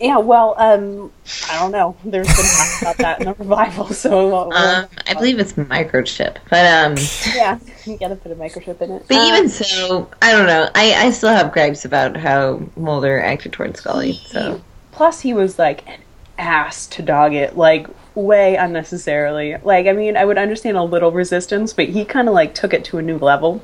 Yeah, 0.00 0.18
well, 0.18 0.54
um, 0.58 1.10
I 1.50 1.58
don't 1.58 1.72
know. 1.72 1.96
There's 2.04 2.28
been 2.28 2.36
talk 2.36 2.82
about 2.82 2.96
that 2.98 3.18
in 3.18 3.26
the 3.26 3.34
revival, 3.38 3.88
so 3.88 4.48
uh, 4.52 4.84
Um, 4.84 4.88
I 5.08 5.14
believe 5.14 5.40
it's 5.40 5.54
microchip, 5.54 6.36
but 6.48 6.64
um, 6.66 6.94
yeah, 7.34 7.58
you 7.84 7.96
gotta 7.98 8.14
put 8.14 8.30
a 8.30 8.36
microchip 8.36 8.80
in 8.80 8.92
it. 8.92 9.04
but 9.08 9.16
Uh, 9.16 9.26
even 9.26 9.48
so, 9.48 10.08
I 10.22 10.30
don't 10.30 10.46
know. 10.46 10.68
I 10.76 11.06
I 11.06 11.10
still 11.10 11.30
have 11.30 11.50
gripes 11.52 11.84
about 11.84 12.16
how 12.16 12.60
Mulder 12.76 13.20
acted 13.20 13.52
towards 13.52 13.80
Scully. 13.80 14.20
So 14.26 14.60
plus 14.92 15.20
he 15.20 15.34
was 15.34 15.58
like 15.58 15.84
an 15.88 15.98
ass 16.38 16.86
to 16.86 17.02
Doggett, 17.02 17.56
like 17.56 17.88
way 18.14 18.56
unnecessarily. 18.56 19.56
Like, 19.62 19.86
I 19.86 19.92
mean, 19.92 20.16
I 20.16 20.24
would 20.24 20.38
understand 20.38 20.76
a 20.76 20.82
little 20.82 21.12
resistance, 21.12 21.72
but 21.72 21.88
he 21.88 22.04
kind 22.04 22.28
of 22.28 22.34
like 22.34 22.54
took 22.54 22.74
it 22.74 22.84
to 22.86 22.98
a 22.98 23.02
new 23.02 23.18
level. 23.18 23.62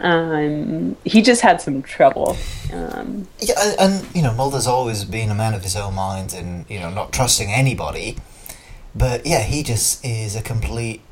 Um, 0.00 0.96
he 1.04 1.22
just 1.22 1.40
had 1.40 1.60
some 1.60 1.82
trouble. 1.82 2.36
Um, 2.72 3.28
Yeah, 3.40 3.54
and, 3.58 3.80
and 3.80 4.16
you 4.16 4.22
know, 4.22 4.32
Mulder's 4.32 4.66
always 4.66 5.04
been 5.04 5.30
a 5.30 5.34
man 5.34 5.54
of 5.54 5.62
his 5.62 5.76
own 5.76 5.94
mind, 5.94 6.34
and 6.34 6.64
you 6.68 6.78
know, 6.78 6.90
not 6.90 7.12
trusting 7.12 7.50
anybody. 7.50 8.16
But 8.94 9.26
yeah, 9.26 9.42
he 9.42 9.62
just 9.62 10.04
is 10.04 10.34
a 10.34 10.42
complete 10.42 11.02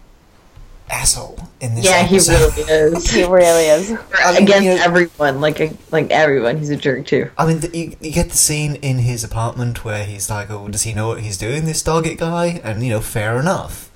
asshole 0.88 1.38
in 1.60 1.74
this. 1.74 1.84
yeah, 1.84 2.02
he 2.04 2.18
really 2.18 2.62
is. 2.62 3.10
he 3.12 3.24
really 3.24 3.66
is. 3.66 3.90
I 4.18 4.32
mean, 4.32 4.42
Against 4.44 4.64
you 4.64 4.74
know- 4.74 4.82
everyone, 4.84 5.40
like 5.40 5.72
like 5.90 6.10
everyone, 6.10 6.58
he's 6.58 6.70
a 6.70 6.76
jerk 6.76 7.06
too. 7.06 7.30
I 7.36 7.46
mean, 7.46 7.60
the, 7.60 7.76
you, 7.76 7.96
you 8.00 8.12
get 8.12 8.30
the 8.30 8.36
scene 8.36 8.76
in 8.76 8.98
his 9.00 9.24
apartment 9.24 9.84
where 9.84 10.04
he's 10.04 10.30
like, 10.30 10.50
"Oh, 10.50 10.68
does 10.68 10.82
he 10.82 10.94
know 10.94 11.08
what 11.08 11.20
he's 11.20 11.38
doing, 11.38 11.64
this 11.64 11.82
Doggett 11.82 12.18
guy?" 12.18 12.60
And 12.62 12.82
you 12.82 12.90
know, 12.90 13.00
fair 13.00 13.38
enough. 13.40 13.90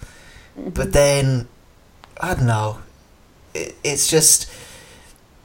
Mm-hmm. 0.58 0.70
But 0.70 0.92
then, 0.92 1.48
I 2.20 2.34
don't 2.34 2.46
know. 2.46 2.78
It, 3.54 3.76
it's 3.84 4.08
just 4.08 4.50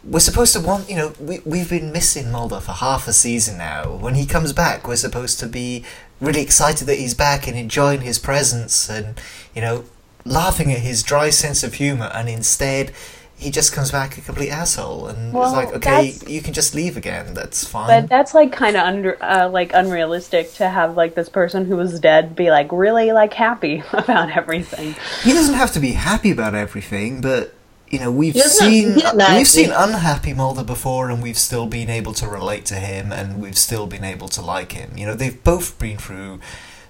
we're 0.03 0.19
supposed 0.19 0.53
to 0.53 0.59
want, 0.59 0.89
you 0.89 0.95
know, 0.95 1.13
we 1.19 1.39
we've 1.45 1.69
been 1.69 1.91
missing 1.91 2.31
Mulder 2.31 2.59
for 2.59 2.73
half 2.73 3.07
a 3.07 3.13
season 3.13 3.57
now. 3.57 3.95
When 3.95 4.15
he 4.15 4.25
comes 4.25 4.53
back, 4.53 4.87
we're 4.87 4.95
supposed 4.95 5.39
to 5.39 5.47
be 5.47 5.83
really 6.21 6.41
excited 6.41 6.87
that 6.87 6.97
he's 6.99 7.13
back 7.13 7.47
and 7.47 7.57
enjoying 7.57 8.01
his 8.01 8.19
presence, 8.19 8.89
and 8.89 9.19
you 9.55 9.61
know, 9.61 9.85
laughing 10.25 10.71
at 10.71 10.79
his 10.79 11.03
dry 11.03 11.29
sense 11.29 11.63
of 11.63 11.75
humor. 11.75 12.11
And 12.13 12.27
instead. 12.29 12.91
He 13.37 13.51
just 13.51 13.73
comes 13.73 13.91
back 13.91 14.17
a 14.17 14.21
complete 14.21 14.49
asshole, 14.49 15.07
and 15.07 15.33
Well, 15.33 15.43
it's 15.43 15.53
like, 15.53 15.75
okay, 15.75 16.15
you 16.25 16.41
can 16.41 16.53
just 16.53 16.73
leave 16.73 16.95
again. 16.95 17.33
That's 17.33 17.67
fine. 17.67 17.87
But 17.87 18.09
that's 18.09 18.33
like 18.33 18.53
kind 18.53 18.77
of 18.77 18.83
under, 18.83 19.21
uh, 19.21 19.49
like 19.49 19.71
unrealistic 19.73 20.53
to 20.53 20.69
have 20.69 20.95
like 20.95 21.15
this 21.15 21.27
person 21.27 21.65
who 21.65 21.75
was 21.75 21.99
dead 21.99 22.33
be 22.33 22.49
like 22.49 22.71
really 22.71 23.11
like 23.11 23.33
happy 23.33 23.83
about 23.91 24.29
everything. 24.37 24.95
he 25.21 25.33
doesn't 25.33 25.55
have 25.55 25.73
to 25.73 25.81
be 25.81 25.91
happy 25.91 26.31
about 26.31 26.55
everything, 26.55 27.19
but 27.19 27.53
you 27.89 27.99
know 27.99 28.09
we've 28.09 28.37
seen 28.41 28.95
not 28.95 29.35
we've 29.35 29.47
seen 29.47 29.71
unhappy 29.75 30.33
Mulder 30.33 30.63
before, 30.63 31.09
and 31.09 31.21
we've 31.21 31.37
still 31.37 31.67
been 31.67 31.89
able 31.89 32.13
to 32.13 32.29
relate 32.29 32.63
to 32.67 32.75
him, 32.75 33.11
and 33.11 33.41
we've 33.41 33.57
still 33.57 33.85
been 33.85 34.05
able 34.05 34.29
to 34.29 34.41
like 34.41 34.71
him. 34.71 34.97
You 34.97 35.07
know, 35.07 35.13
they've 35.13 35.43
both 35.43 35.77
been 35.77 35.97
through 35.97 36.39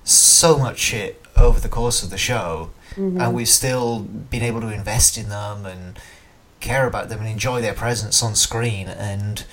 so 0.03 0.59
much 0.59 0.77
shit 0.77 1.23
over 1.35 1.59
the 1.59 1.69
course 1.69 2.03
of 2.03 2.11
the 2.11 2.17
show, 2.19 2.69
Mm-hmm. 2.95 3.19
and 3.19 3.34
we've 3.36 3.49
still 3.49 3.99
been 3.99 4.43
able 4.43 4.62
to 4.62 4.69
invest 4.69 5.17
in 5.17 5.29
them 5.29 5.65
and 5.65 5.99
care 6.62 6.88
about 6.88 7.10
them 7.10 7.19
and 7.19 7.27
enjoy 7.27 7.62
their 7.62 7.73
presence 7.73 8.23
on 8.23 8.36
screen. 8.36 8.88
And 8.88 9.43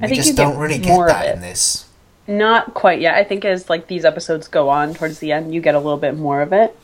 we 0.00 0.14
just 0.14 0.36
don't 0.36 0.56
really 0.58 0.78
more 0.80 1.06
get 1.06 1.12
that 1.12 1.34
in 1.34 1.40
this. 1.40 1.86
Not 2.26 2.74
quite 2.74 3.00
yet. 3.00 3.14
I 3.14 3.24
think 3.24 3.44
as 3.44 3.68
like 3.70 3.86
these 3.86 4.04
episodes 4.04 4.48
go 4.48 4.68
on 4.68 4.94
towards 4.94 5.18
the 5.20 5.32
end, 5.32 5.54
you 5.54 5.60
get 5.60 5.74
a 5.74 5.78
little 5.78 5.98
bit 5.98 6.16
more 6.16 6.40
of 6.42 6.52
it 6.52 6.76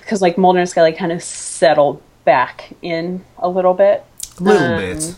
because 0.00 0.20
like 0.22 0.36
Mulder 0.38 0.60
and 0.60 0.68
Scully 0.68 0.92
kind 0.92 1.12
of 1.12 1.22
settled 1.22 2.02
back 2.24 2.74
in 2.82 3.24
a 3.38 3.48
little 3.48 3.74
bit. 3.74 4.04
A 4.38 4.42
little 4.42 4.62
Um, 4.74 4.78
bit. 4.78 5.14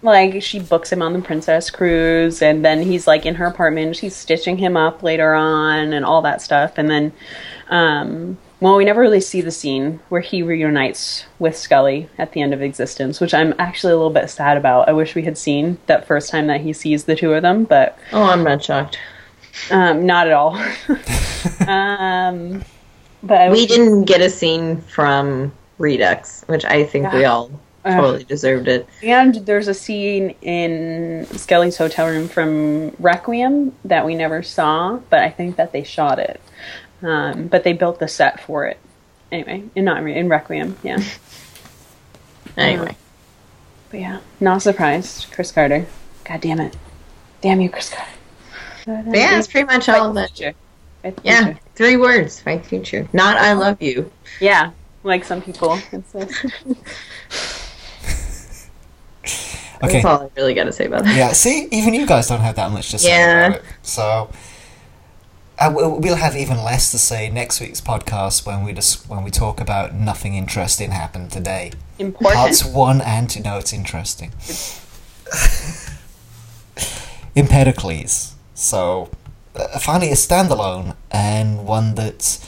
Like 0.00 0.42
she 0.42 0.60
books 0.60 0.92
him 0.92 1.02
on 1.02 1.12
the 1.12 1.20
Princess 1.20 1.70
Cruise, 1.70 2.40
and 2.40 2.64
then 2.64 2.82
he's 2.82 3.06
like 3.08 3.26
in 3.26 3.34
her 3.36 3.46
apartment. 3.46 3.96
She's 3.96 4.14
stitching 4.14 4.58
him 4.58 4.76
up 4.76 5.02
later 5.02 5.34
on, 5.34 5.92
and 5.92 6.04
all 6.04 6.22
that 6.22 6.40
stuff. 6.40 6.74
And 6.76 6.88
then, 6.88 7.12
um, 7.68 8.38
well, 8.60 8.76
we 8.76 8.84
never 8.84 9.00
really 9.00 9.20
see 9.20 9.40
the 9.40 9.50
scene 9.52 10.00
where 10.08 10.20
he 10.20 10.42
reunites 10.42 11.24
with 11.38 11.56
Scully 11.56 12.08
at 12.18 12.32
the 12.32 12.42
end 12.42 12.52
of 12.52 12.60
existence, 12.62 13.20
which 13.20 13.32
I'm 13.34 13.54
actually 13.58 13.92
a 13.92 13.96
little 13.96 14.12
bit 14.12 14.28
sad 14.30 14.56
about. 14.56 14.88
I 14.88 14.92
wish 14.92 15.14
we 15.14 15.22
had 15.22 15.38
seen 15.38 15.78
that 15.86 16.06
first 16.06 16.30
time 16.30 16.46
that 16.48 16.60
he 16.62 16.72
sees 16.72 17.04
the 17.04 17.14
two 17.16 17.32
of 17.34 17.42
them, 17.42 17.64
but 17.64 17.98
Oh, 18.12 18.24
I'm 18.24 18.42
not 18.42 18.62
shocked. 18.64 18.98
um, 19.70 20.04
not 20.06 20.26
at 20.26 20.32
all. 20.32 20.54
um, 21.68 22.64
but 23.22 23.40
I 23.40 23.50
We 23.50 23.66
didn't 23.66 24.04
get 24.04 24.20
a 24.20 24.30
scene 24.30 24.80
from 24.80 25.52
Redux, 25.78 26.42
which 26.46 26.64
I 26.64 26.84
think 26.84 27.12
we 27.12 27.24
all 27.24 27.50
Uh. 27.84 27.94
totally 27.94 28.24
deserved 28.24 28.66
it. 28.68 28.86
And 29.02 29.36
there's 29.46 29.68
a 29.68 29.74
scene 29.74 30.34
in 30.42 31.26
Scully's 31.36 31.76
hotel 31.76 32.08
room 32.08 32.28
from 32.28 32.90
Requiem 32.98 33.72
that 33.84 34.04
we 34.04 34.14
never 34.14 34.42
saw, 34.42 34.96
but 35.10 35.20
I 35.20 35.30
think 35.30 35.56
that 35.56 35.72
they 35.72 35.84
shot 35.84 36.18
it. 36.18 36.40
Um, 37.02 37.46
but 37.48 37.62
they 37.64 37.72
built 37.72 37.98
the 38.00 38.08
set 38.08 38.40
for 38.40 38.66
it. 38.66 38.78
Anyway, 39.30 39.64
in 39.74 39.84
not 39.84 39.98
in, 39.98 40.04
Re- 40.04 40.16
in 40.16 40.28
Requiem, 40.28 40.76
yeah. 40.82 40.98
Anyway, 42.56 42.96
But 43.90 44.00
yeah, 44.00 44.20
not 44.40 44.62
surprised. 44.62 45.30
Chris 45.32 45.52
Carter. 45.52 45.86
God 46.24 46.40
damn 46.40 46.58
it. 46.60 46.76
Damn 47.40 47.60
you, 47.60 47.70
Chris 47.70 47.90
Carter. 47.94 48.10
but 49.06 49.16
yeah, 49.16 49.30
that's 49.32 49.46
pretty 49.46 49.66
much 49.66 49.88
all 49.88 50.10
of 50.10 50.16
it. 50.16 50.30
Future. 50.30 50.54
Fight 51.02 51.16
the 51.16 51.22
Yeah, 51.24 51.44
future. 51.44 51.60
three 51.76 51.96
words. 51.96 52.40
Fight 52.40 52.66
future. 52.66 53.06
Not 53.12 53.36
I 53.36 53.52
love 53.52 53.80
you. 53.80 54.10
Yeah, 54.40 54.72
like 55.04 55.24
some 55.24 55.40
people. 55.40 55.78
It's 55.92 56.14
Okay. 59.80 59.92
That's 59.92 60.04
all 60.06 60.22
I 60.22 60.30
really 60.36 60.54
got 60.54 60.64
to 60.64 60.72
say 60.72 60.86
about 60.86 61.04
that. 61.04 61.14
Yeah, 61.16 61.30
see, 61.32 61.68
even 61.70 61.94
you 61.94 62.04
guys 62.06 62.26
don't 62.26 62.40
have 62.40 62.56
that 62.56 62.72
much 62.72 62.90
to 62.90 62.98
say 62.98 63.10
Yeah. 63.10 63.46
about 63.46 63.58
it. 63.58 63.64
So, 63.82 64.28
uh, 65.60 65.70
we'll 65.74 66.16
have 66.16 66.36
even 66.36 66.58
less 66.58 66.90
to 66.92 66.98
say 66.98 67.28
next 67.30 67.60
week's 67.60 67.80
podcast 67.80 68.46
when 68.46 68.64
we 68.64 68.72
just 68.72 69.08
when 69.08 69.24
we 69.24 69.30
talk 69.30 69.60
about 69.60 69.94
nothing 69.94 70.34
interesting 70.34 70.90
happened 70.92 71.30
today. 71.32 71.72
important. 71.98 72.36
Parts 72.38 72.64
one 72.64 73.00
and 73.00 73.28
two. 73.28 73.40
No, 73.42 73.58
it's 73.58 73.72
interesting. 73.72 74.30
Empedocles. 77.36 78.34
So, 78.54 79.10
uh, 79.54 79.78
finally, 79.78 80.10
a 80.10 80.14
standalone 80.14 80.96
and 81.10 81.66
one 81.66 81.94
that 81.94 82.38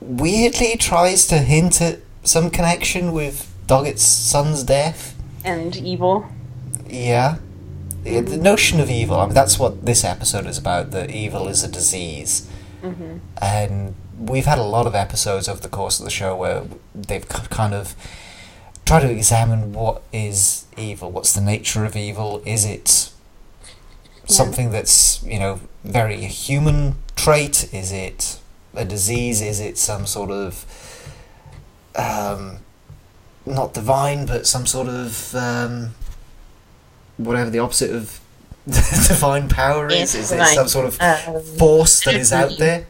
weirdly 0.00 0.76
tries 0.76 1.26
to 1.28 1.38
hint 1.38 1.80
at 1.80 2.00
some 2.22 2.50
connection 2.50 3.12
with 3.12 3.50
Doggett's 3.66 4.02
son's 4.02 4.62
death. 4.62 5.14
and 5.44 5.74
evil. 5.76 6.26
Yeah. 6.88 7.36
The, 8.02 8.36
notion 8.36 8.80
of 8.80 8.90
evil, 8.90 9.18
I 9.18 9.26
mean, 9.26 9.34
that's 9.34 9.58
what 9.58 9.84
this 9.84 10.04
episode 10.04 10.46
is 10.46 10.56
about, 10.56 10.90
that 10.92 11.10
evil 11.10 11.48
is 11.48 11.62
a 11.62 11.68
disease. 11.68 12.48
And 13.42 13.94
we've 14.18 14.46
had 14.46 14.58
a 14.58 14.62
lot 14.62 14.86
of 14.86 14.94
episodes 14.94 15.48
over 15.48 15.60
the 15.60 15.68
course 15.68 15.98
of 15.98 16.04
the 16.04 16.10
show 16.10 16.34
where 16.36 16.64
they've 16.94 17.28
kind 17.28 17.74
of 17.74 17.94
tried 18.86 19.00
to 19.00 19.10
examine 19.10 19.72
what 19.72 20.02
is 20.12 20.66
evil, 20.76 21.10
what's 21.10 21.32
the 21.32 21.40
nature 21.40 21.84
of 21.84 21.94
evil, 21.94 22.42
is 22.44 22.64
it 22.64 23.10
something 24.26 24.70
that's, 24.70 25.22
you 25.22 25.38
know, 25.38 25.60
very 25.84 26.16
human 26.24 26.96
trait, 27.16 27.72
is 27.72 27.92
it 27.92 28.38
a 28.74 28.84
disease, 28.84 29.40
is 29.42 29.60
it 29.60 29.76
some 29.76 30.06
sort 30.06 30.30
of, 30.30 30.64
um, 31.96 32.58
not 33.44 33.74
divine, 33.74 34.26
but 34.26 34.46
some 34.46 34.66
sort 34.66 34.88
of 34.88 35.34
um, 35.34 35.94
whatever 37.24 37.50
the 37.50 37.58
opposite 37.58 37.94
of 37.94 38.20
divine 38.66 39.48
power 39.48 39.88
is. 39.88 40.14
Is 40.14 40.32
it 40.32 40.44
some 40.54 40.68
sort 40.68 40.86
of 40.86 41.00
Um, 41.00 41.40
force 41.58 42.02
that 42.04 42.14
is 42.14 42.32
out 42.32 42.52
there? 42.58 42.86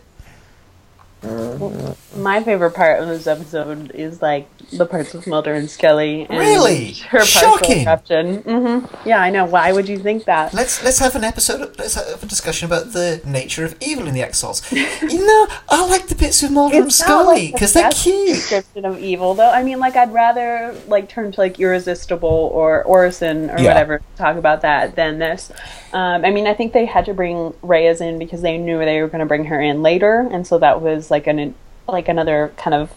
My 2.17 2.43
favorite 2.43 2.73
part 2.75 3.01
of 3.03 3.09
this 3.09 3.27
episode 3.27 3.91
is 3.93 4.23
like 4.23 4.49
the 4.73 4.87
parts 4.87 5.13
with 5.15 5.27
Mulder 5.27 5.55
and 5.55 5.69
Scully. 5.69 6.27
And 6.29 6.39
Really? 6.39 6.93
Her 7.09 7.25
Shocking. 7.25 7.85
corruption. 7.85 8.37
hmm 8.43 8.85
Yeah, 9.09 9.21
I 9.21 9.31
know. 9.31 9.45
Why 9.45 9.73
would 9.73 9.89
you 9.89 9.99
think 9.99 10.25
that? 10.25 10.55
Let's 10.55 10.83
let's 10.85 10.99
have 10.99 11.15
an 11.17 11.25
episode. 11.25 11.77
Let's 11.79 11.95
have 11.97 12.23
a 12.23 12.27
discussion 12.27 12.67
about 12.67 12.93
the 12.93 13.21
nature 13.25 13.65
of 13.65 13.75
evil 13.81 14.07
in 14.07 14.15
the 14.15 14.23
X 14.23 14.41
Files. 14.41 14.63
you 14.73 15.27
know, 15.27 15.47
I 15.69 15.87
like 15.89 16.07
the 16.09 16.15
bits 16.15 16.43
with 16.43 16.53
Mulder 16.53 16.77
and 16.77 16.87
It's 16.87 17.01
not 17.01 17.07
Scully 17.07 17.27
like 17.37 17.47
the 17.47 17.53
because 17.53 17.73
they're 17.73 17.91
cute. 17.91 18.29
Description 18.37 18.85
of 18.85 18.99
evil, 18.99 19.35
though. 19.35 19.51
I 19.51 19.63
mean, 19.63 19.79
like 19.81 19.97
I'd 19.97 20.13
rather 20.13 20.75
like 20.87 21.09
turn 21.09 21.33
to 21.33 21.41
like 21.41 21.59
Irresistible 21.59 22.51
or 22.55 22.83
Orison 22.85 23.51
or 23.51 23.59
Yeah. 23.59 23.69
whatever 23.69 23.99
to 23.99 24.05
talk 24.17 24.37
about 24.37 24.63
that 24.63 24.95
than 24.97 25.19
this. 25.19 25.51
Um, 25.93 26.25
I 26.25 26.31
mean, 26.31 26.47
I 26.47 26.55
think 26.55 26.73
they 26.73 26.87
had 26.87 27.05
to 27.07 27.15
bring 27.15 27.53
Reyes 27.63 28.01
in 28.01 28.19
because 28.19 28.43
they 28.43 28.57
knew 28.59 28.79
they 28.79 29.01
were 29.03 29.09
going 29.09 29.21
to 29.21 29.27
bring 29.27 29.47
her 29.47 29.61
in 29.61 29.83
later, 29.83 30.29
and 30.31 30.47
so 30.47 30.59
that 30.59 30.81
was 30.81 31.11
like 31.11 31.27
an 31.27 31.55
like 31.89 32.09
another 32.09 32.53
kind 32.57 32.75
of 32.75 32.93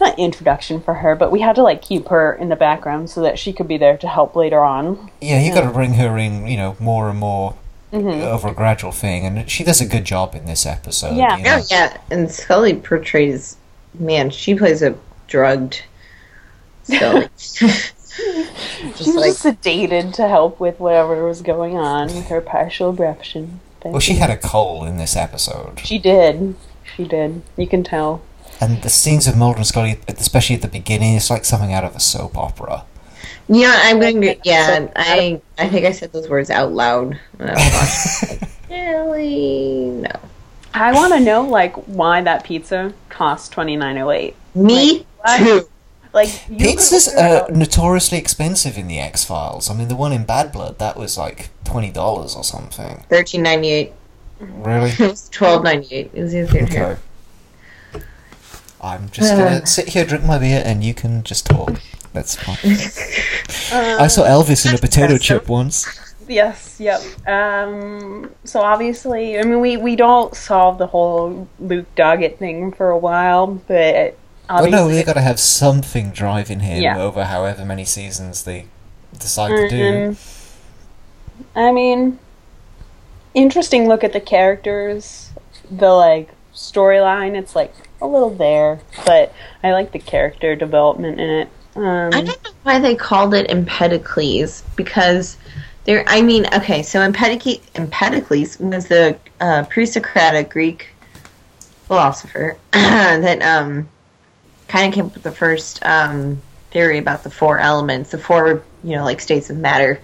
not 0.00 0.18
introduction 0.18 0.80
for 0.80 0.94
her, 0.94 1.14
but 1.14 1.30
we 1.30 1.40
had 1.40 1.56
to 1.56 1.62
like 1.62 1.82
keep 1.82 2.08
her 2.08 2.34
in 2.34 2.48
the 2.48 2.56
background 2.56 3.10
so 3.10 3.22
that 3.22 3.38
she 3.38 3.52
could 3.52 3.68
be 3.68 3.78
there 3.78 3.96
to 3.98 4.08
help 4.08 4.36
later 4.36 4.60
on. 4.60 5.10
Yeah, 5.20 5.40
you 5.40 5.54
got 5.54 5.62
to 5.62 5.70
bring 5.70 5.94
her 5.94 6.18
in, 6.18 6.46
you 6.46 6.56
know, 6.56 6.76
more 6.80 7.08
and 7.08 7.18
more 7.18 7.56
Mm-hmm. 7.92 8.22
over 8.22 8.48
a 8.48 8.52
gradual 8.52 8.90
thing, 8.90 9.24
and 9.24 9.48
she 9.48 9.62
does 9.62 9.80
a 9.80 9.86
good 9.86 10.04
job 10.04 10.34
in 10.34 10.44
this 10.44 10.66
episode. 10.66 11.16
Yeah. 11.16 11.36
you 11.36 11.44
know. 11.44 11.58
Oh 11.60 11.66
yeah, 11.70 11.96
and 12.10 12.30
Scully 12.30 12.74
portrays 12.74 13.56
man. 13.94 14.28
She 14.30 14.56
plays 14.56 14.82
a 14.82 14.96
drugged 15.28 15.82
Scully. 16.82 17.28
She 18.16 19.04
Just 19.04 19.06
was 19.06 19.16
like 19.16 19.24
just 19.26 19.44
sedated 19.44 20.14
to 20.14 20.26
help 20.28 20.58
with 20.58 20.80
whatever 20.80 21.26
was 21.26 21.42
going 21.42 21.76
on 21.76 22.06
with 22.08 22.28
her 22.28 22.40
partial 22.40 22.94
abruption. 22.94 23.58
Well, 23.84 24.00
she 24.00 24.14
had 24.14 24.30
a 24.30 24.36
cold 24.36 24.88
in 24.88 24.96
this 24.96 25.16
episode, 25.16 25.80
She 25.80 25.98
did. 25.98 26.54
She 26.82 27.04
did. 27.06 27.42
You 27.56 27.66
can 27.66 27.84
tell. 27.84 28.22
And 28.60 28.82
the 28.82 28.88
scenes 28.90 29.26
of 29.26 29.36
Mulder 29.36 29.58
and 29.58 29.66
Scully, 29.66 29.98
especially 30.08 30.56
at 30.56 30.62
the 30.62 30.68
beginning, 30.68 31.14
it's 31.14 31.30
like 31.30 31.44
something 31.44 31.72
out 31.72 31.84
of 31.84 31.94
a 31.96 32.00
soap 32.00 32.36
opera. 32.36 32.84
yeah, 33.48 33.78
I'm 33.84 34.00
going 34.00 34.20
to 34.22 34.36
yeah. 34.44 34.88
I 34.96 35.40
I 35.58 35.68
think 35.68 35.86
I 35.86 35.92
said 35.92 36.12
those 36.12 36.28
words 36.28 36.50
out 36.50 36.72
loud 36.72 37.18
when 37.36 37.50
I 37.50 37.52
was 37.54 38.22
watching. 38.30 38.48
Like, 38.68 38.80
really? 38.82 39.86
No. 40.02 40.10
I 40.74 40.92
want 40.92 41.12
to 41.14 41.20
know 41.20 41.42
like 41.42 41.74
why 41.86 42.20
that 42.22 42.44
pizza 42.44 42.92
cost 43.08 43.52
twenty 43.52 43.76
nine 43.76 43.96
oh 43.98 44.10
eight. 44.10 44.34
Me 44.54 45.06
What? 45.20 45.38
too. 45.38 45.68
Like 46.12 46.28
you 46.50 46.56
Pizza's 46.58 47.08
could- 47.08 47.18
uh, 47.18 47.46
notoriously 47.50 48.18
expensive 48.18 48.76
in 48.76 48.88
the 48.88 48.98
X 48.98 49.24
Files. 49.24 49.70
I 49.70 49.74
mean, 49.74 49.88
the 49.88 49.96
one 49.96 50.12
in 50.12 50.24
Bad 50.24 50.50
Blood 50.50 50.78
that 50.80 50.96
was 50.96 51.16
like 51.16 51.50
twenty 51.64 51.90
dollars 51.92 52.34
or 52.34 52.42
something. 52.42 53.04
Thirteen 53.08 53.42
ninety 53.44 53.68
eight. 53.68 53.92
Really? 54.40 54.90
It 54.98 55.10
was 55.10 55.28
twelve 55.30 55.62
ninety 55.62 55.94
eight. 55.94 56.10
It 56.12 56.22
was 56.22 56.34
easier 56.34 56.66
here. 56.66 56.84
Okay. 56.84 57.00
I'm 58.86 59.10
just 59.10 59.34
gonna 59.36 59.66
sit 59.66 59.88
here, 59.88 60.04
drink 60.04 60.24
my 60.24 60.38
beer, 60.38 60.62
and 60.64 60.82
you 60.84 60.94
can 60.94 61.22
just 61.22 61.46
talk. 61.46 61.80
That's 62.12 62.36
fine. 62.36 62.56
I 64.00 64.06
saw 64.06 64.24
Elvis 64.24 64.68
in 64.68 64.74
a 64.74 64.78
potato 64.78 65.18
chip 65.18 65.48
once. 65.48 65.86
Yes, 66.28 66.80
yep. 66.80 67.00
Um, 67.28 68.30
so 68.44 68.60
obviously, 68.60 69.38
I 69.38 69.42
mean, 69.42 69.60
we, 69.60 69.76
we 69.76 69.96
don't 69.96 70.34
solve 70.34 70.78
the 70.78 70.86
whole 70.88 71.48
Luke 71.60 71.86
Doggett 71.94 72.38
thing 72.38 72.72
for 72.72 72.90
a 72.90 72.98
while, 72.98 73.46
but 73.46 74.16
obviously, 74.48 74.70
no, 74.70 74.88
they 74.88 75.04
got 75.04 75.12
to 75.12 75.20
have 75.20 75.38
something 75.38 76.10
driving 76.10 76.60
him 76.60 76.82
Yeah. 76.82 76.98
over 77.00 77.24
however 77.24 77.64
many 77.64 77.84
seasons 77.84 78.44
they 78.44 78.66
decide 79.18 79.50
to 79.50 79.68
do. 79.68 80.08
Um, 80.08 80.16
I 81.54 81.72
mean, 81.72 82.18
interesting 83.34 83.86
look 83.86 84.02
at 84.02 84.12
the 84.12 84.20
characters, 84.20 85.30
the 85.70 85.90
like 85.92 86.30
storyline. 86.54 87.36
It's 87.36 87.54
like 87.54 87.72
a 88.00 88.06
little 88.06 88.30
there, 88.30 88.80
but 89.04 89.32
I 89.62 89.72
like 89.72 89.92
the 89.92 89.98
character 89.98 90.54
development 90.56 91.20
in 91.20 91.30
it. 91.30 91.48
Um, 91.76 92.10
I 92.12 92.22
don't 92.22 92.44
know 92.44 92.50
why 92.62 92.78
they 92.78 92.94
called 92.94 93.34
it 93.34 93.50
Empedocles 93.50 94.62
because 94.76 95.36
there. 95.84 96.04
I 96.06 96.22
mean, 96.22 96.46
okay, 96.54 96.82
so 96.82 97.00
Empedocles, 97.00 97.58
Empedocles 97.74 98.58
was 98.58 98.86
the 98.88 99.18
uh, 99.40 99.64
pre-Socratic 99.64 100.50
Greek 100.50 100.88
philosopher 101.86 102.56
that 102.72 103.42
um, 103.42 103.88
kind 104.68 104.88
of 104.88 104.94
came 104.94 105.06
up 105.06 105.14
with 105.14 105.22
the 105.22 105.32
first 105.32 105.84
um, 105.84 106.40
theory 106.70 106.98
about 106.98 107.22
the 107.24 107.30
four 107.30 107.58
elements, 107.58 108.10
the 108.10 108.18
four 108.18 108.62
you 108.82 108.96
know 108.96 109.04
like 109.04 109.20
states 109.20 109.50
of 109.50 109.58
matter, 109.58 110.00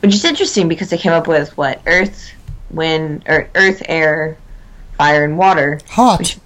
which 0.00 0.14
is 0.14 0.24
interesting 0.24 0.68
because 0.68 0.90
they 0.90 0.98
came 0.98 1.12
up 1.12 1.26
with 1.26 1.56
what 1.56 1.80
Earth, 1.86 2.32
wind, 2.70 3.24
or 3.26 3.50
Earth, 3.54 3.82
air, 3.86 4.36
fire, 4.96 5.24
and 5.24 5.38
water. 5.38 5.80
Hot. 5.88 6.18
Which- 6.18 6.38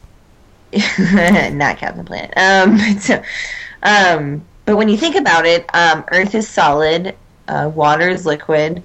not 1.53 1.79
Captain 1.79 2.05
Planet. 2.05 2.33
Um, 2.37 2.79
so, 3.01 3.23
um, 3.83 4.43
but 4.65 4.77
when 4.77 4.89
you 4.89 4.97
think 4.97 5.17
about 5.17 5.47
it, 5.47 5.69
um, 5.75 6.05
Earth 6.13 6.35
is 6.35 6.49
solid, 6.49 7.17
uh, 7.49 7.71
water 7.75 8.09
is 8.09 8.27
liquid, 8.27 8.83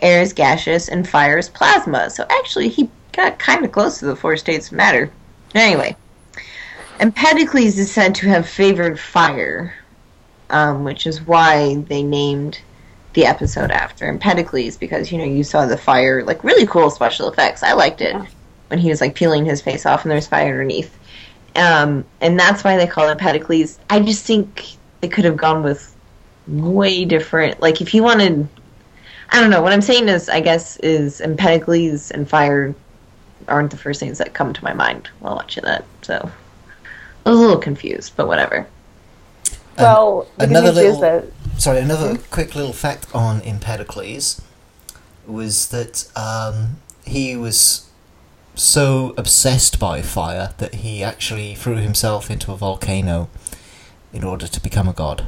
air 0.00 0.22
is 0.22 0.32
gaseous, 0.32 0.88
and 0.88 1.08
fire 1.08 1.38
is 1.38 1.48
plasma. 1.48 2.10
So 2.10 2.26
actually, 2.28 2.68
he 2.68 2.90
got 3.12 3.38
kind 3.38 3.64
of 3.64 3.72
close 3.72 3.98
to 3.98 4.06
the 4.06 4.16
four 4.16 4.36
states 4.36 4.68
of 4.68 4.74
matter. 4.74 5.10
Anyway, 5.54 5.96
Empedocles 7.00 7.78
is 7.78 7.90
said 7.90 8.14
to 8.16 8.28
have 8.28 8.48
favored 8.48 8.98
fire, 8.98 9.74
um, 10.50 10.84
which 10.84 11.06
is 11.06 11.22
why 11.22 11.76
they 11.88 12.02
named 12.02 12.60
the 13.14 13.26
episode 13.26 13.70
after 13.70 14.08
Empedocles 14.08 14.76
because 14.76 15.10
you 15.10 15.18
know 15.18 15.24
you 15.24 15.44
saw 15.44 15.66
the 15.66 15.78
fire, 15.78 16.24
like 16.24 16.42
really 16.44 16.66
cool 16.66 16.90
special 16.90 17.28
effects. 17.28 17.62
I 17.62 17.72
liked 17.72 18.00
it 18.00 18.16
when 18.68 18.78
he 18.78 18.90
was 18.90 19.00
like 19.00 19.14
peeling 19.14 19.44
his 19.44 19.62
face 19.62 19.86
off 19.86 20.04
and 20.04 20.10
there's 20.10 20.26
fire 20.26 20.50
underneath. 20.50 20.97
Um, 21.58 22.04
and 22.20 22.38
that's 22.38 22.62
why 22.62 22.76
they 22.76 22.86
call 22.86 23.08
it 23.08 23.12
Empedocles. 23.12 23.78
I 23.90 24.00
just 24.00 24.24
think 24.24 24.76
they 25.00 25.08
could 25.08 25.24
have 25.24 25.36
gone 25.36 25.62
with 25.62 25.94
way 26.46 27.04
different. 27.04 27.60
Like 27.60 27.80
if 27.80 27.92
you 27.92 28.02
wanted, 28.02 28.48
I 29.30 29.40
don't 29.40 29.50
know. 29.50 29.60
What 29.60 29.72
I'm 29.72 29.82
saying 29.82 30.08
is, 30.08 30.28
I 30.28 30.40
guess, 30.40 30.76
is 30.78 31.20
Empedocles 31.20 32.10
and 32.12 32.28
fire 32.28 32.74
aren't 33.48 33.70
the 33.70 33.76
first 33.76 33.98
things 34.00 34.18
that 34.18 34.34
come 34.34 34.52
to 34.52 34.64
my 34.64 34.72
mind 34.72 35.08
while 35.20 35.36
watching 35.36 35.64
that. 35.64 35.84
So 36.02 36.30
I 37.26 37.30
was 37.30 37.38
a 37.38 37.42
little 37.42 37.58
confused, 37.58 38.12
but 38.16 38.28
whatever. 38.28 38.66
well, 39.76 40.28
the 40.36 40.46
good 40.46 40.50
another 40.50 40.72
news 40.72 40.98
little- 40.98 41.00
that 41.00 41.24
Sorry, 41.60 41.80
another 41.80 42.18
quick 42.30 42.54
little 42.54 42.72
fact 42.72 43.12
on 43.12 43.40
Empedocles 43.42 44.40
was 45.26 45.68
that 45.68 46.08
um, 46.14 46.76
he 47.04 47.36
was 47.36 47.87
so 48.58 49.14
obsessed 49.16 49.78
by 49.78 50.02
fire 50.02 50.52
that 50.58 50.76
he 50.76 51.02
actually 51.02 51.54
threw 51.54 51.76
himself 51.76 52.30
into 52.30 52.52
a 52.52 52.56
volcano 52.56 53.28
in 54.12 54.24
order 54.24 54.46
to 54.46 54.60
become 54.60 54.88
a 54.88 54.92
god. 54.92 55.26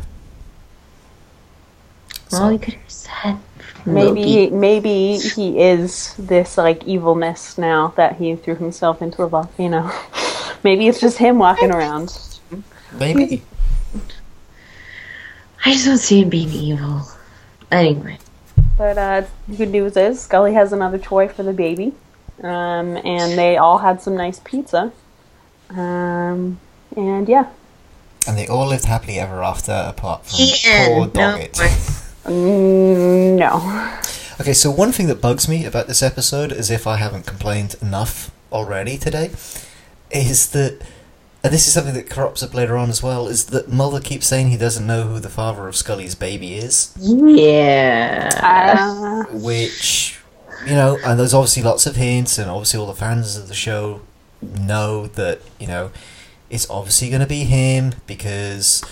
Well, 2.33 2.53
you 2.53 2.59
could 2.59 2.75
have 2.75 2.91
said 2.91 3.39
maybe 3.87 4.21
Loki. 4.21 4.51
maybe 4.51 5.19
he 5.19 5.61
is 5.61 6.15
this 6.19 6.57
like 6.57 6.85
evilness 6.85 7.59
now 7.59 7.89
that 7.97 8.17
he 8.17 8.35
threw 8.37 8.55
himself 8.55 9.03
into 9.03 9.23
a 9.23 9.29
volcano. 9.29 9.91
maybe 10.65 10.89
it's 10.89 11.01
just 11.01 11.19
him 11.19 11.39
walking 11.39 11.73
around. 11.73 12.17
Maybe. 12.99 13.43
I 15.65 15.73
just 15.73 15.87
don't 15.87 15.99
see 15.99 16.23
him 16.23 16.31
being 16.31 16.51
evil. 16.51 17.03
Anyway, 17.71 18.19
But 18.77 18.99
uh, 18.99 19.23
the 19.47 19.57
good 19.57 19.71
news 19.71 19.97
is 19.97 20.21
Scully 20.21 20.55
has 20.55 20.73
another 20.73 20.99
toy 20.99 21.29
for 21.29 21.43
the 21.43 21.53
baby, 21.53 21.93
um, 22.43 22.97
and 22.99 23.39
they 23.39 23.57
all 23.57 23.79
had 23.79 24.01
some 24.03 24.17
nice 24.17 24.41
pizza. 24.41 24.93
Um, 25.71 26.59
and 26.97 27.29
yeah, 27.29 27.47
And 28.27 28.37
they 28.37 28.47
all 28.49 28.67
lived 28.67 28.85
happily 28.87 29.19
ever 29.19 29.43
after, 29.43 29.73
apart 29.73 30.27
from 30.27 30.41
Ian, 30.41 30.87
poor 30.89 31.07
no 31.07 31.11
Doggett. 31.39 31.55
mm, 32.25 33.37
no. 33.39 33.99
Okay, 34.41 34.53
so 34.55 34.71
one 34.71 34.91
thing 34.93 35.07
that 35.09 35.21
bugs 35.21 35.49
me 35.49 35.65
about 35.65 35.87
this 35.87 36.03
episode, 36.03 36.51
as 36.53 36.71
if 36.71 36.87
I 36.87 36.97
haven't 36.97 37.27
complained 37.27 37.77
enough 37.83 38.31
already 38.51 38.97
today, 38.97 39.31
is 40.11 40.51
that, 40.51 40.81
and 41.45 41.53
this 41.53 41.67
is 41.69 41.75
something 41.75 41.95
that 41.95 42.09
crops 42.11 42.43
up 42.43 42.55
later 42.55 42.77
on 42.77 42.89
as 42.89 43.03
well, 43.03 43.29
is 43.29 43.47
that 43.47 43.69
Mulder 43.71 44.01
keeps 44.01 44.27
saying 44.27 44.49
he 44.49 44.57
doesn't 44.57 44.87
know 44.87 45.03
who 45.03 45.21
the 45.21 45.29
father 45.29 45.69
of 45.69 45.77
Scully's 45.77 46.15
baby 46.15 46.55
is, 46.55 46.93
yeah. 46.99 48.31
Uh, 49.31 49.33
which, 49.37 50.19
you 50.67 50.75
know, 50.75 50.99
and 51.05 51.19
there's 51.19 51.35
obviously 51.35 51.63
lots 51.63 51.87
of 51.87 51.97
hints, 51.97 52.39
and 52.39 52.51
obviously 52.51 52.81
all 52.81 52.87
the 52.87 52.95
fans 52.95 53.37
of 53.37 53.49
the 53.49 53.55
show 53.55 54.03
know 54.43 55.07
that, 55.07 55.41
you 55.59 55.67
know, 55.67 55.91
it's 56.49 56.69
obviously 56.71 57.09
going 57.09 57.21
to 57.21 57.27
be 57.27 57.45
him 57.45 57.95
because 58.07 58.83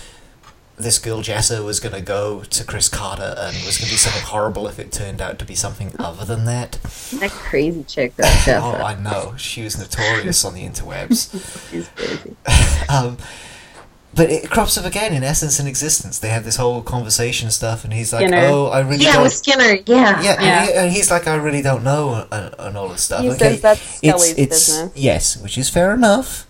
this 0.77 0.97
girl 0.97 1.21
Jessa 1.21 1.63
was 1.63 1.79
going 1.81 1.93
to 1.93 2.01
go 2.01 2.41
to 2.43 2.63
Chris 2.63 2.87
Carter 2.87 3.35
and 3.37 3.53
was 3.65 3.77
going 3.77 3.87
to 3.87 3.93
be 3.93 3.97
something 3.97 4.21
horrible 4.23 4.65
if 4.67 4.79
it 4.79 4.91
turned 4.91 5.21
out 5.21 5.37
to 5.39 5.45
be 5.45 5.55
something 5.55 5.93
other 5.99 6.23
than 6.23 6.45
that. 6.45 6.73
that 7.19 7.31
crazy 7.31 7.83
chick 7.83 8.15
that 8.15 8.47
Oh, 8.47 8.81
I 8.81 8.95
know. 8.95 9.33
She 9.35 9.61
was 9.61 9.77
notorious 9.77 10.45
on 10.45 10.53
the 10.53 10.65
interwebs. 10.65 11.69
She's 11.69 11.89
crazy. 11.89 12.35
Um, 12.89 13.17
but 14.13 14.29
it 14.29 14.49
crops 14.49 14.77
up 14.77 14.85
again 14.85 15.13
in 15.13 15.23
Essence 15.23 15.59
and 15.59 15.67
Existence. 15.67 16.19
They 16.19 16.29
have 16.29 16.43
this 16.43 16.55
whole 16.57 16.81
conversation 16.81 17.51
stuff, 17.51 17.83
and 17.83 17.93
he's 17.93 18.11
like, 18.11 18.27
Skinner. 18.27 18.47
"Oh, 18.49 18.67
I 18.67 18.79
really 18.81 19.03
Yeah, 19.05 19.13
don't." 19.13 19.23
with 19.23 19.33
Skinner. 19.33 19.77
Yeah. 19.85 20.21
yeah, 20.21 20.21
Yeah. 20.21 20.59
And, 20.61 20.67
he- 20.69 20.73
and 20.75 20.91
he's 20.91 21.11
like, 21.11 21.27
"I 21.27 21.35
really 21.35 21.61
don't 21.61 21.83
know," 21.83 22.25
and, 22.31 22.55
and 22.57 22.77
all 22.77 22.89
this 22.89 23.03
stuff. 23.03 23.21
He 23.21 23.29
okay, 23.31 23.37
says 23.37 23.61
that's 23.61 23.81
it's, 23.81 23.97
Scully's 24.23 24.37
it's 24.37 24.67
business. 24.67 24.91
yes, 24.95 25.37
which 25.37 25.57
is 25.57 25.69
fair 25.69 25.93
enough. 25.93 26.45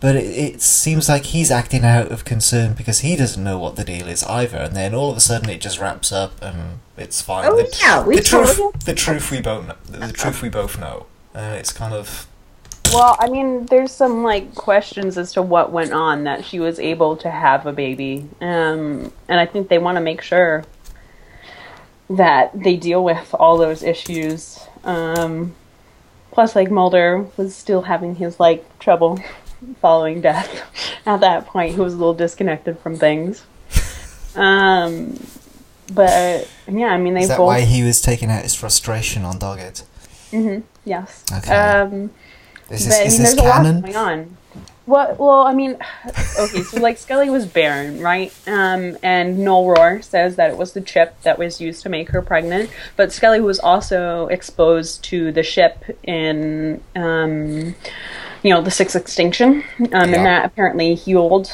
But 0.00 0.14
it, 0.14 0.26
it 0.54 0.62
seems 0.62 1.08
like 1.08 1.24
he's 1.24 1.50
acting 1.50 1.84
out 1.84 2.12
of 2.12 2.24
concern 2.24 2.74
because 2.74 3.00
he 3.00 3.16
doesn't 3.16 3.42
know 3.42 3.58
what 3.58 3.74
the 3.74 3.82
deal 3.82 4.06
is 4.06 4.22
either. 4.24 4.58
And 4.58 4.76
then 4.76 4.94
all 4.94 5.10
of 5.10 5.16
a 5.16 5.20
sudden, 5.20 5.48
it 5.50 5.60
just 5.60 5.80
wraps 5.80 6.12
up, 6.12 6.40
and 6.40 6.78
it's 6.96 7.20
fine. 7.20 7.46
Oh, 7.50 7.56
the, 7.56 7.76
yeah, 7.80 8.04
we 8.06 8.14
the 8.16 8.22
truth, 8.22 8.56
totally- 8.58 8.72
the 8.84 8.94
truth 8.94 9.30
we 9.32 9.40
both 9.40 9.66
know, 9.66 9.74
the 9.88 10.12
truth 10.12 10.40
we 10.40 10.50
both 10.50 10.78
know, 10.78 11.06
and 11.34 11.56
it's 11.56 11.72
kind 11.72 11.94
of 11.94 12.28
well, 12.92 13.16
I 13.18 13.28
mean, 13.28 13.66
there's 13.66 13.92
some 13.92 14.22
like 14.22 14.54
questions 14.54 15.18
as 15.18 15.32
to 15.32 15.42
what 15.42 15.72
went 15.72 15.92
on 15.92 16.24
that 16.24 16.44
she 16.44 16.60
was 16.60 16.78
able 16.78 17.16
to 17.18 17.30
have 17.30 17.66
a 17.66 17.72
baby, 17.72 18.28
um, 18.40 19.12
and 19.28 19.40
I 19.40 19.46
think 19.46 19.68
they 19.68 19.78
want 19.78 19.96
to 19.96 20.00
make 20.00 20.22
sure 20.22 20.64
that 22.10 22.50
they 22.58 22.76
deal 22.76 23.04
with 23.04 23.34
all 23.34 23.58
those 23.58 23.82
issues. 23.82 24.60
Um, 24.84 25.54
plus, 26.30 26.56
like 26.56 26.70
Mulder 26.70 27.26
was 27.36 27.54
still 27.54 27.82
having 27.82 28.14
his 28.16 28.40
like 28.40 28.78
trouble 28.78 29.18
following 29.80 30.20
death. 30.20 30.62
At 31.06 31.20
that 31.20 31.46
point, 31.46 31.74
he 31.74 31.80
was 31.80 31.94
a 31.94 31.96
little 31.96 32.14
disconnected 32.14 32.78
from 32.78 32.96
things. 32.96 33.44
Um, 34.34 35.18
but 35.92 36.48
yeah, 36.70 36.88
I 36.88 36.98
mean, 36.98 37.14
they 37.14 37.22
Is 37.22 37.28
that 37.28 37.38
both. 37.38 37.46
why 37.46 37.62
he 37.62 37.82
was 37.82 38.00
taking 38.00 38.30
out 38.30 38.42
his 38.42 38.54
frustration 38.54 39.24
on 39.24 39.38
Doggett? 39.38 39.84
Mm-hmm. 40.30 40.60
Yes. 40.84 41.24
Okay. 41.32 41.54
Um, 41.54 42.10
Is 42.70 42.84
but 42.84 42.90
this, 42.90 42.98
I 42.98 43.02
is 43.04 43.12
mean, 43.14 43.22
this 43.22 43.34
there's 43.34 43.34
a 43.34 43.42
lot 43.48 43.62
canon? 43.64 43.80
going 43.82 43.96
on. 43.96 44.36
What? 44.86 45.18
Well, 45.18 45.42
I 45.42 45.52
mean, 45.54 45.76
okay, 46.38 46.62
so 46.62 46.80
like 46.80 46.96
Scully 46.98 47.28
was 47.30 47.44
barren, 47.46 48.00
right? 48.00 48.32
Um, 48.46 48.96
and 49.02 49.38
Knowle 49.38 49.74
Rohrer 49.76 50.02
says 50.02 50.36
that 50.36 50.50
it 50.50 50.56
was 50.56 50.72
the 50.72 50.80
chip 50.80 51.20
that 51.22 51.38
was 51.38 51.60
used 51.60 51.82
to 51.82 51.88
make 51.88 52.08
her 52.10 52.22
pregnant. 52.22 52.70
But 52.96 53.12
Scully 53.12 53.40
was 53.40 53.58
also 53.58 54.28
exposed 54.28 55.04
to 55.04 55.30
the 55.32 55.42
ship 55.42 55.84
in, 56.04 56.82
um, 56.96 57.74
you 58.42 58.54
know, 58.54 58.62
the 58.62 58.70
Sixth 58.70 58.96
Extinction, 58.96 59.62
um, 59.78 59.86
Yeah. 59.90 60.02
and 60.04 60.14
that 60.26 60.44
apparently 60.46 60.94
healed 60.94 61.50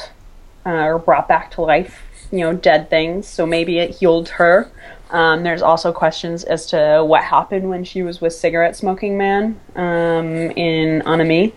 uh, 0.65 0.69
or 0.69 0.97
brought 0.99 1.27
back 1.27 1.51
to 1.51 1.61
life, 1.61 2.01
you 2.31 2.39
know, 2.39 2.53
dead 2.53 2.89
things. 2.89 3.27
So 3.27 3.45
maybe 3.45 3.79
it 3.79 3.95
healed 3.97 4.29
her. 4.29 4.71
Um, 5.15 5.43
there's 5.43 5.61
also 5.61 5.93
questions 5.93 6.43
as 6.43 6.65
to 6.67 7.01
what 7.07 7.23
happened 7.23 7.69
when 7.69 7.85
she 7.85 8.03
was 8.03 8.19
with 8.19 8.33
Cigarette 8.33 8.75
Smoking 8.75 9.17
Man 9.17 9.57
um, 9.77 10.51
in 10.57 11.01
En 11.03 11.21
Ami. 11.21 11.53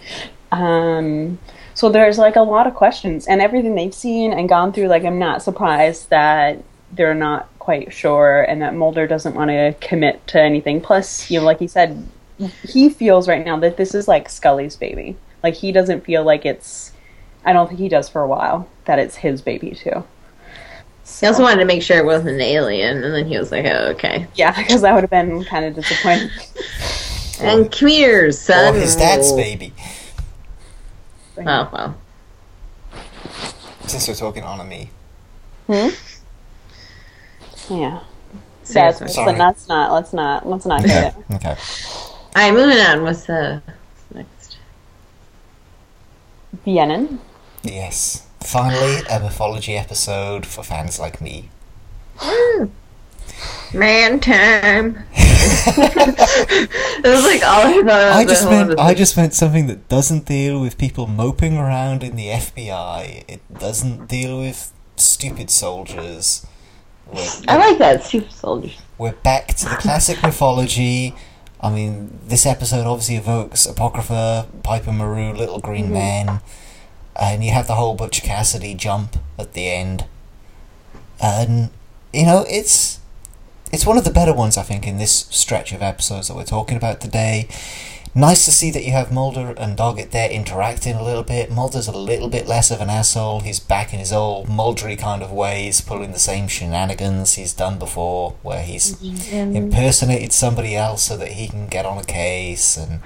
Um, 0.52 1.40
so 1.74 1.88
there's 1.88 2.18
like 2.18 2.36
a 2.36 2.42
lot 2.42 2.68
of 2.68 2.74
questions, 2.74 3.26
and 3.26 3.42
everything 3.42 3.74
they've 3.74 3.92
seen 3.92 4.32
and 4.32 4.48
gone 4.48 4.72
through. 4.72 4.86
Like, 4.86 5.04
I'm 5.04 5.18
not 5.18 5.42
surprised 5.42 6.08
that 6.10 6.62
they're 6.92 7.16
not 7.16 7.48
quite 7.58 7.92
sure, 7.92 8.42
and 8.42 8.62
that 8.62 8.76
Mulder 8.76 9.08
doesn't 9.08 9.34
want 9.34 9.50
to 9.50 9.74
commit 9.80 10.24
to 10.28 10.40
anything. 10.40 10.80
Plus, 10.80 11.28
you 11.28 11.40
know, 11.40 11.44
like 11.44 11.58
he 11.58 11.66
said, 11.66 12.06
he 12.62 12.88
feels 12.88 13.26
right 13.26 13.44
now 13.44 13.58
that 13.58 13.76
this 13.76 13.92
is 13.92 14.06
like 14.06 14.28
Scully's 14.28 14.76
baby. 14.76 15.16
Like 15.42 15.54
he 15.54 15.72
doesn't 15.72 16.04
feel 16.04 16.22
like 16.22 16.46
it's. 16.46 16.92
I 17.44 17.52
don't 17.52 17.66
think 17.66 17.80
he 17.80 17.88
does 17.88 18.08
for 18.08 18.22
a 18.22 18.28
while 18.28 18.68
that 18.84 19.00
it's 19.00 19.16
his 19.16 19.42
baby 19.42 19.72
too. 19.72 20.04
He 21.20 21.26
also 21.26 21.42
wanted 21.42 21.60
to 21.60 21.64
make 21.64 21.82
sure 21.82 21.98
it 21.98 22.04
wasn't 22.04 22.30
an 22.30 22.40
alien, 22.40 23.02
and 23.02 23.14
then 23.14 23.26
he 23.26 23.36
was 23.38 23.50
like, 23.50 23.64
"Oh, 23.66 23.88
okay." 23.90 24.26
Yeah, 24.34 24.52
because 24.56 24.82
that 24.82 24.94
would 24.94 25.02
have 25.02 25.10
been 25.10 25.44
kind 25.44 25.64
of 25.64 25.74
disappointing. 25.74 26.30
And 27.40 27.70
come 27.70 27.88
here, 27.88 28.32
son. 28.32 28.74
Or 28.74 28.78
his 28.80 28.96
dad's 28.96 29.32
baby. 29.32 29.72
Oh 31.38 31.68
well. 31.72 31.96
Since 33.86 34.08
we're 34.08 34.14
talking 34.14 34.42
on 34.42 34.58
a 34.58 34.64
me. 34.64 34.90
Hmm? 35.68 35.88
Yeah. 37.72 38.00
That's, 38.72 38.98
Seriously. 38.98 39.08
Sorry. 39.08 39.32
but 39.32 39.38
let's 39.38 39.68
not. 39.68 39.92
Let's 39.92 40.12
not. 40.12 40.48
Let's 40.48 40.66
not 40.66 40.82
get 40.84 41.14
Okay. 41.30 41.30
it. 41.30 41.34
okay. 41.36 41.56
All 42.34 42.42
right, 42.42 42.52
moving 42.52 42.76
on. 42.78 43.02
What's 43.04 43.24
the 43.26 43.62
next? 44.12 44.58
Vienna. 46.64 47.06
Yes. 47.62 48.26
Finally, 48.40 49.02
a 49.10 49.20
mythology 49.20 49.76
episode 49.76 50.46
for 50.46 50.62
fans 50.62 50.98
like 50.98 51.20
me. 51.20 51.50
Man 53.74 54.18
time. 54.20 55.04
it 55.14 57.04
was 57.04 57.24
like 57.24 57.42
all 57.42 57.66
I 57.66 57.82
thought. 57.82 58.12
I 58.12 58.24
just 58.24 58.48
meant 58.48 58.78
I 58.78 58.94
just 58.94 59.16
meant 59.16 59.34
something 59.34 59.66
that 59.66 59.88
doesn't 59.88 60.24
deal 60.26 60.60
with 60.60 60.78
people 60.78 61.06
moping 61.06 61.56
around 61.56 62.02
in 62.02 62.16
the 62.16 62.28
FBI. 62.28 63.24
It 63.28 63.40
doesn't 63.58 64.08
deal 64.08 64.38
with 64.38 64.72
stupid 64.96 65.50
soldiers. 65.50 66.46
We're, 67.06 67.28
I 67.46 67.56
like 67.56 67.78
that 67.78 68.04
stupid 68.04 68.32
soldiers. 68.32 68.76
we're 68.96 69.12
back 69.12 69.48
to 69.48 69.64
the 69.68 69.76
classic 69.76 70.22
mythology. 70.22 71.14
I 71.60 71.70
mean, 71.70 72.18
this 72.26 72.46
episode 72.46 72.86
obviously 72.86 73.16
evokes 73.16 73.66
Apocrypha, 73.66 74.46
Piper 74.62 74.92
Maru, 74.92 75.32
Little 75.32 75.58
Green 75.58 75.86
mm-hmm. 75.86 75.94
Men, 75.94 76.40
and 77.18 77.44
you 77.44 77.50
have 77.52 77.66
the 77.66 77.74
whole 77.74 77.94
Butch 77.94 78.22
Cassidy 78.22 78.74
jump 78.74 79.16
at 79.38 79.52
the 79.52 79.68
end. 79.70 80.06
And 81.20 81.70
you 82.12 82.24
know, 82.24 82.44
it's 82.48 83.00
it's 83.72 83.86
one 83.86 83.98
of 83.98 84.04
the 84.04 84.10
better 84.10 84.32
ones 84.32 84.56
I 84.56 84.62
think 84.62 84.86
in 84.86 84.98
this 84.98 85.26
stretch 85.30 85.72
of 85.72 85.82
episodes 85.82 86.28
that 86.28 86.34
we're 86.34 86.44
talking 86.44 86.76
about 86.76 87.00
today. 87.00 87.48
Nice 88.14 88.46
to 88.46 88.50
see 88.50 88.70
that 88.70 88.84
you 88.84 88.92
have 88.92 89.12
Mulder 89.12 89.54
and 89.58 89.76
Doggett 89.76 90.10
there 90.10 90.30
interacting 90.30 90.96
a 90.96 91.04
little 91.04 91.22
bit. 91.22 91.52
Mulder's 91.52 91.86
a 91.86 91.96
little 91.96 92.28
bit 92.28 92.48
less 92.48 92.70
of 92.70 92.80
an 92.80 92.88
asshole. 92.88 93.40
He's 93.40 93.60
back 93.60 93.92
in 93.92 93.98
his 93.98 94.12
old 94.12 94.48
Muldery 94.48 94.98
kind 94.98 95.22
of 95.22 95.30
ways, 95.30 95.80
pulling 95.82 96.12
the 96.12 96.18
same 96.18 96.48
shenanigans 96.48 97.34
he's 97.34 97.52
done 97.52 97.78
before, 97.78 98.34
where 98.42 98.62
he's 98.62 98.96
mm-hmm. 98.96 99.50
um, 99.50 99.54
impersonated 99.54 100.32
somebody 100.32 100.74
else 100.74 101.02
so 101.02 101.16
that 101.16 101.32
he 101.32 101.48
can 101.48 101.68
get 101.68 101.84
on 101.84 101.98
a 101.98 102.04
case. 102.04 102.76
And 102.76 103.02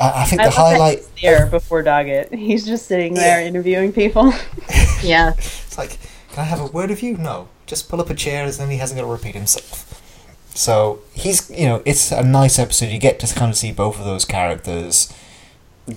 I, 0.00 0.22
I 0.22 0.24
think 0.24 0.42
I 0.42 0.46
the 0.46 0.50
highlight. 0.50 0.98
he's 0.98 1.22
there 1.22 1.46
before 1.46 1.82
Doggett. 1.82 2.34
He's 2.34 2.66
just 2.66 2.86
sitting 2.86 3.14
there 3.14 3.40
interviewing 3.40 3.92
people. 3.92 4.32
Yeah. 5.02 5.34
It's 5.34 5.76
like, 5.76 5.98
can 6.30 6.40
I 6.40 6.44
have 6.44 6.58
a 6.58 6.66
word 6.66 6.90
of 6.90 7.02
you? 7.02 7.18
No. 7.18 7.48
Just 7.66 7.88
pull 7.90 8.00
up 8.00 8.08
a 8.08 8.14
chair 8.14 8.44
and 8.44 8.52
then 8.54 8.70
he 8.70 8.78
hasn't 8.78 8.98
got 8.98 9.06
to 9.06 9.12
repeat 9.12 9.34
himself. 9.34 10.02
So 10.54 11.00
he's, 11.12 11.50
you 11.50 11.66
know, 11.66 11.82
it's 11.84 12.10
a 12.10 12.22
nice 12.22 12.58
episode. 12.58 12.86
You 12.86 12.98
get 12.98 13.20
to 13.20 13.32
kind 13.34 13.50
of 13.50 13.58
see 13.58 13.72
both 13.72 13.98
of 13.98 14.06
those 14.06 14.24
characters 14.24 15.12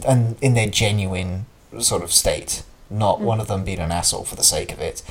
and 0.05 0.35
in 0.41 0.53
their 0.53 0.67
genuine 0.67 1.45
sort 1.79 2.03
of 2.03 2.11
state, 2.11 2.63
not 2.89 3.19
mm. 3.19 3.21
one 3.21 3.39
of 3.39 3.47
them 3.47 3.63
being 3.63 3.79
an 3.79 3.91
asshole 3.91 4.25
for 4.25 4.35
the 4.35 4.43
sake 4.43 4.71
of 4.73 4.79
it. 4.79 5.01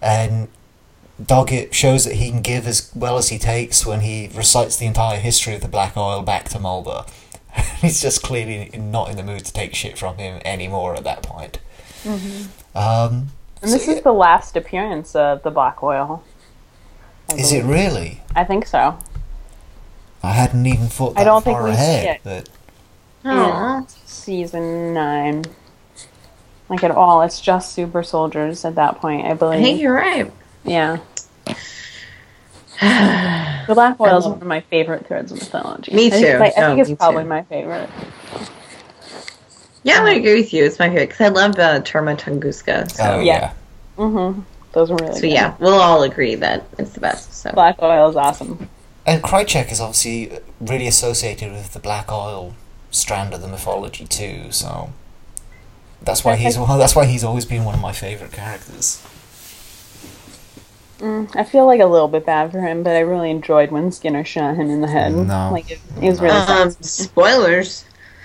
And 0.00 0.48
Doggett 1.20 1.72
shows 1.72 2.04
that 2.04 2.14
he 2.14 2.30
can 2.30 2.42
give 2.42 2.66
as 2.66 2.90
well 2.94 3.18
as 3.18 3.28
he 3.28 3.38
takes 3.38 3.84
when 3.84 4.00
he 4.00 4.30
recites 4.34 4.76
the 4.76 4.86
entire 4.86 5.18
history 5.18 5.54
of 5.54 5.60
the 5.60 5.68
black 5.68 5.96
oil 5.96 6.22
back 6.22 6.48
to 6.50 6.58
Mulder. 6.58 7.04
He's 7.80 8.00
just 8.00 8.22
clearly 8.22 8.70
not 8.78 9.10
in 9.10 9.16
the 9.16 9.22
mood 9.22 9.44
to 9.44 9.52
take 9.52 9.74
shit 9.74 9.98
from 9.98 10.16
him 10.16 10.40
anymore 10.44 10.94
at 10.94 11.04
that 11.04 11.22
point. 11.22 11.58
Um, 12.74 13.28
And 13.62 13.70
this 13.72 13.84
so, 13.86 13.92
is 13.92 14.02
the 14.02 14.12
last 14.12 14.56
appearance 14.56 15.14
of 15.14 15.42
the 15.42 15.50
Black 15.50 15.82
Oil. 15.82 16.22
I 17.30 17.34
Is 17.34 17.52
it 17.52 17.64
really? 17.64 18.20
I 18.34 18.44
think 18.44 18.66
so. 18.66 18.98
I 20.22 20.32
hadn't 20.32 20.66
even 20.66 20.86
thought 20.86 21.14
that 21.14 21.20
I 21.22 21.24
don't 21.24 21.42
think 21.44 21.58
far 21.58 21.64
we 21.68 21.72
see 21.72 21.76
ahead. 21.76 22.20
it. 22.24 22.48
But 23.24 23.30
Aw. 23.30 23.84
Season 24.06 24.94
nine. 24.94 25.44
Like 26.68 26.82
at 26.84 26.90
all, 26.90 27.22
it's 27.22 27.40
just 27.40 27.72
super 27.74 28.02
soldiers 28.02 28.64
at 28.64 28.76
that 28.76 28.96
point, 29.00 29.26
I 29.26 29.34
believe. 29.34 29.58
I 29.58 29.60
believe. 29.60 29.64
think 29.64 29.80
you're 29.80 29.94
right. 29.94 30.32
Yeah. 30.64 30.98
The 33.68 33.74
Black 33.74 34.00
Oil 34.00 34.18
is 34.18 34.24
one 34.26 34.34
of 34.40 34.46
my 34.46 34.60
favorite 34.60 35.06
threads 35.06 35.30
of 35.30 35.38
mythology. 35.38 35.94
Me 35.94 36.08
I 36.08 36.10
think 36.10 36.26
too. 36.26 36.42
it's 36.42 36.58
I 36.58 36.60
No, 36.60 36.74
think 36.74 36.88
it's 36.88 36.98
probably 36.98 37.22
too. 37.22 37.28
my 37.28 37.42
favorite. 37.44 37.88
Yeah, 39.84 39.94
I'm 39.98 40.04
gonna 40.04 40.18
agree 40.18 40.34
with 40.34 40.52
you. 40.52 40.64
It's 40.64 40.78
my 40.78 40.88
favorite 40.88 41.08
because 41.10 41.20
I 41.26 41.28
love 41.28 41.58
uh, 41.58 41.80
Terma 41.82 42.16
Tunguska. 42.18 42.90
So, 42.90 43.02
oh 43.04 43.20
yeah. 43.20 43.22
yeah. 43.40 43.52
Mm-hmm. 43.98 44.40
Those 44.72 44.90
are 44.90 44.96
really 44.96 45.14
so 45.14 45.20
good. 45.22 45.30
yeah, 45.30 45.54
we'll 45.60 45.74
all 45.80 46.02
agree 46.02 46.34
that 46.36 46.64
it's 46.78 46.90
the 46.92 47.00
best. 47.00 47.32
So 47.34 47.52
Black 47.52 47.80
Oil 47.82 48.08
is 48.10 48.16
awesome. 48.16 48.68
And 49.06 49.22
Krychek 49.22 49.70
is 49.70 49.80
obviously 49.80 50.38
really 50.60 50.86
associated 50.86 51.52
with 51.52 51.72
the 51.72 51.80
black 51.80 52.10
oil 52.12 52.54
strand 52.90 53.34
of 53.34 53.42
the 53.42 53.48
mythology 53.48 54.06
too. 54.06 54.50
So 54.52 54.92
that's 56.00 56.24
why 56.24 56.36
he's 56.36 56.56
well, 56.58 56.78
that's 56.78 56.94
why 56.96 57.06
he's 57.06 57.24
always 57.24 57.44
been 57.44 57.64
one 57.64 57.74
of 57.74 57.80
my 57.80 57.92
favorite 57.92 58.32
characters. 58.32 59.04
Mm, 61.02 61.34
I 61.34 61.42
feel 61.42 61.66
like 61.66 61.80
a 61.80 61.86
little 61.86 62.06
bit 62.06 62.24
bad 62.24 62.52
for 62.52 62.60
him, 62.60 62.84
but 62.84 62.94
I 62.94 63.00
really 63.00 63.30
enjoyed 63.30 63.72
when 63.72 63.90
Skinner 63.90 64.24
shot 64.24 64.54
him 64.54 64.70
in 64.70 64.82
the 64.82 64.86
head. 64.88 65.12
No. 65.12 65.50
Like 65.50 65.68
it, 65.68 65.80
it 66.00 66.08
was 66.08 66.20
really 66.20 66.36
um, 66.36 66.70
spoilers. 66.70 67.84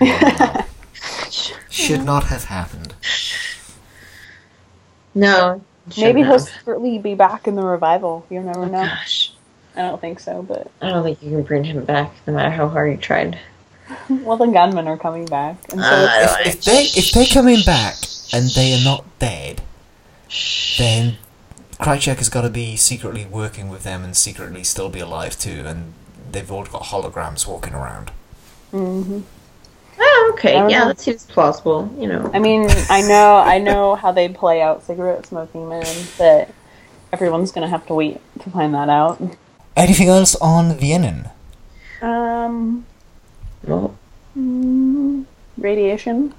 Should 1.68 2.04
not 2.04 2.24
have 2.24 2.44
happened. 2.44 2.94
No, 5.12 5.60
Maybe 5.96 6.20
shouldn't 6.20 6.26
he'll 6.26 6.38
secretly 6.38 6.98
be 6.98 7.14
back 7.14 7.48
in 7.48 7.56
the 7.56 7.64
revival. 7.64 8.24
You 8.30 8.42
never 8.42 8.66
know. 8.66 8.84
Gosh, 8.84 9.32
I 9.74 9.82
don't 9.82 10.00
think 10.00 10.20
so, 10.20 10.42
but 10.42 10.70
I 10.80 10.90
don't 10.90 11.02
think 11.02 11.20
you 11.20 11.30
can 11.30 11.42
bring 11.42 11.64
him 11.64 11.84
back, 11.84 12.12
no 12.28 12.34
matter 12.34 12.50
how 12.50 12.68
hard 12.68 12.92
you 12.92 12.96
tried. 12.96 13.40
well, 14.08 14.36
the 14.36 14.46
gunmen 14.46 14.86
are 14.86 14.98
coming 14.98 15.24
back, 15.24 15.56
and 15.72 15.80
so 15.80 15.86
Uh, 15.86 16.36
it's, 16.40 16.56
If 16.58 16.64
they 16.64 16.82
if 17.00 17.10
they're 17.12 17.26
coming 17.26 17.62
back 17.64 17.96
and 18.32 18.48
they 18.50 18.74
are 18.74 18.84
not 18.84 19.04
dead, 19.18 19.62
then 20.78 21.16
Krychek 21.80 22.16
has 22.16 22.28
got 22.28 22.42
to 22.42 22.50
be 22.50 22.76
secretly 22.76 23.24
working 23.26 23.68
with 23.68 23.84
them 23.84 24.02
and 24.04 24.16
secretly 24.16 24.64
still 24.64 24.88
be 24.88 25.00
alive 25.00 25.38
too. 25.38 25.62
And 25.66 25.94
they've 26.32 26.50
all 26.50 26.64
got 26.64 26.84
holograms 26.84 27.46
walking 27.46 27.74
around. 27.74 28.10
hmm 28.70 29.20
Oh, 30.00 30.32
okay. 30.34 30.54
Yeah, 30.54 30.66
know. 30.68 30.88
that 30.88 31.00
seems 31.00 31.24
plausible. 31.24 31.92
You 31.98 32.06
know. 32.08 32.30
I 32.32 32.38
mean, 32.38 32.68
I 32.88 33.00
know, 33.00 33.36
I 33.36 33.58
know 33.58 33.96
how 33.96 34.12
they 34.12 34.28
play 34.28 34.62
out 34.62 34.84
cigarette 34.84 35.26
smoking 35.26 35.68
men, 35.68 35.86
but 36.16 36.48
everyone's 37.12 37.50
gonna 37.50 37.68
have 37.68 37.84
to 37.86 37.94
wait 37.94 38.20
to 38.40 38.50
find 38.50 38.74
that 38.74 38.88
out. 38.88 39.20
Anything 39.76 40.08
else 40.08 40.36
on 40.36 40.74
Vienna? 40.76 41.32
Um, 42.00 42.86
Well, 43.64 43.96
mm, 44.38 45.24
radiation. 45.56 46.32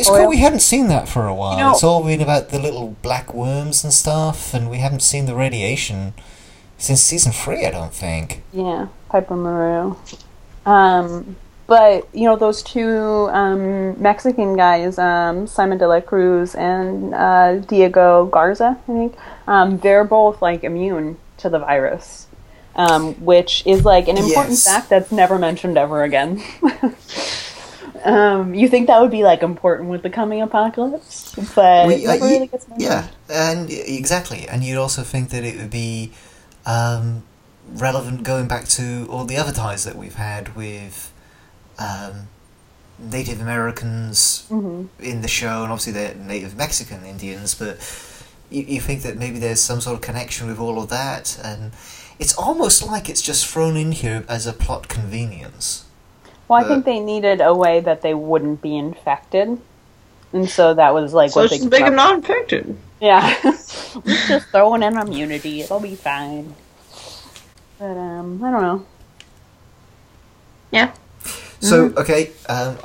It's 0.00 0.08
Oil. 0.10 0.18
cool 0.20 0.28
we 0.28 0.38
hadn't 0.38 0.60
seen 0.60 0.88
that 0.88 1.08
for 1.08 1.26
a 1.26 1.34
while. 1.34 1.56
You 1.58 1.64
know- 1.64 1.70
it's 1.72 1.84
all 1.84 2.02
been 2.04 2.20
about 2.20 2.50
the 2.50 2.58
little 2.58 2.96
black 3.02 3.32
worms 3.34 3.84
and 3.84 3.92
stuff, 3.92 4.52
and 4.54 4.70
we 4.70 4.78
haven't 4.78 5.00
seen 5.02 5.26
the 5.26 5.34
radiation 5.34 6.14
since 6.78 7.00
season 7.00 7.32
three, 7.32 7.64
I 7.66 7.70
don't 7.70 7.92
think. 7.94 8.42
Yeah, 8.52 8.88
Piper 9.08 9.36
Maru. 9.36 9.96
Um, 10.66 11.36
but 11.66 12.08
you 12.12 12.24
know 12.28 12.36
those 12.36 12.62
two 12.62 13.28
um, 13.32 14.00
Mexican 14.00 14.56
guys, 14.56 14.98
um, 14.98 15.46
Simon 15.46 15.78
de 15.78 15.86
la 15.88 16.00
Cruz 16.00 16.54
and 16.54 17.14
uh, 17.14 17.56
Diego 17.56 18.26
Garza, 18.26 18.76
I 18.88 18.92
think, 18.92 19.16
um, 19.46 19.78
they're 19.78 20.04
both 20.04 20.42
like 20.42 20.62
immune 20.64 21.16
to 21.38 21.48
the 21.48 21.58
virus, 21.58 22.26
um, 22.76 23.14
which 23.24 23.62
is 23.66 23.84
like 23.84 24.08
an 24.08 24.16
important 24.18 24.50
Yes. 24.50 24.64
fact 24.66 24.90
that's 24.90 25.10
never 25.12 25.38
mentioned 25.38 25.78
ever 25.78 26.02
again. 26.02 26.42
um, 28.04 28.54
you 28.54 28.68
think 28.68 28.86
that 28.88 29.00
would 29.00 29.10
be 29.10 29.22
like 29.24 29.42
important 29.42 29.88
with 29.90 30.02
the 30.02 30.10
coming 30.10 30.42
apocalypse, 30.42 31.34
but 31.54 31.86
We- 31.86 32.06
uh, 32.06 32.16
really 32.18 32.50
yeah, 32.78 33.08
and 33.28 33.70
exactly, 33.70 34.46
and 34.48 34.62
you'd 34.62 34.78
also 34.78 35.02
think 35.02 35.30
that 35.30 35.44
it 35.44 35.56
would 35.56 35.70
be 35.70 36.12
um, 36.66 37.22
relevant 37.74 38.22
going 38.22 38.46
back 38.46 38.66
to 38.68 39.06
all 39.10 39.24
the 39.24 39.36
other 39.36 39.52
ties 39.52 39.84
that 39.84 39.96
we've 39.96 40.14
had 40.16 40.54
with 40.56 41.12
um, 41.78 42.28
Native 42.98 43.40
Americans 43.40 44.44
Mhm. 44.50 44.88
in 45.00 45.22
the 45.22 45.28
show, 45.28 45.62
and 45.62 45.72
obviously 45.72 45.92
they're 45.92 46.14
Native 46.14 46.56
Mexican 46.56 47.04
Indians, 47.04 47.54
but 47.54 47.78
you, 48.50 48.62
you 48.62 48.80
think 48.80 49.02
that 49.02 49.16
maybe 49.16 49.38
there's 49.38 49.60
some 49.60 49.80
sort 49.80 49.96
of 49.96 50.00
connection 50.02 50.46
with 50.46 50.58
all 50.60 50.78
of 50.80 50.88
that, 50.90 51.38
and 51.42 51.72
it's 52.18 52.34
almost 52.34 52.86
like 52.86 53.08
it's 53.08 53.22
just 53.22 53.46
thrown 53.46 53.76
in 53.76 53.92
here 53.92 54.24
as 54.28 54.46
a 54.46 54.52
plot 54.52 54.88
convenience. 54.88 55.84
Well, 56.48 56.60
I 56.60 56.64
Uh, 56.64 56.68
think 56.68 56.84
they 56.84 57.00
needed 57.00 57.40
a 57.40 57.54
way 57.54 57.80
that 57.80 58.02
they 58.02 58.14
wouldn't 58.14 58.60
be 58.62 58.76
infected, 58.76 59.58
and 60.32 60.48
so 60.48 60.74
that 60.74 60.92
was 60.94 61.14
like 61.14 61.30
So 61.30 61.42
what 61.42 61.50
they 61.50 61.56
she's 61.56 61.66
big 61.66 61.78
came 61.80 61.86
and 61.92 62.00
up- 62.00 62.06
not 62.08 62.14
infected. 62.16 62.76
Yeah, 63.00 63.34
Let's 63.44 64.28
just 64.28 64.48
throw 64.48 64.74
in 64.74 64.82
an 64.82 64.96
immunity; 64.98 65.60
it'll 65.62 65.80
be 65.80 65.94
fine. 65.94 66.54
But 67.78 67.96
um, 67.96 68.42
I 68.42 68.50
don't 68.50 68.62
know. 68.62 68.86
Yeah. 70.70 70.92
So 71.60 71.92
okay, 71.96 72.30
um, 72.48 72.76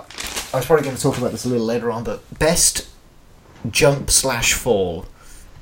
I 0.53 0.57
was 0.57 0.65
probably 0.65 0.85
going 0.85 0.95
to 0.95 1.01
talk 1.01 1.17
about 1.17 1.31
this 1.31 1.45
a 1.45 1.49
little 1.49 1.65
later 1.65 1.91
on, 1.91 2.03
but 2.03 2.21
best 2.39 2.87
jump 3.69 4.09
slash 4.09 4.53
fall 4.53 5.05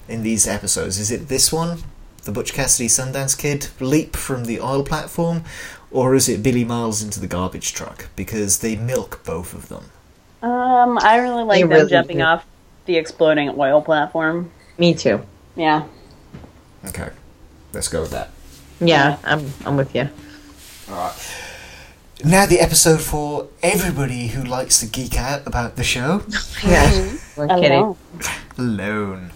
in 0.08 0.22
these 0.24 0.48
episodes 0.48 1.00
is 1.00 1.10
it 1.12 1.28
this 1.28 1.52
one, 1.52 1.80
the 2.26 2.32
Butch 2.32 2.54
Cassidy 2.54 2.88
Sundance 2.88 3.38
Kid 3.38 3.68
leap 3.80 4.16
from 4.16 4.46
the 4.46 4.60
oil 4.62 4.84
platform, 4.84 5.44
or 5.92 6.16
is 6.16 6.28
it 6.30 6.44
Billy 6.44 6.64
Miles 6.64 7.02
into 7.02 7.20
the 7.20 7.28
garbage 7.28 7.74
truck? 7.74 8.10
Because 8.16 8.60
they 8.60 8.76
milk 8.76 9.22
both 9.26 9.54
of 9.54 9.70
them. 9.70 9.86
Um, 10.42 10.98
I 11.02 11.18
really 11.18 11.44
like 11.44 11.58
They 11.58 11.62
them 11.64 11.70
really 11.72 11.90
jumping 11.90 12.18
do. 12.18 12.24
off 12.24 12.46
the 12.86 12.96
exploding 12.98 13.50
oil 13.58 13.82
platform. 13.82 14.52
Me 14.78 14.94
too. 14.94 15.22
Yeah, 15.56 15.84
Okay, 16.88 17.10
let's 17.74 17.88
go 17.88 18.02
with 18.02 18.12
that. 18.12 18.30
Yeah, 18.80 19.18
I'm 19.24 19.52
I'm 19.66 19.76
with 19.76 19.96
you. 19.96 20.08
Alright. 20.90 21.34
Now 22.24 22.46
the 22.46 22.60
episode 22.60 23.02
for 23.02 23.48
everybody 23.64 24.28
who 24.28 24.44
likes 24.44 24.80
to 24.80 24.86
geek 24.86 25.18
out 25.18 25.46
about 25.48 25.76
the 25.76 25.84
show. 25.84 26.24
Yeah. 26.64 27.16
We're 27.38 27.48
kidding. 27.48 27.84
Alone. 27.84 27.98
Alone. 28.58 29.32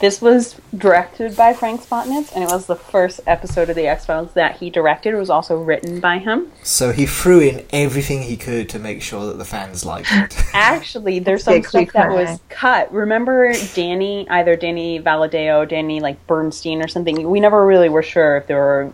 This 0.00 0.22
was 0.22 0.54
directed 0.76 1.36
by 1.36 1.52
Frank 1.54 1.80
Spotnitz, 1.82 2.32
and 2.32 2.44
it 2.44 2.50
was 2.50 2.66
the 2.66 2.76
first 2.76 3.20
episode 3.26 3.68
of 3.68 3.74
the 3.74 3.88
X 3.88 4.06
Files 4.06 4.32
that 4.34 4.56
he 4.58 4.70
directed. 4.70 5.12
It 5.12 5.16
was 5.16 5.28
also 5.30 5.60
written 5.60 5.98
by 5.98 6.18
him. 6.18 6.52
So 6.62 6.92
he 6.92 7.04
threw 7.04 7.40
in 7.40 7.66
everything 7.72 8.22
he 8.22 8.36
could 8.36 8.68
to 8.68 8.78
make 8.78 9.02
sure 9.02 9.26
that 9.26 9.38
the 9.38 9.44
fans 9.44 9.84
liked 9.84 10.08
it. 10.12 10.36
Actually, 10.54 11.18
there's 11.18 11.42
some 11.42 11.54
Big 11.54 11.68
stuff 11.68 11.92
that 11.94 12.10
was 12.10 12.38
cut. 12.48 12.92
Remember 12.92 13.52
Danny, 13.74 14.28
either 14.30 14.54
Danny 14.54 15.00
Valadeo, 15.00 15.68
Danny 15.68 15.98
like 15.98 16.24
Bernstein 16.28 16.80
or 16.80 16.86
something. 16.86 17.28
We 17.28 17.40
never 17.40 17.66
really 17.66 17.88
were 17.88 18.02
sure 18.04 18.36
if 18.36 18.46
there 18.46 18.58
were 18.58 18.92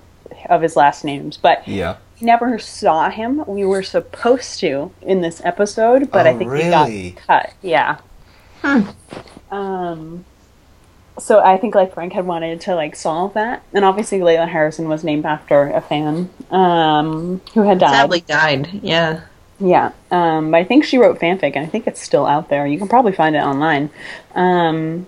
of 0.49 0.63
his 0.63 0.75
last 0.75 1.05
names, 1.05 1.37
but 1.37 1.67
yeah. 1.69 1.97
we 2.19 2.25
never 2.27 2.59
saw 2.59 3.11
him. 3.11 3.45
We 3.47 3.65
were 3.67 3.83
supposed 3.83 4.59
to 4.61 4.91
in 5.03 5.21
this 5.21 5.43
episode, 5.45 6.11
but 6.11 6.27
Oh, 6.27 6.31
I 6.31 6.39
think 6.39 6.51
really? 6.51 7.01
he 7.01 7.11
got 7.11 7.27
cut. 7.27 7.53
Yeah. 7.61 7.99
Hmm. 8.63 9.55
Um. 9.55 10.25
So 11.19 11.41
I 11.41 11.57
think 11.57 11.75
like 11.75 11.95
Frank 11.95 12.12
had 12.12 12.27
wanted 12.27 12.61
to 12.62 12.75
like 12.75 12.97
solve 12.97 13.35
that, 13.35 13.62
and 13.73 13.85
obviously 13.85 14.19
Leyla 14.19 14.49
Harrison 14.49 14.89
was 14.89 15.05
named 15.05 15.25
after 15.25 15.71
a 15.71 15.81
fan 15.81 16.31
um, 16.51 17.41
who 17.55 17.62
had 17.62 17.79
died. 17.79 17.91
Sadly 17.91 18.21
died. 18.21 18.81
Yeah. 18.83 19.23
Yeah, 19.61 19.93
um, 20.11 20.51
but 20.51 20.57
I 20.57 20.65
think 20.65 20.85
she 20.85 20.99
wrote 20.99 21.21
fanfic, 21.21 21.55
and 21.55 21.65
I 21.65 21.67
think 21.67 21.87
it's 21.87 22.03
still 22.03 22.27
out 22.27 22.49
there. 22.49 22.67
You 22.67 22.77
can 22.77 22.89
probably 22.89 23.12
find 23.12 23.37
it 23.37 23.39
online. 23.39 23.89
Um, 24.35 25.07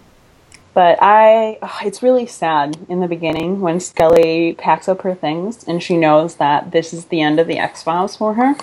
but 0.72 0.98
I, 1.02 1.58
ugh, 1.60 1.84
it's 1.84 2.00
really 2.00 2.26
sad 2.26 2.78
in 2.88 3.00
the 3.00 3.08
beginning 3.08 3.60
when 3.60 3.80
Scully 3.80 4.54
packs 4.56 4.88
up 4.88 5.02
her 5.02 5.16
things 5.16 5.64
and 5.66 5.82
she 5.82 5.96
knows 5.96 6.36
that 6.36 6.70
this 6.70 6.92
is 6.92 7.06
the 7.06 7.22
end 7.22 7.40
of 7.40 7.48
the 7.48 7.58
X 7.58 7.82
Files 7.82 8.14
for 8.14 8.34
her, 8.34 8.54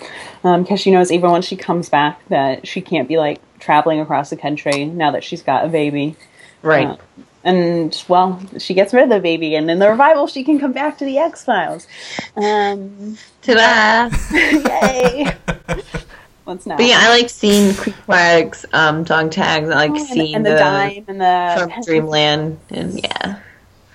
because 0.60 0.80
she 0.80 0.90
knows 0.90 1.12
even 1.12 1.32
when 1.32 1.42
she 1.42 1.58
comes 1.58 1.90
back 1.90 2.26
that 2.30 2.66
she 2.66 2.80
can't 2.80 3.10
be 3.10 3.18
like 3.18 3.42
traveling 3.60 4.00
across 4.00 4.30
the 4.30 4.38
country 4.38 4.86
now 4.86 5.12
that 5.12 5.24
she's 5.24 5.44
got 5.44 5.66
a 5.66 5.68
baby. 5.68 6.16
Right. 6.62 6.88
Uh, 6.88 6.98
and 7.44 8.04
well, 8.08 8.42
she 8.58 8.74
gets 8.74 8.94
rid 8.94 9.04
of 9.04 9.10
the 9.10 9.20
baby, 9.20 9.56
and 9.56 9.70
in 9.70 9.80
the 9.80 9.90
revival, 9.90 10.28
she 10.28 10.44
can 10.44 10.60
come 10.60 10.72
back 10.72 10.98
to 11.00 11.06
the 11.06 11.18
X 11.18 11.44
Files. 11.44 11.88
Um, 12.36 13.18
Ta-da! 13.42 14.16
yay! 14.32 15.36
What's 16.46 16.66
next? 16.66 16.78
But 16.78 16.88
yeah, 16.88 17.00
I 17.00 17.10
like 17.10 17.30
seeing 17.30 17.74
Queequeg's, 17.74 18.66
um, 18.74 19.04
dog 19.04 19.32
tags. 19.32 19.70
I 19.70 19.76
like 19.76 19.92
Oh, 19.92 19.96
and, 19.96 20.08
seeing 20.08 20.36
and 20.36 20.46
the, 20.46 20.56
dime 20.56 21.06
and 21.08 21.22
the 21.22 21.56
from 21.58 21.84
Dreamland, 21.84 22.60
and 22.70 23.02
yeah, 23.02 23.40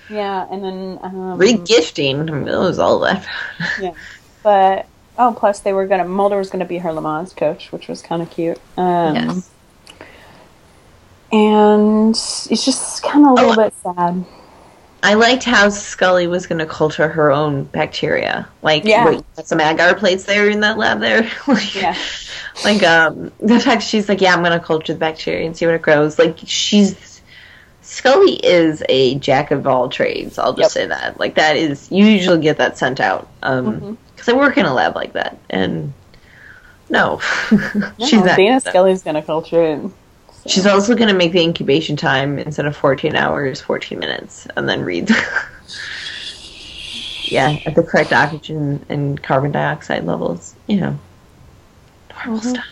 Yeah, 0.08 0.46
and 0.50 0.64
then 0.64 0.98
um, 1.02 1.38
regifting. 1.38 2.30
I 2.30 2.34
mean, 2.34 2.44
that 2.44 2.58
was 2.58 2.78
all 2.78 3.00
that. 3.00 3.26
Yeah, 3.80 3.92
but 4.42 4.86
oh, 5.18 5.34
plus 5.36 5.60
they 5.60 5.72
were 5.72 5.86
gonna 5.86 6.06
Mulder 6.06 6.38
was 6.38 6.50
gonna 6.50 6.64
be 6.64 6.78
her 6.78 6.90
Lamaze 6.90 7.36
coach, 7.36 7.70
which 7.70 7.88
was 7.88 8.00
kind 8.02 8.22
of 8.22 8.30
cute. 8.30 8.58
Um, 8.76 9.14
yes. 9.14 9.50
And 11.32 12.10
it's 12.10 12.64
just 12.64 13.02
kind 13.02 13.24
of 13.24 13.32
a 13.32 13.34
little 13.34 13.52
Oh, 13.52 13.56
bit 13.56 13.74
sad. 13.82 14.24
I 15.02 15.14
liked 15.14 15.44
how 15.44 15.68
Scully 15.68 16.26
was 16.26 16.46
going 16.46 16.58
to 16.58 16.66
culture 16.66 17.06
her 17.08 17.30
own 17.30 17.64
bacteria. 17.64 18.48
Like, 18.62 18.84
Yeah. 18.84 19.20
got 19.36 19.46
some 19.46 19.60
agar 19.60 19.94
plates 19.94 20.24
there 20.24 20.48
in 20.50 20.60
that 20.60 20.76
lab 20.76 21.00
there. 21.00 21.30
like, 21.46 21.74
Yeah. 21.74 21.96
like 22.64 22.82
um, 22.82 23.30
the 23.38 23.60
fact 23.60 23.84
she's 23.84 24.08
like, 24.08 24.20
yeah, 24.20 24.34
I'm 24.34 24.42
going 24.42 24.58
to 24.58 24.64
culture 24.64 24.92
the 24.92 24.98
bacteria 24.98 25.46
and 25.46 25.56
see 25.56 25.66
what 25.66 25.76
it 25.76 25.82
grows. 25.82 26.18
Like, 26.18 26.38
she's 26.44 27.20
Scully 27.80 28.34
is 28.44 28.82
a 28.88 29.14
jack 29.14 29.50
of 29.50 29.66
all 29.66 29.88
trades. 29.88 30.36
I'll 30.38 30.52
just 30.52 30.74
Yep. 30.76 30.82
say 30.82 30.86
that. 30.88 31.18
Like, 31.20 31.36
that 31.36 31.56
is 31.56 31.90
you 31.90 32.04
usually 32.04 32.40
get 32.40 32.58
that 32.58 32.76
sent 32.76 33.00
out. 33.00 33.28
Um, 33.42 33.80
Mhm. 33.80 33.96
because 34.14 34.28
I 34.28 34.32
work 34.36 34.58
in 34.58 34.66
a 34.66 34.74
lab 34.74 34.94
like 34.96 35.12
that, 35.14 35.38
and 35.48 35.92
no, 36.90 37.20
No, 37.52 37.90
she's 38.04 38.24
not. 38.24 38.36
Dana 38.36 38.60
Scully's 38.60 39.02
gonna 39.04 39.22
culture 39.22 39.62
it. 39.62 39.80
She's 40.48 40.66
also 40.66 40.94
going 40.94 41.08
to 41.08 41.14
make 41.14 41.32
the 41.32 41.42
incubation 41.42 41.96
time 41.96 42.38
instead 42.38 42.66
of 42.66 42.76
14 42.76 43.14
hours, 43.14 43.60
14 43.60 43.98
minutes, 43.98 44.46
and 44.56 44.68
then 44.68 44.82
read. 44.82 45.10
yeah, 47.24 47.56
at 47.66 47.74
the 47.74 47.82
correct 47.82 48.12
oxygen 48.12 48.84
and 48.88 49.22
carbon 49.22 49.52
dioxide 49.52 50.04
levels. 50.04 50.54
You 50.66 50.80
know, 50.80 50.98
normal 52.24 52.40
Mhm. 52.40 52.50
stuff. 52.50 52.64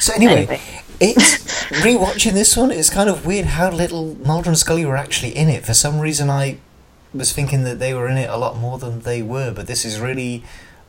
So 0.00 0.14
anyway, 0.14 0.36
Anyway. 0.46 0.60
it's 1.00 1.64
rewatching 1.84 2.32
this 2.32 2.56
one. 2.56 2.70
It's 2.70 2.90
kind 2.90 3.08
of 3.10 3.26
weird 3.26 3.46
how 3.46 3.70
little 3.70 4.16
Mulder 4.24 4.50
and 4.50 4.58
Scully 4.58 4.84
were 4.86 4.96
actually 4.96 5.36
in 5.36 5.48
it. 5.48 5.64
For 5.64 5.74
some 5.74 6.00
reason, 6.00 6.30
I 6.30 6.58
was 7.12 7.32
thinking 7.32 7.64
that 7.64 7.78
they 7.78 7.92
were 7.94 8.08
in 8.08 8.16
it 8.16 8.28
a 8.30 8.36
lot 8.36 8.56
more 8.58 8.78
than 8.78 9.00
they 9.00 9.22
were. 9.22 9.52
But 9.52 9.66
this 9.66 9.84
is 9.84 10.00
really 10.00 10.42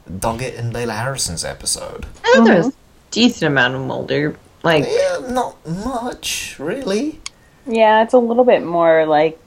Doggett 0.10 0.58
and 0.58 0.74
Leyla 0.74 0.96
Harrison's 0.98 1.44
episode. 1.44 2.06
I 2.24 2.34
thought 2.36 2.46
there 2.46 2.58
was 2.58 2.68
a 2.68 2.74
decent 3.12 3.44
amount 3.52 3.76
of 3.76 3.82
Mulder. 3.82 4.38
Like, 4.66 4.86
Yeah, 4.88 5.20
not 5.30 5.56
much 5.68 6.58
really. 6.60 7.20
Yeah, 7.68 8.04
it's 8.04 8.14
a 8.14 8.18
little 8.20 8.44
bit 8.44 8.64
more 8.64 9.06
like 9.06 9.40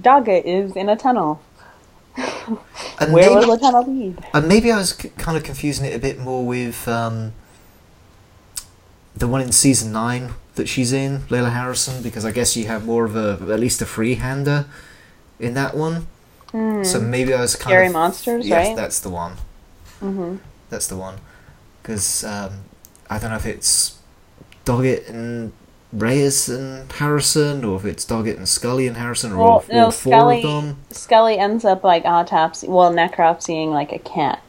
Doggett 0.00 0.44
is 0.44 0.74
in 0.76 0.88
a 0.88 0.96
tunnel. 0.96 1.40
And 2.16 2.58
Where 3.12 3.30
maybe, 3.30 3.46
will 3.46 3.56
the 3.56 3.58
tunnel 3.60 3.84
lead? 3.86 4.24
and 4.34 4.48
maybe 4.48 4.72
I 4.72 4.78
was 4.78 4.90
c- 4.96 5.10
kind 5.10 5.36
of 5.36 5.44
confusing 5.44 5.84
it 5.86 5.94
a 5.94 5.98
bit 5.98 6.18
more 6.18 6.44
with 6.44 6.88
um, 6.88 7.32
the 9.14 9.28
one 9.28 9.40
in 9.42 9.52
season 9.52 9.92
nine 9.92 10.30
that 10.54 10.68
she's 10.68 10.92
in, 10.92 11.20
Leyla 11.28 11.52
Harrison, 11.52 12.02
because 12.02 12.24
I 12.24 12.30
guess 12.30 12.56
you 12.56 12.66
have 12.66 12.86
more 12.86 13.04
of 13.04 13.14
a 13.16 13.32
at 13.52 13.60
least 13.60 13.82
a 13.82 13.84
freehander 13.84 14.66
in 15.38 15.54
that 15.54 15.76
one. 15.76 16.06
So 16.52 17.00
maybe 17.00 17.34
I 17.34 17.42
was 17.42 17.54
kind 17.54 17.72
Scary 17.72 17.86
of 17.88 17.92
monsters, 17.92 18.48
yes, 18.48 18.68
right? 18.68 18.76
that's 18.76 18.98
the 19.00 19.10
one. 19.10 19.34
hmm 20.00 20.36
That's 20.70 20.86
the 20.86 20.96
one. 20.96 21.16
Because 21.82 22.24
um, 22.24 22.60
I 23.10 23.18
don't 23.18 23.28
know 23.30 23.36
if 23.36 23.44
it's 23.44 23.95
Doggett 24.66 25.08
and 25.08 25.52
Reyes 25.92 26.48
and 26.50 26.90
Harrison, 26.92 27.64
or 27.64 27.76
if 27.78 27.84
it's 27.86 28.04
Doggett 28.04 28.36
and 28.36 28.46
Scully 28.48 28.86
and 28.86 28.96
Harrison, 28.98 29.32
or 29.32 29.38
all, 29.40 29.64
Well, 29.68 29.78
all 29.78 29.84
no, 29.86 29.90
four 29.90 30.12
Scully. 30.12 30.36
of 30.38 30.42
them. 30.64 30.76
Scully 30.90 31.38
ends 31.38 31.64
up 31.64 31.82
like 31.84 32.04
autopsy, 32.04 32.66
well, 32.68 32.92
necropsying 32.92 33.70
like 33.70 33.92
a 33.92 33.98
cat, 34.00 34.42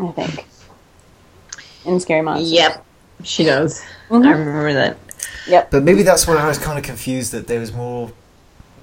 I 0.00 0.08
think. 0.12 0.46
In 1.84 1.98
Scary 1.98 2.22
Monsters. 2.22 2.52
yep, 2.52 2.84
she 3.24 3.44
knows. 3.44 3.82
Mhm. 4.10 4.26
I 4.26 4.30
remember 4.30 4.72
that. 4.74 4.96
Yep. 5.48 5.70
But 5.70 5.82
maybe 5.82 6.02
that's 6.02 6.26
where 6.26 6.38
I 6.38 6.46
was 6.46 6.58
kind 6.58 6.78
of 6.78 6.84
confused 6.84 7.32
that 7.32 7.46
there 7.48 7.60
was 7.60 7.72
more 7.72 8.12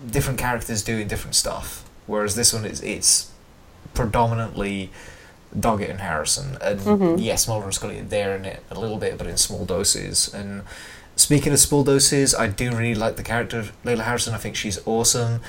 different 0.09 0.37
characters 0.39 0.83
doing 0.83 1.07
different 1.07 1.35
stuff, 1.35 1.83
whereas 2.07 2.35
this 2.35 2.53
one 2.53 2.65
is 2.65 2.81
it's 2.81 3.27
predominantly 3.93 4.91
Doggett 5.57 5.89
and 5.89 5.99
Harrison. 6.01 6.57
And 6.61 7.19
yes, 7.19 7.47
Mulder 7.47 7.65
and 7.65 7.73
Scully 7.73 7.99
are 7.99 8.03
there 8.03 8.35
in 8.35 8.45
it 8.45 8.63
a 8.71 8.79
little 8.79 8.97
bit, 8.97 9.17
but 9.17 9.27
in 9.27 9.37
small 9.37 9.65
doses. 9.65 10.33
And 10.33 10.63
speaking 11.15 11.51
of 11.53 11.59
small 11.59 11.83
doses, 11.83 12.33
I 12.35 12.47
do 12.47 12.71
really 12.71 12.95
like 12.95 13.15
the 13.17 13.23
character 13.23 13.59
of 13.59 13.71
Leyla 13.83 14.03
Harrison. 14.03 14.33
I 14.33 14.37
think 14.37 14.55
she's 14.55 14.79
awesome. 14.87 15.41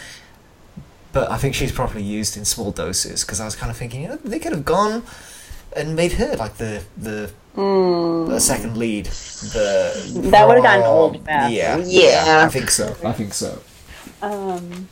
But 1.13 1.31
I 1.31 1.37
think 1.37 1.55
she's 1.55 1.73
properly 1.73 2.03
used 2.03 2.37
in 2.39 2.45
small 2.47 2.71
doses 2.71 3.23
because 3.23 3.39
I 3.39 3.45
was 3.45 3.55
kind 3.55 3.71
of 3.71 3.77
thinking, 3.77 4.03
you 4.03 4.09
know, 4.09 4.17
they 4.17 4.39
could 4.39 4.53
have 4.53 4.65
gone 4.65 5.03
and 5.77 5.95
made 5.95 6.13
her 6.13 6.37
like 6.37 6.57
the 6.57 6.85
the, 6.97 7.31
the 7.55 8.41
second 8.41 8.77
lead. 8.79 9.07
The. 9.07 10.31
That 10.31 10.49
would've 10.49 10.63
gotten 10.63 10.85
old 10.85 11.23
fast. 11.25 11.53
Yeah, 11.53 11.77
Yeah. 11.85 12.45
I 12.47 12.49
think 12.49 12.71
so. 12.71 12.97
I 13.05 13.13
think 13.13 13.35
so. 13.35 13.61
Um, 14.23 14.89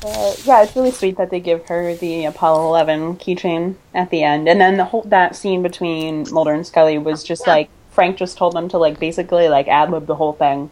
but 0.00 0.42
yeah, 0.44 0.62
it's 0.62 0.74
really 0.74 0.90
sweet 0.90 1.16
that 1.16 1.30
they 1.30 1.40
give 1.40 1.66
her 1.66 1.94
the 1.94 2.24
Apollo 2.24 2.66
11 2.68 3.16
keychain 3.16 3.76
at 3.94 4.10
the 4.10 4.22
end, 4.22 4.48
and 4.48 4.60
then 4.60 4.76
the 4.76 4.84
whole 4.84 5.02
that 5.02 5.36
scene 5.36 5.62
between 5.62 6.26
Mulder 6.30 6.52
and 6.52 6.66
Scully 6.66 6.98
was 6.98 7.22
just 7.22 7.46
like 7.46 7.68
Frank 7.90 8.16
just 8.16 8.38
told 8.38 8.54
them 8.54 8.68
to 8.70 8.78
like 8.78 8.98
basically 8.98 9.48
like 9.48 9.68
ad 9.68 9.90
lib 9.90 10.06
the 10.06 10.14
whole 10.14 10.32
thing, 10.32 10.70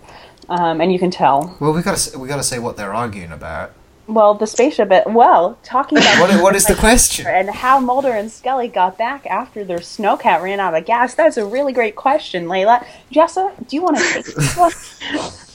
um, 0.49 0.81
and 0.81 0.93
you 0.93 0.99
can 0.99 1.11
tell. 1.11 1.57
Well, 1.61 1.73
we 1.73 1.83
got 1.83 1.97
to 1.97 2.19
we 2.19 2.29
got 2.29 2.37
to 2.37 2.43
say 2.43 2.59
what 2.59 2.77
they're 2.77 2.95
arguing 2.95 3.33
about. 3.33 3.73
Well, 4.07 4.33
the 4.33 4.47
spaceship. 4.47 4.91
It, 4.91 5.07
well, 5.07 5.59
talking 5.63 5.99
about 5.99 6.19
What 6.21 6.43
what 6.43 6.57
is 6.57 6.65
the 6.65 6.75
question? 6.75 7.27
and 7.27 7.51
how 7.51 7.79
Mulder 7.79 8.13
and 8.13 8.31
Scully 8.31 8.69
got 8.69 8.97
back 8.97 9.27
after 9.27 9.65
their 9.65 9.81
snowcat 9.81 10.43
ran 10.43 10.61
out 10.61 10.75
of 10.75 10.87
gas. 10.87 11.15
That's 11.15 11.37
a 11.37 11.45
really 11.45 11.75
great 11.75 11.95
question, 11.95 12.47
Leyla. 12.47 12.87
Jessa, 13.13 13.53
do 13.69 13.77
you 13.77 13.83
want 13.83 13.99
to 13.99 14.05
take 14.05 14.25
this 14.25 14.57
one? 14.57 14.73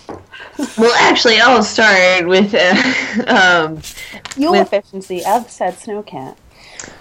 Well, 0.78 0.94
actually, 1.00 1.40
I'll 1.40 1.64
start 1.64 2.28
with 2.28 2.54
uh, 2.54 2.76
um, 3.28 3.78
Fuel 4.32 4.52
With- 4.52 4.62
efficiency 4.74 5.24
of 5.26 5.50
said 5.50 5.76
snowcat. 5.76 6.36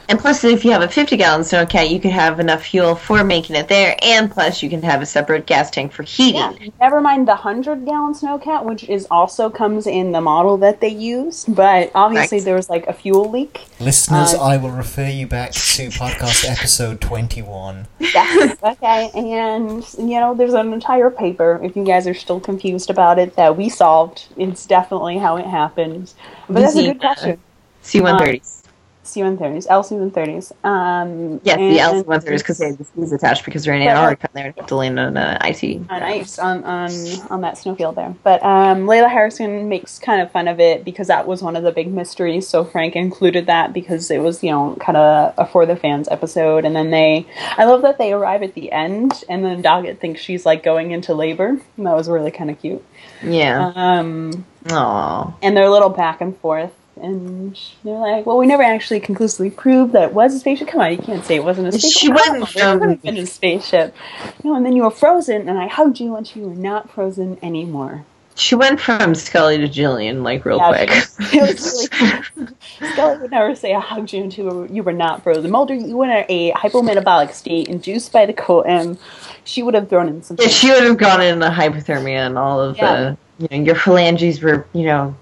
And 0.08 0.18
plus, 0.18 0.44
if 0.44 0.64
you 0.64 0.72
have 0.72 0.82
a 0.82 0.88
50 0.88 1.16
gallon 1.16 1.40
snowcat, 1.40 1.88
you 1.88 1.98
can 1.98 2.10
have 2.10 2.38
enough 2.38 2.64
fuel 2.64 2.94
for 2.94 3.24
making 3.24 3.56
it 3.56 3.68
there, 3.68 3.96
and 4.02 4.30
plus, 4.30 4.62
you 4.62 4.68
can 4.68 4.82
have 4.82 5.00
a 5.00 5.06
separate 5.06 5.46
gas 5.46 5.70
tank 5.70 5.90
for 5.92 6.02
heating. 6.02 6.34
Yeah. 6.40 6.68
Never 6.80 7.00
mind 7.00 7.26
the 7.26 7.34
hundred 7.36 7.86
gallon 7.86 8.12
snowcat, 8.12 8.64
which 8.64 8.84
is 8.84 9.06
also 9.10 9.48
comes 9.48 9.86
in 9.86 10.12
the 10.12 10.20
model 10.20 10.58
that 10.58 10.80
they 10.80 10.88
use, 10.90 11.44
but 11.46 11.90
obviously 11.94 12.38
Right. 12.38 12.44
there 12.44 12.56
was 12.56 12.68
like 12.68 12.86
a 12.88 12.92
fuel 12.92 13.30
leak. 13.30 13.62
Listeners, 13.80 14.34
Uh, 14.34 14.42
I 14.42 14.56
will 14.58 14.70
refer 14.70 15.06
you 15.08 15.26
back 15.26 15.52
to 15.52 15.88
podcast 15.88 16.46
episode 16.50 17.00
twenty 17.00 17.40
one. 17.40 17.86
Yes. 17.98 18.56
okay, 18.62 19.10
and 19.14 19.82
you 19.98 20.20
know 20.20 20.34
there's 20.34 20.52
an 20.54 20.72
entire 20.74 21.08
paper. 21.10 21.58
If 21.62 21.74
you 21.76 21.84
guys 21.84 22.06
are 22.06 22.14
still 22.14 22.40
confused 22.40 22.90
about 22.90 23.18
it, 23.18 23.36
that 23.36 23.56
we 23.56 23.68
solved. 23.70 24.26
It's 24.36 24.66
definitely 24.66 25.16
how 25.18 25.36
it 25.36 25.46
happens. 25.46 26.14
But 26.48 26.60
that's 26.60 26.76
a 26.76 26.82
good 26.82 27.00
question. 27.00 27.38
C-130s. 27.82 28.61
C-130s, 29.04 29.66
L-C-130s. 29.68 30.52
Um, 30.64 31.40
yes, 31.44 31.56
the 31.56 31.62
and- 31.62 31.78
L-C-130s 31.78 32.38
because 32.38 32.58
they 32.58 32.66
have 32.68 32.78
the 32.78 32.84
skis 32.84 33.12
attached 33.12 33.44
because 33.44 33.64
they're 33.64 33.74
in 33.74 33.82
Antarctica 33.82 34.28
and 34.34 34.54
they 34.54 34.60
have 34.60 34.66
to 34.66 34.76
land 34.76 34.98
on 34.98 35.16
uh, 35.16 35.38
icy. 35.40 35.84
on 35.90 36.02
ice 36.02 36.38
on, 36.38 36.64
on 36.64 36.90
on 37.30 37.40
that 37.42 37.58
snowfield 37.58 37.96
there. 37.96 38.14
But 38.22 38.42
um, 38.42 38.86
Leyla 38.86 39.10
Harrison 39.10 39.68
makes 39.68 39.98
kind 39.98 40.20
of 40.22 40.30
fun 40.30 40.48
of 40.48 40.60
it 40.60 40.84
because 40.84 41.08
that 41.08 41.26
was 41.26 41.42
one 41.42 41.56
of 41.56 41.62
the 41.62 41.72
big 41.72 41.92
mysteries. 41.92 42.48
So 42.48 42.64
Frank 42.64 42.96
included 42.96 43.46
that 43.46 43.72
because 43.72 44.10
it 44.10 44.18
was 44.22 44.42
you 44.42 44.50
know 44.50 44.76
kind 44.80 44.96
of 44.96 45.34
a 45.38 45.46
for 45.46 45.66
the 45.66 45.76
fans 45.76 46.08
episode. 46.10 46.64
And 46.64 46.74
then 46.74 46.90
they, 46.90 47.26
I 47.56 47.64
love 47.64 47.82
that 47.82 47.98
they 47.98 48.12
arrive 48.12 48.42
at 48.42 48.54
the 48.54 48.72
end 48.72 49.22
and 49.28 49.44
then 49.44 49.62
Doggett 49.62 49.98
thinks 49.98 50.20
she's 50.20 50.46
like 50.46 50.62
going 50.62 50.90
into 50.90 51.14
labor. 51.14 51.48
And 51.76 51.86
that 51.86 51.94
was 51.94 52.08
really 52.08 52.30
kind 52.30 52.50
of 52.50 52.60
cute. 52.60 52.84
Yeah. 53.22 53.72
Um, 53.74 54.46
Aww. 54.64 55.34
and 55.42 55.56
they're 55.56 55.64
a 55.64 55.70
little 55.70 55.90
back 55.90 56.20
and 56.20 56.36
forth. 56.38 56.72
And 57.02 57.58
they're 57.84 57.94
like, 57.98 58.24
"Well, 58.26 58.38
we 58.38 58.46
never 58.46 58.62
actually 58.62 59.00
conclusively 59.00 59.50
proved 59.50 59.92
that 59.92 60.04
it 60.10 60.14
was 60.14 60.34
a 60.34 60.38
spaceship. 60.38 60.68
Come 60.68 60.80
on, 60.80 60.92
you 60.92 60.98
can't 60.98 61.24
say 61.24 61.34
it 61.36 61.44
wasn't 61.44 61.68
a 61.68 61.72
spaceship. 61.72 61.98
She 62.00 62.10
wasn't 62.10 62.36
on, 62.36 62.42
it 62.42 62.48
couldn't 62.52 62.78
from- 62.80 62.88
have 62.90 63.02
been 63.02 63.16
a 63.18 63.26
spaceship. 63.26 63.94
No, 64.44 64.54
and 64.54 64.64
then 64.64 64.74
you 64.74 64.84
were 64.84 64.90
frozen, 64.90 65.48
and 65.48 65.58
I 65.58 65.66
hugged 65.66 66.00
you, 66.00 66.14
and 66.16 66.36
you 66.36 66.42
were 66.48 66.54
not 66.54 66.90
frozen 66.90 67.38
anymore. 67.42 68.04
She 68.34 68.54
went 68.54 68.80
from 68.80 69.14
Scully 69.14 69.58
to 69.58 69.68
Gillian, 69.68 70.22
like, 70.22 70.46
real 70.46 70.56
Yeah, 70.56 70.68
quick. 70.86 71.32
really 71.34 71.52
Scully 72.92 73.18
would 73.18 73.30
never 73.30 73.54
say 73.54 73.74
I 73.74 73.80
hugged 73.80 74.12
you 74.12 74.22
until 74.22 74.66
you 74.70 74.82
were 74.82 74.92
not 74.94 75.22
frozen. 75.22 75.50
Mulder, 75.50 75.74
you 75.74 75.96
were 75.96 76.06
in 76.06 76.24
a 76.28 76.52
hypometabolic 76.52 77.32
state, 77.32 77.68
induced 77.68 78.10
by 78.12 78.24
the 78.26 78.32
cold, 78.32 78.64
and 78.66 78.96
she 79.44 79.62
would 79.62 79.74
have 79.74 79.88
thrown 79.90 80.08
in 80.08 80.22
some. 80.22 80.36
Yeah, 80.40 80.48
she 80.48 80.70
would 80.70 80.82
have 80.82 80.96
gone 80.98 81.20
into 81.20 81.46
hypothermia 81.48 82.26
and 82.26 82.38
all 82.38 82.60
of 82.60 82.76
Yeah. 82.78 83.14
the, 83.38 83.48
you 83.50 83.58
know, 83.58 83.64
your 83.66 83.74
phalanges 83.74 84.40
were, 84.42 84.66
you 84.72 84.84
know, 84.86 85.14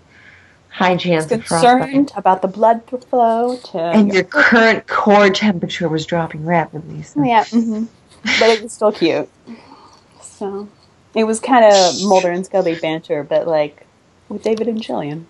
high 0.71 0.97
chance 0.97 1.31
of 1.31 1.45
frostbite. 1.45 1.81
concerned 1.81 2.13
about 2.17 2.43
the 2.43 2.49
blood 2.49 2.83
flow 3.09 3.57
to 3.57 3.79
And 3.79 4.13
your 4.13 4.25
current 4.25 4.87
core 4.87 5.31
temperature 5.31 5.89
was 5.89 6.07
dropping 6.07 6.47
rapidly. 6.47 7.03
So. 7.03 7.23
Yeah, 7.23 7.45
hmm 7.45 7.85
but 8.23 8.51
it 8.51 8.63
was 8.63 8.73
still 8.73 8.93
cute. 8.93 9.29
So 10.21 10.69
it 11.15 11.25
was 11.25 11.41
kind 11.41 11.65
of 11.65 12.03
Mulder 12.03 12.31
and 12.31 12.45
Scully 12.45 12.75
banter, 12.75 13.25
but 13.25 13.47
like 13.47 13.87
with 14.29 14.43
David 14.43 14.69
and 14.69 14.83
Gillian. 14.83 15.27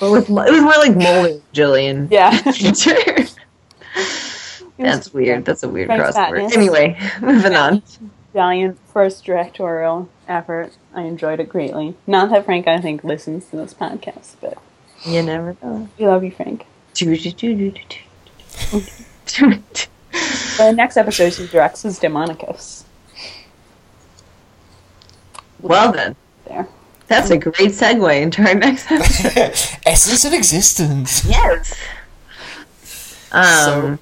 But 0.00 0.10
with, 0.10 0.28
it 0.28 0.30
was 0.30 0.62
more 0.62 0.78
like 0.78 0.96
Mulder 0.96 1.28
and 1.28 1.42
Gillian. 1.52 2.08
Yeah, 2.10 2.30
That's 4.78 5.12
weird. 5.12 5.44
That's 5.44 5.64
a 5.64 5.68
weird 5.68 5.88
Frank's 5.88 6.10
crossover. 6.10 6.14
fatness. 6.14 6.56
Anyway, 6.56 6.98
moving 7.20 7.54
on. 7.54 7.82
Valiant 8.42 8.78
first 8.94 9.24
directorial 9.24 10.08
effort. 10.28 10.70
I 10.94 11.02
enjoyed 11.02 11.40
it 11.40 11.48
greatly. 11.48 11.96
Not 12.06 12.30
that 12.30 12.44
Frank, 12.44 12.68
I 12.68 12.80
think, 12.80 13.02
listens 13.02 13.46
to 13.46 13.56
this 13.56 13.74
podcast, 13.74 14.36
but 14.40 14.56
You 15.04 15.22
never 15.24 15.56
know. 15.60 15.88
we 15.98 16.06
love 16.06 16.22
you, 16.22 16.30
Frank. 16.30 16.64
well, 17.02 17.10
The 20.56 20.72
next 20.72 20.96
episode 20.96 21.32
she 21.32 21.48
directs 21.48 21.84
is 21.84 21.98
Daemonicus. 21.98 22.84
Well 25.60 25.90
then. 25.90 26.14
There. 26.46 26.68
That's 27.08 27.30
a 27.30 27.38
great 27.38 27.72
segue 27.72 28.22
into 28.22 28.42
our 28.46 28.54
next 28.54 28.86
episode. 28.92 29.80
Essence 29.84 30.24
of 30.24 30.32
existence. 30.32 31.24
yes. 31.24 31.74
Um, 33.32 33.42
So- 33.42 33.98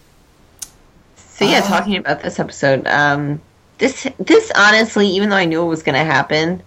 so, 1.39 1.45
yeah, 1.47 1.59
Uh, 1.59 1.69
talking 1.69 1.97
about 1.97 2.23
this 2.23 2.39
episode, 2.39 2.87
um, 2.87 3.41
this 3.79 4.07
this 4.19 4.51
honestly, 4.57 5.07
even 5.09 5.29
though 5.29 5.37
I 5.37 5.45
knew 5.45 5.63
it 5.63 5.67
was 5.67 5.83
going 5.83 5.95
to 5.99 6.05
happen, 6.05 6.63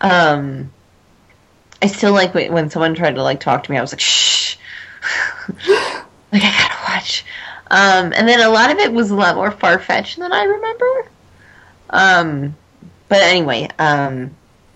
um, 0.00 0.70
I 1.82 1.86
still 1.86 2.12
like 2.12 2.34
when, 2.34 2.52
when 2.52 2.70
someone 2.70 2.94
tried 2.94 3.16
to 3.16 3.22
like 3.22 3.40
talk 3.40 3.64
to 3.64 3.70
me. 3.70 3.78
I 3.78 3.80
was 3.80 3.92
like, 3.92 4.00
shh, 4.00 4.56
like 5.68 6.42
I 6.42 6.50
gotta 6.68 6.92
watch. 6.92 7.24
Um, 7.68 8.12
and 8.16 8.28
then 8.28 8.40
a 8.40 8.48
lot 8.48 8.70
of 8.70 8.78
it 8.78 8.92
was 8.92 9.10
a 9.10 9.14
lot 9.16 9.34
more 9.34 9.50
far 9.50 9.78
fetched 9.78 10.18
than 10.18 10.32
I 10.32 10.44
remember. 10.44 11.10
Um, 11.90 12.56
but 13.08 13.22
anyway, 13.22 13.68
um, 13.78 14.30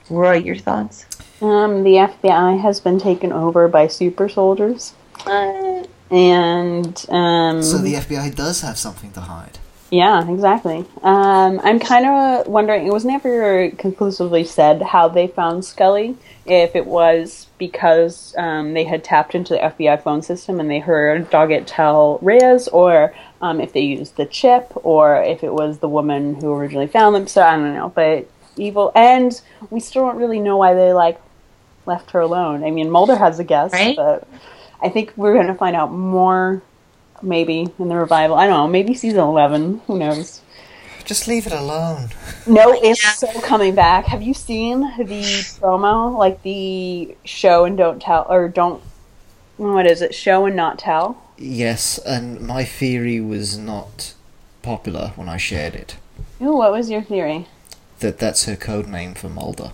Roy, 0.09 0.37
your 0.39 0.57
thoughts? 0.57 1.07
Um, 1.41 1.85
the 1.85 1.95
FBI 1.95 2.61
has 2.61 2.81
been 2.81 2.99
taken 2.99 3.33
over 3.33 3.69
by 3.69 3.87
super 3.87 4.29
soldiers, 4.29 4.93
Uh, 5.27 5.85
and 6.11 7.07
um, 7.09 7.63
So 7.63 7.79
the 7.79 7.95
FBI 7.95 8.35
does 8.35 8.61
have 8.63 8.77
something 8.77 9.13
to 9.13 9.21
hide. 9.21 9.59
Yeah, 9.91 10.29
exactly. 10.31 10.85
Um, 11.03 11.61
I'm 11.65 11.81
kind 11.81 12.07
of 12.07 12.47
wondering. 12.47 12.87
It 12.87 12.93
was 12.93 13.05
never 13.05 13.71
conclusively 13.73 14.45
said 14.45 14.83
how 14.83 15.09
they 15.09 15.27
found 15.27 15.65
Scully. 15.65 16.17
If 16.47 16.77
it 16.77 16.87
was 16.87 17.49
because 17.59 18.35
um, 18.39 18.73
they 18.75 18.85
had 18.85 19.03
tapped 19.05 19.35
into 19.35 19.55
the 19.55 19.59
FBI 19.61 20.03
phone 20.03 20.23
system 20.23 20.59
and 20.61 20.71
they 20.71 20.79
heard 20.79 21.31
Doggett 21.31 21.65
tell 21.67 22.19
Reyes, 22.23 22.69
or 22.69 23.15
um, 23.41 23.61
if 23.61 23.73
they 23.73 23.81
used 23.81 24.17
the 24.17 24.27
chip, 24.27 24.73
or 24.75 25.23
if 25.23 25.43
it 25.43 25.53
was 25.53 25.79
the 25.79 25.89
woman 25.89 26.37
who 26.37 26.53
originally 26.53 26.87
found 26.87 27.15
them. 27.17 27.27
So 27.27 27.43
I 27.43 27.57
don't 27.57 27.75
know. 27.75 27.89
But 27.89 28.29
evil, 28.57 28.93
and 28.95 29.41
we 29.71 29.81
still 29.81 30.03
don't 30.07 30.17
really 30.17 30.41
know 30.41 30.57
why 30.57 30.75
they 30.75 30.93
like 30.93 31.21
left 31.87 32.13
her 32.13 32.21
alone. 32.21 32.63
I 32.63 32.71
mean, 32.71 32.91
Mulder 32.91 33.17
has 33.17 33.39
a 33.41 33.45
guess, 33.45 33.73
Right? 33.73 33.97
but 33.97 34.27
I 34.81 34.89
think 34.89 35.13
we're 35.17 35.35
going 35.35 35.49
to 35.49 35.55
find 35.55 35.75
out 35.75 35.93
more. 35.93 36.63
Maybe 37.23 37.69
in 37.79 37.89
the 37.89 37.97
revival. 37.97 38.37
I 38.37 38.47
don't 38.47 38.57
know. 38.57 38.69
Maybe 38.69 38.95
season 38.95 39.21
eleven. 39.21 39.81
Who 39.87 39.99
knows? 39.99 40.41
Just 41.05 41.27
leave 41.27 41.47
it 41.47 41.53
alone. 41.53 42.11
No, 42.47 42.73
it's 42.73 43.19
so 43.19 43.41
coming 43.41 43.75
back. 43.75 44.05
Have 44.07 44.23
you 44.23 44.33
seen 44.33 44.81
the 44.97 45.23
promo? 45.61 46.17
Like 46.17 46.43
the 46.43 47.17
show 47.25 47.65
and 47.65 47.77
don't 47.77 48.01
tell, 48.01 48.27
or 48.29 48.49
don't. 48.49 48.83
What 49.57 49.87
is 49.87 50.03
it? 50.03 50.15
Show 50.15 50.47
and 50.47 50.57
not 50.57 50.79
tell. 50.79 51.23
Yes, 51.37 51.99
and 51.99 52.41
my 52.41 52.65
theory 52.65 53.21
was 53.21 53.59
not 53.59 54.15
popular 54.63 55.13
when 55.17 55.29
I 55.29 55.37
shared 55.37 55.75
it. 55.75 55.97
Ooh, 56.41 56.57
what 56.57 56.73
was 56.73 56.91
your 56.91 57.03
theory? 57.03 57.47
That 58.01 58.19
that's 58.19 58.45
her 58.45 58.57
code 58.57 58.87
name 58.87 59.15
for 59.15 59.29
Mulder. 59.29 59.73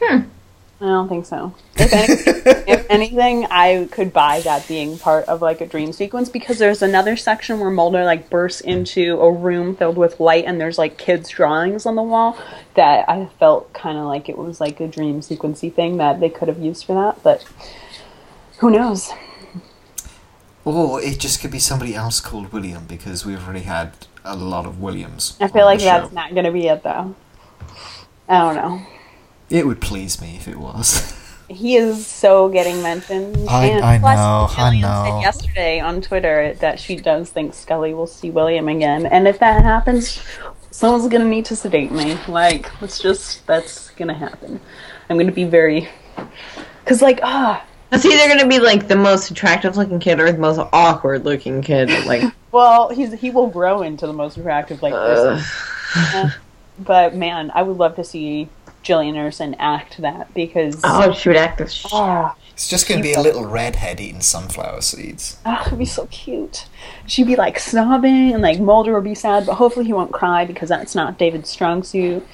Hmm. 0.00 0.22
I 0.82 0.86
don't 0.86 1.08
think 1.08 1.26
so. 1.26 1.54
If, 1.76 1.92
any, 1.92 2.12
if 2.72 2.86
anything, 2.90 3.46
I 3.48 3.86
could 3.92 4.12
buy 4.12 4.40
that 4.40 4.66
being 4.66 4.98
part 4.98 5.26
of 5.26 5.40
like 5.40 5.60
a 5.60 5.66
dream 5.66 5.92
sequence 5.92 6.28
because 6.28 6.58
there's 6.58 6.82
another 6.82 7.16
section 7.16 7.60
where 7.60 7.70
Mulder 7.70 8.04
like 8.04 8.28
bursts 8.28 8.62
into 8.62 9.20
a 9.20 9.30
room 9.30 9.76
filled 9.76 9.96
with 9.96 10.18
light 10.18 10.44
and 10.44 10.60
there's 10.60 10.78
like 10.78 10.98
kids' 10.98 11.28
drawings 11.28 11.86
on 11.86 11.94
the 11.94 12.02
wall 12.02 12.36
that 12.74 13.08
I 13.08 13.28
felt 13.38 13.72
kind 13.72 13.96
of 13.96 14.06
like 14.06 14.28
it 14.28 14.36
was 14.36 14.60
like 14.60 14.80
a 14.80 14.88
dream 14.88 15.20
sequency 15.20 15.72
thing 15.72 15.98
that 15.98 16.18
they 16.18 16.28
could 16.28 16.48
have 16.48 16.58
used 16.58 16.84
for 16.84 16.94
that, 16.94 17.22
but 17.22 17.44
who 18.58 18.68
knows? 18.68 19.12
Or 20.64 21.00
it 21.00 21.20
just 21.20 21.40
could 21.40 21.52
be 21.52 21.60
somebody 21.60 21.94
else 21.94 22.18
called 22.18 22.52
William 22.52 22.86
because 22.86 23.24
we've 23.24 23.44
already 23.44 23.66
had 23.66 23.92
a 24.24 24.34
lot 24.34 24.66
of 24.66 24.80
Williams. 24.80 25.36
I 25.40 25.46
feel 25.46 25.64
like 25.64 25.78
that's 25.78 26.12
not 26.12 26.32
going 26.32 26.44
to 26.44 26.52
be 26.52 26.66
it, 26.66 26.82
though. 26.82 27.14
I 28.28 28.38
don't 28.40 28.56
know. 28.56 28.86
It 29.52 29.66
would 29.66 29.82
please 29.82 30.20
me 30.20 30.36
if 30.36 30.48
it 30.48 30.56
was. 30.58 31.18
He 31.48 31.76
is 31.76 32.06
so 32.06 32.48
getting 32.48 32.82
mentioned. 32.82 33.36
I- 33.46 33.66
and 33.66 33.84
I 33.84 33.98
plus, 33.98 34.16
know, 34.16 34.62
I 34.64 34.80
know. 34.80 35.04
said 35.04 35.20
yesterday 35.20 35.80
on 35.80 36.00
Twitter 36.00 36.54
that 36.60 36.80
she 36.80 36.96
does 36.96 37.28
think 37.28 37.52
Scully 37.52 37.92
will 37.92 38.06
see 38.06 38.30
William 38.30 38.68
again, 38.68 39.04
and 39.04 39.28
if 39.28 39.38
that 39.40 39.62
happens, 39.62 40.22
someone's 40.70 41.08
gonna 41.08 41.26
need 41.26 41.44
to 41.46 41.56
sedate 41.56 41.92
me. 41.92 42.16
Like, 42.26 42.70
it's 42.80 42.98
just 42.98 43.46
that's 43.46 43.90
gonna 43.90 44.14
happen. 44.14 44.60
I'm 45.10 45.18
gonna 45.18 45.30
be 45.30 45.44
very, 45.44 45.88
cause 46.86 47.02
like 47.02 47.20
ah, 47.22 47.62
It's 47.90 48.06
either 48.06 48.28
going 48.28 48.38
to 48.40 48.48
be 48.48 48.58
like 48.58 48.88
the 48.88 48.96
most 48.96 49.30
attractive 49.30 49.76
looking 49.76 50.00
kid 50.00 50.18
or 50.20 50.32
the 50.32 50.38
most 50.38 50.58
awkward 50.72 51.26
looking 51.26 51.60
kid. 51.60 51.90
Like, 52.06 52.32
well, 52.52 52.88
he's 52.88 53.12
he 53.12 53.28
will 53.28 53.48
grow 53.48 53.82
into 53.82 54.06
the 54.06 54.14
most 54.14 54.38
attractive 54.38 54.80
like 54.80 54.94
person. 54.94 55.44
ugh. 55.96 56.32
But 56.78 57.14
man, 57.14 57.50
I 57.54 57.60
would 57.62 57.76
love 57.76 57.96
to 57.96 58.04
see 58.04 58.48
Gillian 58.82 59.16
Anderson 59.16 59.54
act 59.58 59.98
that 60.02 60.32
because 60.34 60.80
oh, 60.84 61.12
she 61.12 61.28
would 61.28 61.36
act 61.38 61.58
this. 61.58 61.72
Sh- 61.72 61.86
ah, 61.92 62.34
It's 62.52 62.68
just 62.68 62.88
going 62.88 62.98
to 62.98 63.02
be 63.02 63.12
a 63.14 63.20
little 63.20 63.46
redhead 63.46 64.00
eating 64.00 64.20
sunflower 64.20 64.80
seeds. 64.82 65.38
Ah, 65.46 65.64
it'd 65.66 65.78
be 65.78 65.84
so 65.84 66.06
cute. 66.06 66.66
She'd 67.06 67.26
be 67.26 67.36
like 67.36 67.58
sobbing, 67.58 68.32
and 68.32 68.42
like 68.42 68.58
Mulder 68.60 68.94
would 68.94 69.04
be 69.04 69.14
sad, 69.14 69.46
but 69.46 69.54
hopefully 69.54 69.86
he 69.86 69.92
won't 69.92 70.12
cry 70.12 70.44
because 70.44 70.68
that's 70.68 70.94
not 70.94 71.18
David's 71.18 71.48
strong 71.50 71.82
suit. 71.82 72.26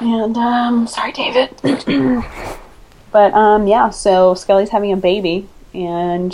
And 0.00 0.36
um, 0.36 0.86
sorry, 0.86 1.12
David. 1.12 1.50
but 3.12 3.34
um, 3.34 3.66
yeah, 3.66 3.90
so 3.90 4.34
Scully's 4.34 4.68
having 4.70 4.92
a 4.92 4.96
baby, 4.96 5.48
and 5.74 6.32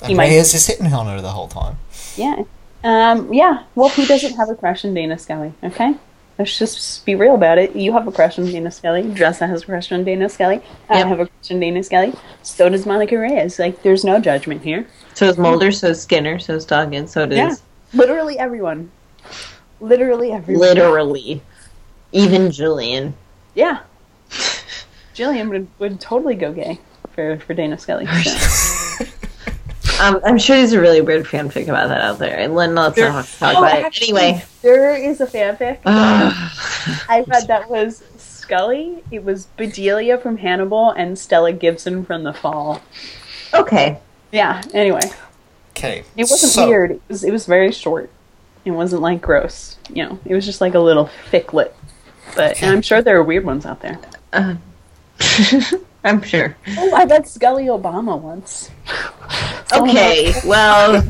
And 0.00 0.08
He 0.08 0.14
might- 0.14 0.28
Reyes 0.28 0.54
is 0.54 0.66
hitting 0.66 0.92
on 0.92 1.06
her 1.06 1.20
the 1.20 1.30
whole 1.30 1.48
time. 1.48 1.78
yeah, 2.16 2.44
um, 2.84 3.32
yeah. 3.32 3.64
Well, 3.74 3.88
he 3.88 4.06
doesn't 4.06 4.34
have 4.36 4.48
a 4.48 4.54
crush 4.54 4.84
on 4.84 4.94
Dana 4.94 5.18
Scully? 5.18 5.52
Okay, 5.62 5.94
let's 6.38 6.58
just 6.58 7.04
be 7.04 7.14
real 7.14 7.34
about 7.34 7.58
it. 7.58 7.74
You 7.76 7.92
have 7.92 8.06
a 8.08 8.12
crush 8.12 8.38
on 8.38 8.46
Dana 8.46 8.70
Scully. 8.70 9.02
Dressa 9.02 9.48
has 9.48 9.62
a 9.62 9.66
crush 9.66 9.92
on 9.92 10.04
Dana 10.04 10.28
Scully. 10.28 10.62
I 10.88 10.98
Yep. 10.98 11.06
have 11.08 11.20
a 11.20 11.26
crush 11.26 11.50
on 11.50 11.60
Dana 11.60 11.82
Scully. 11.82 12.14
So 12.42 12.68
does 12.68 12.86
Monica 12.86 13.18
Reyes. 13.18 13.58
Like, 13.58 13.82
there's 13.82 14.04
no 14.04 14.18
judgment 14.20 14.62
here. 14.62 14.86
So 15.14 15.26
is 15.26 15.38
Mulder, 15.38 15.72
so 15.72 15.88
is 15.88 16.02
Skinner, 16.02 16.38
so 16.38 16.54
is 16.54 16.66
Doggett, 16.66 17.08
so 17.08 17.26
does 17.26 17.36
Yeah. 17.38 17.54
Literally 17.94 18.38
everyone. 18.38 18.90
Literally 19.80 20.32
everyone. 20.32 20.60
literally 20.68 21.42
even 22.12 22.50
Gillian. 22.50 23.14
Yeah. 23.54 23.80
Gillian 25.14 25.48
would, 25.50 25.66
would 25.78 26.00
totally 26.00 26.34
go 26.34 26.52
gay 26.52 26.78
for, 27.14 27.38
for 27.40 27.52
Dana 27.54 27.76
Scully. 27.78 28.06
so. 28.24 28.71
Um, 30.02 30.20
I'm 30.24 30.36
sure 30.36 30.56
there's 30.56 30.72
a 30.72 30.80
really 30.80 31.00
weird 31.00 31.26
fanfic 31.26 31.68
about 31.68 31.88
that 31.88 32.00
out 32.00 32.18
there. 32.18 32.36
And 32.36 32.56
Lynn, 32.56 32.74
let's 32.74 32.98
not 32.98 33.24
talk 33.24 33.56
Oh, 33.56 33.64
about 33.64 33.78
it. 33.78 34.02
Anyway. 34.02 34.44
There 34.60 34.96
is 34.96 35.20
a 35.20 35.26
fanfic 35.26 35.78
I 35.86 37.24
read 37.28 37.46
that 37.46 37.70
was 37.70 38.02
Scully, 38.16 39.04
it 39.12 39.22
was 39.22 39.46
Bedelia 39.56 40.18
from 40.18 40.36
Hannibal, 40.38 40.90
and 40.90 41.16
Stella 41.16 41.52
Gibson 41.52 42.04
from 42.04 42.24
The 42.24 42.32
Fall. 42.32 42.82
okay. 43.54 43.98
Yeah, 44.32 44.60
anyway. 44.74 45.02
Okay. 45.70 46.04
It 46.16 46.22
wasn't 46.22 46.52
so, 46.52 46.68
weird. 46.68 46.90
It 46.92 47.02
was, 47.08 47.22
it 47.22 47.30
was 47.30 47.46
very 47.46 47.70
short. 47.70 48.10
It 48.64 48.72
wasn't 48.72 49.02
like 49.02 49.20
gross. 49.20 49.76
You 49.88 50.04
know, 50.06 50.18
it 50.24 50.34
was 50.34 50.44
just 50.44 50.60
like 50.60 50.74
a 50.74 50.80
little 50.80 51.06
ficlet. 51.30 51.74
But 52.34 52.60
and 52.62 52.72
I'm 52.72 52.82
sure 52.82 53.02
there 53.02 53.16
are 53.18 53.22
weird 53.22 53.44
ones 53.44 53.66
out 53.66 53.80
there. 53.80 53.98
Uh, 54.32 54.56
I'm 56.04 56.22
sure. 56.22 56.56
Oh, 56.76 56.94
I 56.94 57.04
read 57.04 57.28
Scully 57.28 57.66
Obama 57.66 58.20
once. 58.20 58.70
Okay, 59.74 60.32
well, 60.46 61.02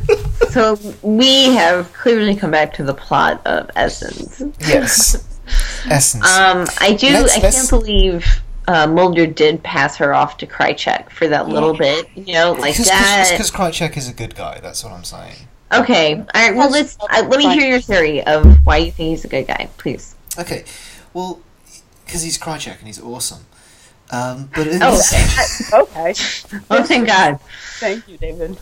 so 0.51 0.79
we 1.03 1.47
have 1.55 1.93
clearly 1.93 2.35
come 2.37 2.51
back 2.51 2.73
to 2.75 2.85
the 2.85 2.95
plot 2.95 3.41
of 3.47 3.71
Essence. 3.77 4.43
Yes. 4.61 5.29
Essence. 5.91 6.25
Um, 6.25 6.67
I 6.81 6.95
do. 6.95 7.09
Let's- 7.11 7.37
I 7.37 7.41
let's- 7.41 7.57
can't 7.57 7.71
believe 7.71 8.27
uh, 8.69 8.87
Mulder 8.87 9.27
did 9.27 9.63
pass 9.63 9.97
her 9.97 10.15
off 10.15 10.37
to 10.39 10.47
Krychek 10.47 11.11
for 11.11 11.27
that 11.29 11.49
little 11.49 11.75
bit. 11.77 12.09
You 12.15 12.35
know, 12.35 12.53
like 12.53 12.77
that. 12.77 13.29
Because 13.33 13.51
Krychek 13.51 13.97
is 13.97 14.09
a 14.09 14.13
good 14.13 14.35
guy, 14.37 14.61
that's 14.61 14.85
what 14.85 14.93
I'm 14.93 15.05
saying. 15.05 15.35
Okay. 15.73 16.15
All 16.15 16.25
right. 16.35 16.55
Well, 16.55 16.71
let's. 16.71 16.97
Uh, 17.01 17.27
let 17.29 17.39
me 17.39 17.49
hear 17.53 17.69
your 17.69 17.81
theory 17.81 18.25
of 18.25 18.59
why 18.65 18.77
you 18.79 18.93
think 18.93 19.11
he's 19.11 19.25
a 19.25 19.29
good 19.29 19.47
guy, 19.47 19.69
please. 19.79 20.15
Okay, 20.39 20.65
well, 21.13 21.41
because 22.07 22.23
he's 22.23 22.39
Krychek 22.39 22.79
and 22.79 22.87
he's 22.87 23.01
awesome. 23.01 23.47
Um, 24.13 24.51
but 24.55 24.67
in 24.67 24.81
Oh, 24.83 25.01
Okay. 25.73 26.15
Oh, 26.71 26.83
thank 26.85 27.07
God. 27.07 27.41
Thank 27.79 28.07
you, 28.09 28.19
David. 28.19 28.59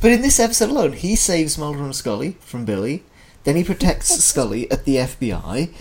but 0.00 0.10
in 0.12 0.22
this 0.22 0.38
episode 0.38 0.70
alone, 0.70 0.92
he 0.92 1.16
saves 1.16 1.58
Mulder 1.58 1.82
and 1.82 1.96
Scully 1.96 2.36
from 2.40 2.64
Billy. 2.64 3.02
Then 3.44 3.56
he 3.56 3.64
protects 3.64 4.08
Scully 4.24 4.70
at 4.70 4.84
the 4.84 4.96
FBI. 4.96 5.72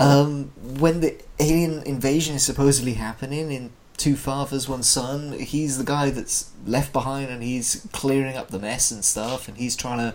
Um, 0.00 0.50
when 0.56 1.00
the 1.00 1.16
alien 1.38 1.82
invasion 1.84 2.34
is 2.34 2.42
supposedly 2.42 2.94
happening 2.94 3.52
in 3.52 3.70
Two 3.96 4.16
Fathers, 4.16 4.68
One 4.68 4.82
Son, 4.82 5.32
he's 5.38 5.78
the 5.78 5.84
guy 5.84 6.10
that's 6.10 6.50
left 6.66 6.92
behind 6.92 7.30
and 7.30 7.42
he's 7.44 7.86
clearing 7.92 8.36
up 8.36 8.48
the 8.48 8.58
mess 8.58 8.90
and 8.90 9.04
stuff, 9.04 9.46
and 9.46 9.56
he's 9.56 9.76
trying 9.76 9.98
to 9.98 10.14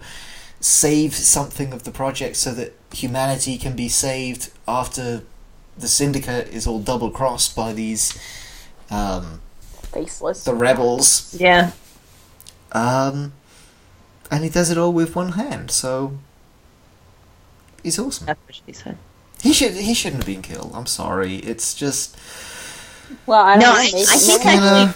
save 0.60 1.16
something 1.16 1.72
of 1.72 1.84
the 1.84 1.92
project 1.92 2.36
so 2.36 2.52
that 2.54 2.74
humanity 2.94 3.58
can 3.58 3.78
be 3.78 3.88
saved 3.88 4.52
after 4.68 5.24
the 5.80 5.88
syndicate 5.88 6.50
is 6.50 6.68
all 6.68 6.80
double 6.80 7.10
crossed 7.12 7.56
by 7.56 7.74
these 7.74 8.18
um, 8.92 9.42
Faceless. 9.92 10.44
the 10.44 10.54
rebels. 10.54 11.36
Yeah. 11.40 11.72
Um, 12.72 13.34
and 14.30 14.44
he 14.44 14.50
does 14.50 14.70
it 14.70 14.78
all 14.78 14.94
with 14.94 15.16
one 15.16 15.34
hand, 15.34 15.72
so 15.72 16.14
he's 17.82 17.98
awesome. 17.98 18.28
That's 18.28 18.40
what 18.46 18.56
she 18.66 18.74
said. 18.74 18.98
He 19.42 19.54
should 19.54 19.72
he 19.74 19.94
shouldn't 19.94 20.24
have 20.24 20.28
been 20.28 20.42
killed. 20.42 20.72
I'm 20.76 20.86
sorry. 20.86 21.38
It's 21.38 21.74
just 21.74 22.18
Well, 23.26 23.42
I 23.42 23.54
don't 23.58 23.62
No, 23.62 23.68
know. 23.74 23.80
I- 23.80 23.86
maybe- 23.86 24.02
I 24.02 24.18
think 24.18 24.46
maybe- 24.46 24.58
actually- 24.60 24.94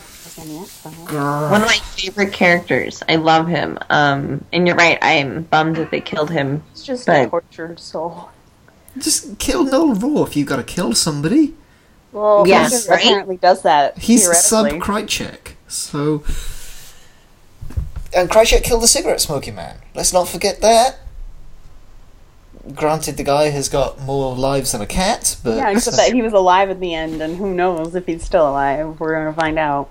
One 1.15 1.61
of 1.61 1.67
my 1.67 1.79
favorite 1.95 2.33
characters. 2.33 3.01
I 3.07 3.15
love 3.15 3.47
him. 3.47 3.77
Um, 3.89 4.43
and 4.51 4.67
you're 4.67 4.75
right. 4.75 4.97
I 5.01 5.13
am 5.13 5.43
bummed 5.43 5.77
that 5.77 5.91
they 5.91 6.01
killed 6.01 6.29
him. 6.31 6.63
It's 6.73 6.83
just 6.83 7.05
But- 7.05 7.27
a 7.27 7.29
tortured 7.29 7.79
soul. 7.79 8.29
Just 8.97 9.39
kill 9.39 9.65
Knowle 9.65 9.95
Rohrer 9.95 10.27
if 10.27 10.35
you've 10.35 10.47
got 10.47 10.57
to 10.57 10.63
kill 10.63 10.93
somebody. 10.93 11.55
Well, 12.11 12.47
Yeah, 12.47 12.69
Hunter 12.69 12.91
right? 12.91 13.03
apparently 13.03 13.37
does 13.37 13.63
that. 13.63 13.97
He's 13.97 14.23
sub 14.37 14.67
theoretically. 14.67 14.79
Krychek, 15.03 15.53
so. 15.67 16.23
And 18.15 18.29
Krychek 18.29 18.63
killed 18.63 18.83
the 18.83 18.87
cigarette 18.87 19.19
smoking 19.21 19.55
man. 19.55 19.77
Let's 19.95 20.13
not 20.13 20.27
forget 20.27 20.61
that. 20.61 20.99
Granted, 22.75 23.17
the 23.17 23.23
guy 23.23 23.49
has 23.49 23.67
got 23.67 23.99
more 23.99 24.35
lives 24.35 24.71
than 24.71 24.81
a 24.81 24.85
cat, 24.85 25.35
but 25.43 25.57
Yeah, 25.57 25.69
except 25.71 25.97
that 25.97 26.13
he 26.13 26.21
was 26.21 26.31
alive 26.33 26.69
at 26.69 26.79
the 26.79 26.93
end, 26.93 27.21
and 27.21 27.35
who 27.37 27.53
knows 27.53 27.93
if 27.95 28.05
he's 28.05 28.23
still 28.23 28.47
alive. 28.47 28.99
We're 28.99 29.15
gonna 29.15 29.33
find 29.33 29.57
out. 29.59 29.89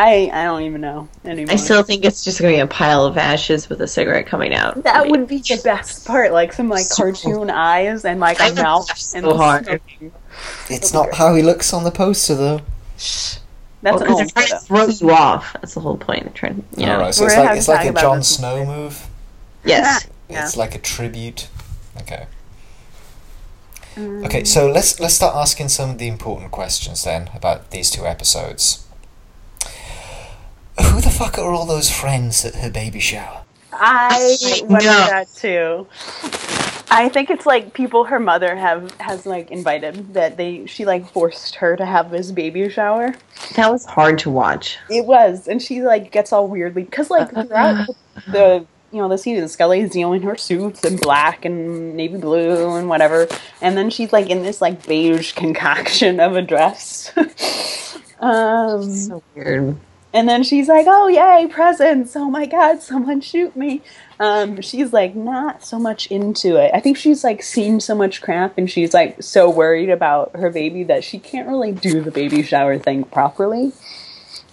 I 0.00 0.30
I 0.32 0.44
don't 0.44 0.62
even 0.62 0.80
know 0.80 1.08
anymore. 1.24 1.52
I 1.52 1.56
still 1.56 1.82
think 1.82 2.04
it's 2.04 2.22
just 2.24 2.40
going 2.40 2.52
to 2.52 2.56
be 2.56 2.60
a 2.60 2.66
pile 2.66 3.04
of 3.04 3.18
ashes 3.18 3.68
with 3.68 3.80
a 3.80 3.88
cigarette 3.88 4.26
coming 4.26 4.54
out. 4.54 4.82
that 4.84 5.08
would 5.08 5.26
be 5.26 5.38
the 5.38 5.60
best 5.64 6.06
part, 6.06 6.32
like 6.32 6.52
some 6.52 6.68
like 6.68 6.84
So- 6.84 7.02
cartoon 7.02 7.50
eyes 7.50 8.04
and 8.04 8.20
like 8.20 8.40
I 8.40 8.46
a 8.46 8.50
would 8.50 8.62
mouth 8.62 8.88
laugh 8.88 8.98
and 9.14 9.24
so 9.24 9.36
hard. 9.36 9.64
smoking. 9.66 10.12
it's 10.70 10.92
not 10.92 11.14
how 11.14 11.34
he 11.34 11.42
looks 11.42 11.72
on 11.72 11.82
the 11.84 11.90
poster, 11.90 12.34
though. 12.36 12.60
Shh. 12.96 13.36
Well, 13.82 13.98
That's 13.98 14.02
an 14.02 14.08
'cause 14.08 14.16
they're 14.16 14.24
old 14.24 14.34
trying 14.34 14.46
to 14.48 14.66
throw 14.98 15.08
you 15.08 15.14
off. 15.14 15.52
That's 15.54 15.74
the 15.74 15.80
whole 15.80 15.96
point. 15.96 16.24
They're 16.24 16.32
trying, 16.32 16.64
you 16.76 16.86
know. 16.86 16.94
Alright, 16.96 17.14
so 17.14 17.22
We're 17.24 17.28
it's 17.28 17.36
like 17.38 17.56
it's 17.58 17.68
like 17.68 17.86
a 17.86 17.90
about 17.90 18.00
Jon 18.00 18.22
Snow 18.22 18.54
later. 18.54 18.66
move. 18.66 19.06
Yes. 19.64 20.06
Yeah. 20.30 20.44
It's 20.44 20.58
like 20.58 20.74
a 20.74 20.78
tribute. 20.78 21.48
Okay. 22.02 22.26
Mm. 23.96 24.26
Okay, 24.26 24.44
so 24.44 24.70
let's 24.70 25.00
let's 25.00 25.14
start 25.14 25.34
asking 25.34 25.68
some 25.70 25.88
of 25.90 25.98
the 25.98 26.06
important 26.06 26.50
questions 26.50 27.02
then 27.04 27.30
about 27.34 27.70
these 27.70 27.90
two 27.90 28.06
episodes. 28.06 28.84
Who 31.18 31.24
the 31.24 31.30
fuck 31.30 31.38
are 31.40 31.50
all 31.50 31.66
those 31.66 31.90
friends 31.90 32.44
at 32.44 32.54
her 32.54 32.70
baby 32.70 33.00
shower? 33.00 33.42
I 33.72 34.36
I 34.40 34.60
wondered 34.62 34.84
know. 34.84 35.06
that 35.08 35.26
too. 35.34 35.88
I 36.92 37.08
think 37.08 37.28
it's 37.28 37.44
like 37.44 37.74
people 37.74 38.04
her 38.04 38.20
mother 38.20 38.54
have 38.54 38.92
has 39.00 39.26
like 39.26 39.50
invited 39.50 40.14
that 40.14 40.36
they 40.36 40.66
she 40.66 40.84
like 40.84 41.10
forced 41.10 41.56
her 41.56 41.76
to 41.76 41.84
have 41.84 42.12
this 42.12 42.30
baby 42.30 42.68
shower. 42.68 43.16
That 43.56 43.68
was 43.72 43.84
hard 43.84 44.20
to 44.20 44.30
watch. 44.30 44.78
It 44.88 45.06
was, 45.06 45.48
and 45.48 45.60
she 45.60 45.82
like 45.82 46.12
gets 46.12 46.32
all 46.32 46.46
weirdly 46.46 46.84
because 46.84 47.10
like 47.10 47.30
throughout 47.32 47.88
the 48.28 48.64
you 48.92 48.98
know 49.02 49.08
the 49.08 49.18
season, 49.18 49.48
Scully 49.48 49.80
is 49.80 49.96
you 49.96 50.02
know 50.02 50.12
in 50.12 50.22
her 50.22 50.36
suits 50.36 50.84
and 50.84 51.00
black 51.00 51.44
and 51.44 51.96
navy 51.96 52.18
blue 52.18 52.76
and 52.76 52.88
whatever, 52.88 53.26
and 53.60 53.76
then 53.76 53.90
she's 53.90 54.12
like 54.12 54.30
in 54.30 54.44
this 54.44 54.60
like 54.60 54.86
beige 54.86 55.32
concoction 55.32 56.20
of 56.20 56.36
a 56.36 56.42
dress. 56.42 57.10
um, 58.20 58.88
So 58.88 59.20
weird. 59.34 59.76
And 60.12 60.28
then 60.28 60.42
she's 60.42 60.68
like, 60.68 60.86
"Oh 60.88 61.08
yay, 61.08 61.46
presents! 61.46 62.16
Oh 62.16 62.30
my 62.30 62.46
god, 62.46 62.82
someone 62.82 63.20
shoot 63.20 63.54
me!" 63.56 63.82
Um, 64.20 64.60
she's 64.60 64.92
like 64.92 65.14
not 65.14 65.64
so 65.64 65.78
much 65.78 66.06
into 66.08 66.56
it. 66.56 66.70
I 66.74 66.80
think 66.80 66.96
she's 66.96 67.22
like 67.22 67.42
seen 67.42 67.80
so 67.80 67.94
much 67.94 68.22
crap, 68.22 68.58
and 68.58 68.70
she's 68.70 68.94
like 68.94 69.22
so 69.22 69.50
worried 69.50 69.90
about 69.90 70.34
her 70.36 70.50
baby 70.50 70.84
that 70.84 71.04
she 71.04 71.18
can't 71.18 71.48
really 71.48 71.72
do 71.72 72.00
the 72.00 72.10
baby 72.10 72.42
shower 72.42 72.78
thing 72.78 73.04
properly. 73.04 73.72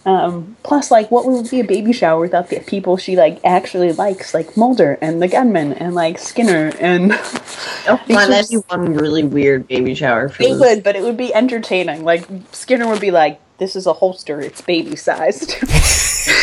Um, 0.05 0.55
plus, 0.61 0.91
like, 0.91 1.09
what 1.09 1.25
would 1.25 1.49
be 1.49 1.61
a 1.61 1.63
baby 1.63 1.91
shower 1.91 2.21
without 2.21 2.49
the 2.49 2.59
people 2.59 2.95
she 2.95 3.15
like 3.15 3.39
actually 3.43 3.91
likes, 3.91 4.35
like 4.35 4.55
Mulder 4.55 4.99
and 5.01 5.19
the 5.19 5.27
gunman 5.27 5.73
and 5.73 5.95
like 5.95 6.19
Skinner 6.19 6.71
and 6.79 7.11
Oh, 7.87 7.99
are 8.09 8.27
That'd 8.27 8.49
be 8.49 8.57
one 8.57 8.93
really 8.93 9.23
weird 9.23 9.67
baby 9.67 9.95
shower 9.95 10.29
for 10.29 10.43
It 10.43 10.59
would, 10.59 10.83
but 10.83 10.95
it 10.95 11.01
would 11.01 11.17
be 11.17 11.33
entertaining. 11.33 12.03
Like 12.03 12.27
Skinner 12.51 12.87
would 12.87 13.01
be 13.01 13.09
like, 13.09 13.39
"This 13.57 13.75
is 13.75 13.85
a 13.87 13.93
holster. 13.93 14.39
It's 14.41 14.61
baby 14.61 14.95
sized." 14.95 15.55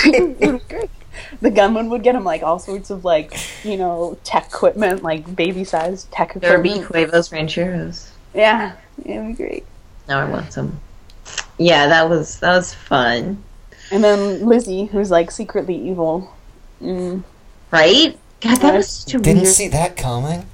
It 0.05 0.23
would 0.23 0.39
be 0.39 0.47
great. 0.69 0.91
the 1.41 1.51
gunman 1.51 1.89
would 1.91 2.05
get 2.05 2.15
him 2.15 2.23
like 2.23 2.43
all 2.45 2.61
sorts 2.61 2.91
of 2.91 3.05
like 3.05 3.35
you 3.65 3.77
know 3.77 4.17
tech 4.23 4.47
equipment, 4.47 5.03
like 5.03 5.35
baby 5.35 5.65
sized 5.65 6.11
tech 6.13 6.35
There 6.35 6.57
would 6.57 6.63
be 6.63 6.71
equipment. 6.79 7.11
Cuevos 7.11 7.33
Rancheros. 7.33 8.13
Yeah, 8.33 8.77
it'd 9.05 9.27
be 9.27 9.33
great. 9.35 9.65
Now 10.09 10.21
I 10.21 10.25
want 10.27 10.53
some. 10.53 10.81
Yeah, 11.59 11.89
that 11.89 12.09
was 12.09 12.39
that 12.41 12.55
was 12.57 12.73
fun, 12.75 13.43
And 13.91 14.03
then 14.05 14.47
Lizzie, 14.47 14.85
who's 14.87 15.11
like 15.11 15.31
secretly 15.33 15.75
evil. 15.77 16.33
Mm, 16.81 17.23
right? 17.73 18.17
God, 18.41 18.57
that 18.61 18.75
was 18.75 18.89
such 18.89 19.15
a 19.15 19.19
Didn't 19.19 19.43
weird. 19.43 19.55
see 19.55 19.69
that 19.69 19.97
coming. 19.97 20.47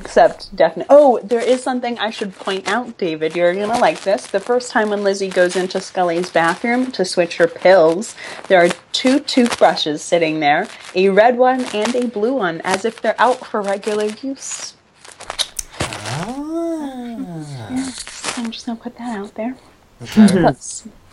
Except 0.00 0.54
definitely. 0.54 0.86
Oh, 0.90 1.20
there 1.22 1.40
is 1.40 1.62
something 1.62 1.98
I 1.98 2.10
should 2.10 2.34
point 2.34 2.68
out, 2.68 2.98
David. 2.98 3.34
You're 3.36 3.54
gonna 3.54 3.78
like 3.78 4.02
this. 4.02 4.26
The 4.26 4.40
first 4.40 4.70
time 4.70 4.90
when 4.90 5.02
Lizzie 5.02 5.28
goes 5.28 5.56
into 5.56 5.80
Scully's 5.80 6.30
bathroom 6.30 6.90
to 6.92 7.04
switch 7.04 7.36
her 7.36 7.46
pills, 7.46 8.14
there 8.48 8.64
are 8.64 8.68
two 8.92 9.20
toothbrushes 9.20 10.02
sitting 10.02 10.40
there, 10.40 10.68
a 10.94 11.08
red 11.08 11.36
one 11.38 11.64
and 11.74 11.94
a 11.94 12.06
blue 12.06 12.34
one, 12.34 12.60
as 12.62 12.84
if 12.84 13.00
they're 13.00 13.20
out 13.20 13.46
for 13.46 13.62
regular 13.62 14.06
use. 14.06 14.74
Ah. 15.80 16.96
So 18.08 18.42
I'm 18.42 18.50
just 18.50 18.66
gonna 18.66 18.78
put 18.78 18.96
that 18.98 19.18
out 19.18 19.34
there. 19.34 19.56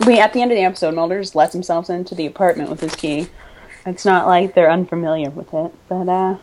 We 0.05 0.19
at 0.19 0.33
the 0.33 0.41
end 0.41 0.51
of 0.51 0.57
the 0.57 0.63
episode, 0.63 0.93
Mulder 0.93 1.21
just 1.21 1.35
lets 1.35 1.53
himself 1.53 1.89
into 1.89 2.15
the 2.15 2.25
apartment 2.25 2.69
with 2.69 2.81
his 2.81 2.95
key. 2.95 3.29
It's 3.85 4.05
not 4.05 4.27
like 4.27 4.55
they're 4.55 4.71
unfamiliar 4.71 5.29
with 5.29 5.53
it, 5.53 5.73
but 5.87 6.09
uh, 6.09 6.37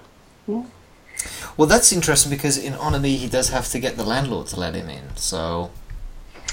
Well, 1.56 1.66
that's 1.68 1.92
interesting 1.92 2.30
because 2.30 2.56
in 2.56 2.74
En 2.74 2.94
Ami 2.94 3.16
he 3.16 3.28
does 3.28 3.50
have 3.50 3.68
to 3.68 3.78
get 3.78 3.96
the 3.96 4.04
landlord 4.04 4.46
to 4.48 4.60
let 4.60 4.74
him 4.74 4.88
in. 4.88 5.16
So 5.16 5.70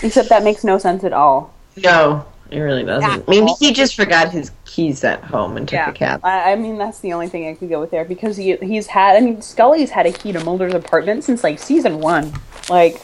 except 0.04 0.30
that 0.30 0.44
makes 0.44 0.64
no 0.64 0.78
sense 0.78 1.04
at 1.04 1.14
all. 1.14 1.54
No, 1.76 2.26
it 2.52 2.60
really 2.60 2.84
doesn't. 2.84 3.10
Yeah. 3.10 3.24
Maybe 3.28 3.52
he 3.60 3.74
just 3.74 3.96
forgot 3.96 4.32
his 4.32 4.52
keys 4.66 5.04
at 5.04 5.24
home 5.24 5.58
and 5.58 5.68
took 5.68 5.86
a 5.88 5.92
cab. 5.92 6.22
I, 6.24 6.54
I 6.54 6.56
mean 6.56 6.78
that's 6.78 7.00
the 7.00 7.14
only 7.14 7.28
thing 7.28 7.48
I 7.48 7.54
could 7.56 7.70
go 7.70 7.80
with 7.80 7.92
there 7.92 8.06
because 8.06 8.38
he 8.38 8.56
he's 8.58 8.88
had. 8.88 9.16
I 9.16 9.22
mean, 9.22 9.42
Scully's 9.42 9.92
had 9.92 10.06
a 10.06 10.12
key 10.12 10.32
to 10.32 10.40
Mulder's 10.44 10.74
apartment 10.74 11.24
since 11.24 11.44
like 11.44 11.60
season 11.60 12.00
one. 12.00 12.34
Like 12.70 13.02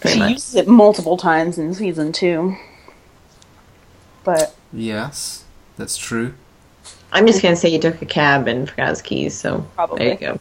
Pretty 0.00 0.14
she 0.14 0.18
much. 0.18 0.30
uses 0.32 0.54
it 0.56 0.68
multiple 0.68 1.16
times 1.16 1.58
in 1.58 1.74
season 1.74 2.12
two. 2.12 2.56
But 4.24 4.54
yes, 4.72 5.44
that's 5.76 5.96
true. 5.96 6.34
I'm 7.12 7.26
just 7.26 7.42
gonna 7.42 7.56
say 7.56 7.70
he 7.70 7.78
took 7.78 8.00
a 8.02 8.06
cab 8.06 8.46
and 8.48 8.68
forgot 8.68 8.88
his 8.88 9.02
keys. 9.02 9.34
So 9.34 9.66
Probably. 9.74 9.98
there 9.98 10.12
you 10.12 10.18
go. 10.18 10.40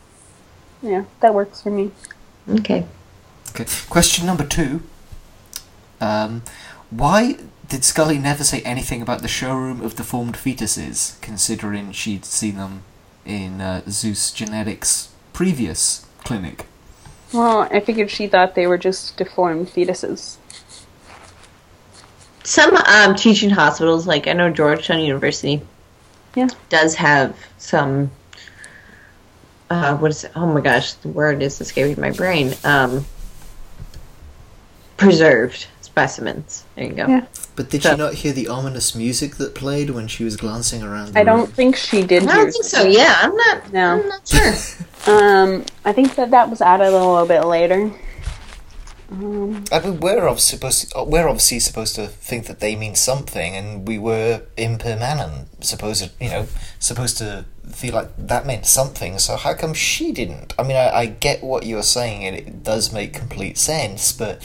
yeah, 0.82 1.03
that 1.22 1.34
works 1.34 1.61
for 1.61 1.72
me. 1.72 1.91
Okay. 2.49 2.86
Okay. 3.51 3.65
Question 3.89 4.26
number 4.26 4.45
two. 4.45 4.82
Um, 6.01 6.43
why 6.89 7.38
did 7.67 7.84
Scully 7.84 8.17
never 8.17 8.43
say 8.43 8.61
anything 8.61 9.01
about 9.01 9.22
the 9.22 9.28
showroom 9.28 9.82
of 9.82 9.95
deformed 9.95 10.36
fetuses, 10.36 11.20
considering 11.22 11.91
she'd 11.91 12.26
seen 12.26 12.55
them 12.55 12.84
in 13.26 13.61
uh, 13.61 13.82
Zeus 13.89 14.32
Genetics' 14.32 15.09
previous 15.34 16.05
clinic? 16.24 16.65
Well, 17.32 17.67
I 17.72 17.80
figured 17.80 18.09
she 18.09 18.28
thought 18.28 18.55
they 18.55 18.65
were 18.65 18.78
just 18.78 19.17
deformed 19.17 19.67
fetuses. 19.67 20.38
Some 22.43 22.76
um, 22.76 23.15
teaching 23.15 23.51
hospitals, 23.51 24.07
like 24.07 24.28
I 24.28 24.34
know 24.34 24.49
Georgetown 24.49 25.01
University, 25.01 25.61
Yeah. 26.39 26.47
does 26.69 26.95
have 26.95 27.35
some. 27.57 28.11
Uh, 29.69 29.95
what 29.97 30.09
is 30.11 30.23
it? 30.23 30.31
Oh 30.35 30.45
my 30.47 30.61
gosh, 30.61 30.93
the 30.93 31.09
word 31.09 31.41
is 31.43 31.59
escaping 31.61 32.01
my 32.01 32.11
brain. 32.11 32.53
Um, 32.63 33.05
preserved 34.97 35.67
specimens. 35.81 36.65
There 36.75 36.85
you 36.85 36.93
go. 36.93 37.07
Yeah. 37.07 37.25
But 37.55 37.69
did 37.69 37.83
So- 37.83 37.91
you 37.91 37.97
not 37.97 38.13
hear 38.15 38.31
the 38.33 38.47
ominous 38.47 38.95
music 38.95 39.35
that 39.35 39.53
played 39.55 39.89
when 39.91 40.07
she 40.07 40.23
was 40.23 40.37
glancing 40.37 40.81
around? 40.83 41.13
The 41.13 41.19
I 41.19 41.23
don't 41.23 41.39
room? 41.41 41.47
think 41.51 41.75
she 41.75 42.01
did. 42.03 42.23
I 42.23 42.25
don't 42.27 42.35
hear 42.45 42.51
think 42.51 42.63
so. 42.65 42.83
Yeah, 42.87 43.17
I'm 43.21 43.35
not. 43.35 43.73
No. 43.73 43.91
I'm 44.01 44.07
not 44.07 44.27
sure. 44.27 44.53
Um, 45.07 45.65
I 45.85 45.93
think 45.93 46.15
that 46.15 46.29
that 46.31 46.49
was 46.49 46.61
added 46.61 46.87
a 46.89 46.91
little 46.91 47.25
bit 47.25 47.45
later. 47.45 47.89
Um, 49.12 49.64
I 49.72 49.80
mean, 49.80 49.99
we're 49.99 50.28
obviously 50.28 50.57
supposed 50.57 50.91
to, 50.91 50.99
uh, 50.99 51.03
we're 51.03 51.28
obviously 51.28 51.60
supposed 51.60 51.95
to 51.95 52.07
think 52.07 52.45
that 52.45 52.60
they 52.60 52.76
mean 52.76 52.95
something, 52.95 53.55
and 53.55 53.88
we 53.88 53.97
were 53.97 54.43
impermanent, 54.55 55.64
supposed 55.64 56.03
to, 56.03 56.12
you 56.24 56.30
know, 56.30 56.47
supposed 56.78 57.18
to 57.18 57.45
feel 57.72 57.93
like 57.95 58.10
that 58.18 58.45
meant 58.45 58.66
something. 58.66 59.18
So 59.18 59.36
how 59.36 59.55
come 59.55 59.74
she 59.74 60.12
didn't? 60.12 60.53
I 60.60 60.64
mean, 60.64 60.78
I, 60.78 60.89
I 60.91 61.05
get 61.07 61.43
what 61.43 61.66
you're 61.66 61.84
saying, 61.84 62.24
and 62.26 62.36
it 62.36 62.64
does 62.64 62.93
make 62.93 63.14
complete 63.14 63.57
sense, 63.57 64.12
but 64.12 64.43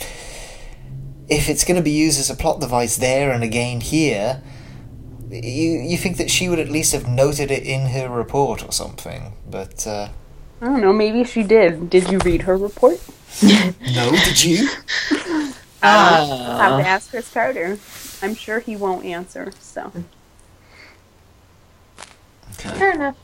if 1.27 1.49
it's 1.49 1.63
going 1.63 1.77
to 1.77 1.83
be 1.83 1.91
used 1.91 2.19
as 2.19 2.29
a 2.29 2.35
plot 2.35 2.59
device 2.59 2.97
there 2.97 3.31
and 3.31 3.43
again 3.43 3.81
here, 3.81 4.41
you 5.29 5.79
you 5.79 5.97
think 5.97 6.17
that 6.17 6.29
she 6.29 6.47
would 6.49 6.59
at 6.59 6.69
least 6.69 6.93
have 6.93 7.07
noted 7.07 7.51
it 7.51 7.63
in 7.63 7.87
her 7.87 8.09
report 8.09 8.63
or 8.63 8.71
something? 8.71 9.33
But 9.49 9.85
uh, 9.87 10.09
I 10.61 10.65
don't 10.65 10.81
know. 10.81 10.93
Maybe 10.93 11.23
she 11.23 11.43
did. 11.43 11.89
Did 11.89 12.09
you 12.11 12.19
read 12.19 12.43
her 12.43 12.55
report? 12.55 12.99
no, 13.95 14.11
did 14.11 14.43
you? 14.43 14.67
Have 15.81 16.71
Uh, 16.71 16.77
to 16.81 16.87
ask 16.87 17.09
Chris 17.11 17.29
Carter. 17.31 17.77
I'm 18.21 18.33
sure 18.35 18.59
he 18.59 18.75
won't 18.75 19.05
answer. 19.05 19.51
So 19.59 19.91
Okay. 22.53 22.69
fair 22.79 22.91
enough. 22.93 23.15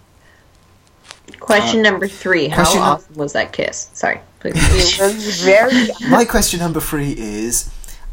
Question 1.40 1.82
number 1.82 2.08
three. 2.08 2.48
How 2.50 2.64
question 2.64 2.82
awesome 2.82 3.16
was 3.16 3.34
that 3.34 3.54
kiss? 3.54 3.90
Sorry. 3.94 4.20
Please. 4.40 5.42
very. 5.44 5.88
My 6.10 6.26
question 6.26 6.60
number 6.60 6.80
three 6.82 7.14
is 7.18 7.70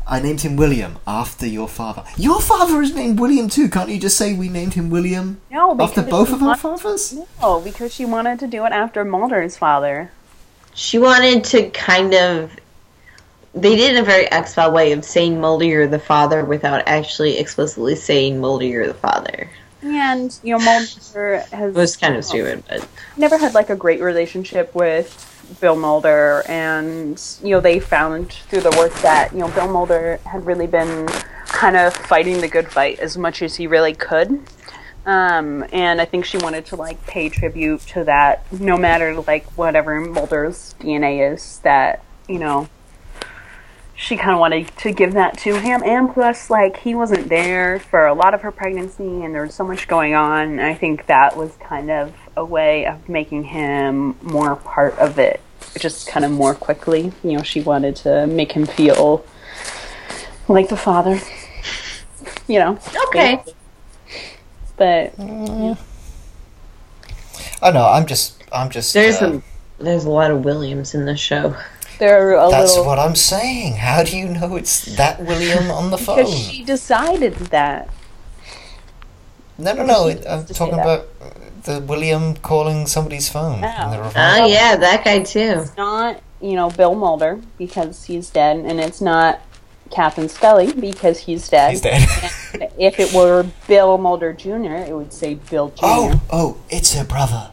I 0.06 0.20
named 0.20 0.40
him 0.42 0.56
William 0.56 0.98
after 1.06 1.46
your 1.46 1.68
father. 1.68 2.04
Your 2.16 2.40
father 2.40 2.80
is 2.80 2.94
named 2.94 3.18
William 3.20 3.48
too. 3.48 3.68
Can't 3.68 3.90
you 3.90 3.98
just 3.98 4.16
say 4.16 4.32
we 4.32 4.48
named 4.48 4.74
him 4.74 4.88
William 4.88 5.40
No, 5.50 5.76
after 5.80 6.02
both 6.02 6.28
she 6.28 6.34
of 6.34 6.42
our 6.42 6.48
want- 6.48 6.60
fathers? 6.60 7.14
No, 7.42 7.60
because 7.60 7.92
she 7.92 8.04
wanted 8.04 8.38
to 8.40 8.46
do 8.46 8.64
it 8.64 8.72
after 8.72 9.04
Mulder's 9.04 9.56
father. 9.56 10.10
She 10.78 10.98
wanted 10.98 11.42
to 11.44 11.68
kind 11.70 12.14
of. 12.14 12.52
They 13.52 13.74
did 13.74 13.96
a 13.96 14.04
very 14.04 14.30
X 14.30 14.54
File 14.54 14.72
way 14.72 14.92
of 14.92 15.04
saying 15.04 15.40
Mulder 15.40 15.64
you're 15.64 15.88
the 15.88 15.98
father 15.98 16.44
without 16.44 16.86
actually 16.86 17.38
explicitly 17.38 17.96
saying 17.96 18.40
Mulder 18.40 18.64
you're 18.64 18.86
the 18.86 18.94
father. 18.94 19.50
And 19.82 20.38
you 20.44 20.56
know, 20.56 20.64
Mulder 20.64 21.44
has 21.50 21.74
It 21.74 21.78
was 21.78 21.96
kind 21.96 22.14
of 22.14 22.24
stupid, 22.24 22.62
but 22.68 22.86
never 23.16 23.36
had 23.36 23.54
like 23.54 23.70
a 23.70 23.76
great 23.76 24.00
relationship 24.00 24.72
with 24.74 25.56
Bill 25.60 25.74
Mulder, 25.74 26.44
and 26.46 27.20
you 27.42 27.50
know 27.50 27.60
they 27.60 27.80
found 27.80 28.32
through 28.32 28.60
the 28.60 28.76
work 28.78 28.94
that 29.00 29.32
you 29.32 29.40
know 29.40 29.48
Bill 29.48 29.68
Mulder 29.68 30.20
had 30.26 30.46
really 30.46 30.68
been 30.68 31.08
kind 31.46 31.76
of 31.76 31.92
fighting 31.92 32.40
the 32.40 32.48
good 32.48 32.70
fight 32.70 33.00
as 33.00 33.18
much 33.18 33.42
as 33.42 33.56
he 33.56 33.66
really 33.66 33.94
could. 33.94 34.40
Um, 35.08 35.64
and 35.72 36.02
I 36.02 36.04
think 36.04 36.26
she 36.26 36.36
wanted 36.36 36.66
to 36.66 36.76
like 36.76 37.04
pay 37.06 37.30
tribute 37.30 37.80
to 37.92 38.04
that, 38.04 38.44
no 38.52 38.76
matter 38.76 39.18
like 39.22 39.46
whatever 39.56 39.98
Mulder's 40.02 40.74
DNA 40.78 41.32
is. 41.32 41.60
That 41.60 42.04
you 42.28 42.38
know, 42.38 42.68
she 43.96 44.18
kind 44.18 44.32
of 44.32 44.38
wanted 44.38 44.68
to 44.76 44.92
give 44.92 45.14
that 45.14 45.38
to 45.38 45.58
him, 45.58 45.82
and 45.82 46.12
plus, 46.12 46.50
like 46.50 46.76
he 46.76 46.94
wasn't 46.94 47.30
there 47.30 47.80
for 47.80 48.06
a 48.06 48.12
lot 48.12 48.34
of 48.34 48.42
her 48.42 48.52
pregnancy, 48.52 49.24
and 49.24 49.34
there 49.34 49.40
was 49.40 49.54
so 49.54 49.64
much 49.64 49.88
going 49.88 50.14
on. 50.14 50.42
And 50.42 50.60
I 50.60 50.74
think 50.74 51.06
that 51.06 51.38
was 51.38 51.56
kind 51.56 51.90
of 51.90 52.14
a 52.36 52.44
way 52.44 52.84
of 52.84 53.08
making 53.08 53.44
him 53.44 54.14
more 54.20 54.56
part 54.56 54.92
of 54.98 55.18
it, 55.18 55.40
just 55.78 56.06
kind 56.06 56.26
of 56.26 56.32
more 56.32 56.54
quickly. 56.54 57.12
You 57.24 57.38
know, 57.38 57.42
she 57.42 57.62
wanted 57.62 57.96
to 57.96 58.26
make 58.26 58.52
him 58.52 58.66
feel 58.66 59.24
like 60.48 60.68
the 60.68 60.76
father. 60.76 61.18
You 62.46 62.58
know, 62.58 62.78
okay. 63.06 63.42
But 64.78 65.12
Oh 67.60 67.70
no, 67.72 67.84
I'm 67.86 68.06
just 68.06 68.42
I'm 68.52 68.70
just 68.70 68.94
There's 68.94 69.20
uh, 69.20 69.40
a 69.78 69.82
there's 69.82 70.04
a 70.04 70.10
lot 70.10 70.30
of 70.30 70.44
Williams 70.44 70.94
in 70.94 71.04
this 71.04 71.20
show. 71.20 71.56
there 71.98 72.28
are 72.28 72.46
a 72.46 72.50
That's 72.50 72.70
little 72.76 72.86
what 72.86 72.98
I'm 72.98 73.14
saying. 73.16 73.74
How 73.76 74.02
do 74.02 74.16
you 74.16 74.28
know 74.28 74.56
it's 74.56 74.84
that 74.96 75.20
William 75.22 75.70
on 75.70 75.90
the 75.90 75.98
phone? 75.98 76.16
because 76.16 76.38
she 76.38 76.64
decided 76.64 77.34
that. 77.50 77.88
No, 79.58 79.72
no, 79.74 79.84
no. 79.84 80.06
it- 80.08 80.24
I'm 80.28 80.38
used 80.38 80.48
to 80.48 80.54
say 80.54 80.58
talking 80.58 80.78
about 80.78 81.08
the 81.64 81.80
William 81.80 82.36
calling 82.36 82.86
somebody's 82.86 83.28
phone. 83.28 83.64
Oh. 83.64 83.92
in. 83.92 84.00
Oh 84.16 84.46
yeah, 84.46 84.76
that 84.76 85.04
guy 85.04 85.22
too. 85.22 85.60
It's 85.62 85.76
not 85.76 86.20
you 86.40 86.52
know 86.54 86.70
Bill 86.70 86.94
Mulder 86.94 87.40
because 87.58 88.04
he's 88.04 88.30
dead, 88.30 88.58
and 88.58 88.78
it's 88.80 89.00
not 89.00 89.40
Captain 89.90 90.28
Scully 90.28 90.72
because 90.72 91.18
he's 91.20 91.48
dead. 91.48 91.70
He's 91.72 91.80
dead. 91.80 92.72
If 92.78 92.98
it 93.00 93.12
were 93.12 93.46
Bill 93.66 93.98
Mulder 93.98 94.32
Jr., 94.32 94.74
it 94.74 94.94
would 94.94 95.12
say 95.12 95.34
Bill 95.34 95.68
Jr. 95.70 95.80
oh, 95.82 96.22
oh, 96.30 96.56
it's 96.70 96.94
her 96.94 97.04
brother. 97.04 97.50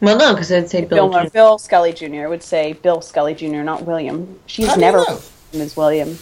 Well, 0.00 0.16
no, 0.16 0.32
because 0.34 0.50
I'd 0.50 0.70
say 0.70 0.84
Bill, 0.84 1.08
Bill. 1.10 1.20
Bill, 1.22 1.30
Bill 1.30 1.58
Scully 1.58 1.92
Jr. 1.92 2.28
Would 2.28 2.42
say 2.42 2.72
Bill 2.72 3.00
Scully 3.02 3.34
Jr., 3.34 3.62
not 3.62 3.84
William. 3.84 4.38
She's 4.46 4.66
How 4.66 4.74
do 4.76 4.80
you 4.80 4.86
never 4.86 4.98
know? 4.98 5.20
Ms. 5.52 5.76
William. 5.76 6.18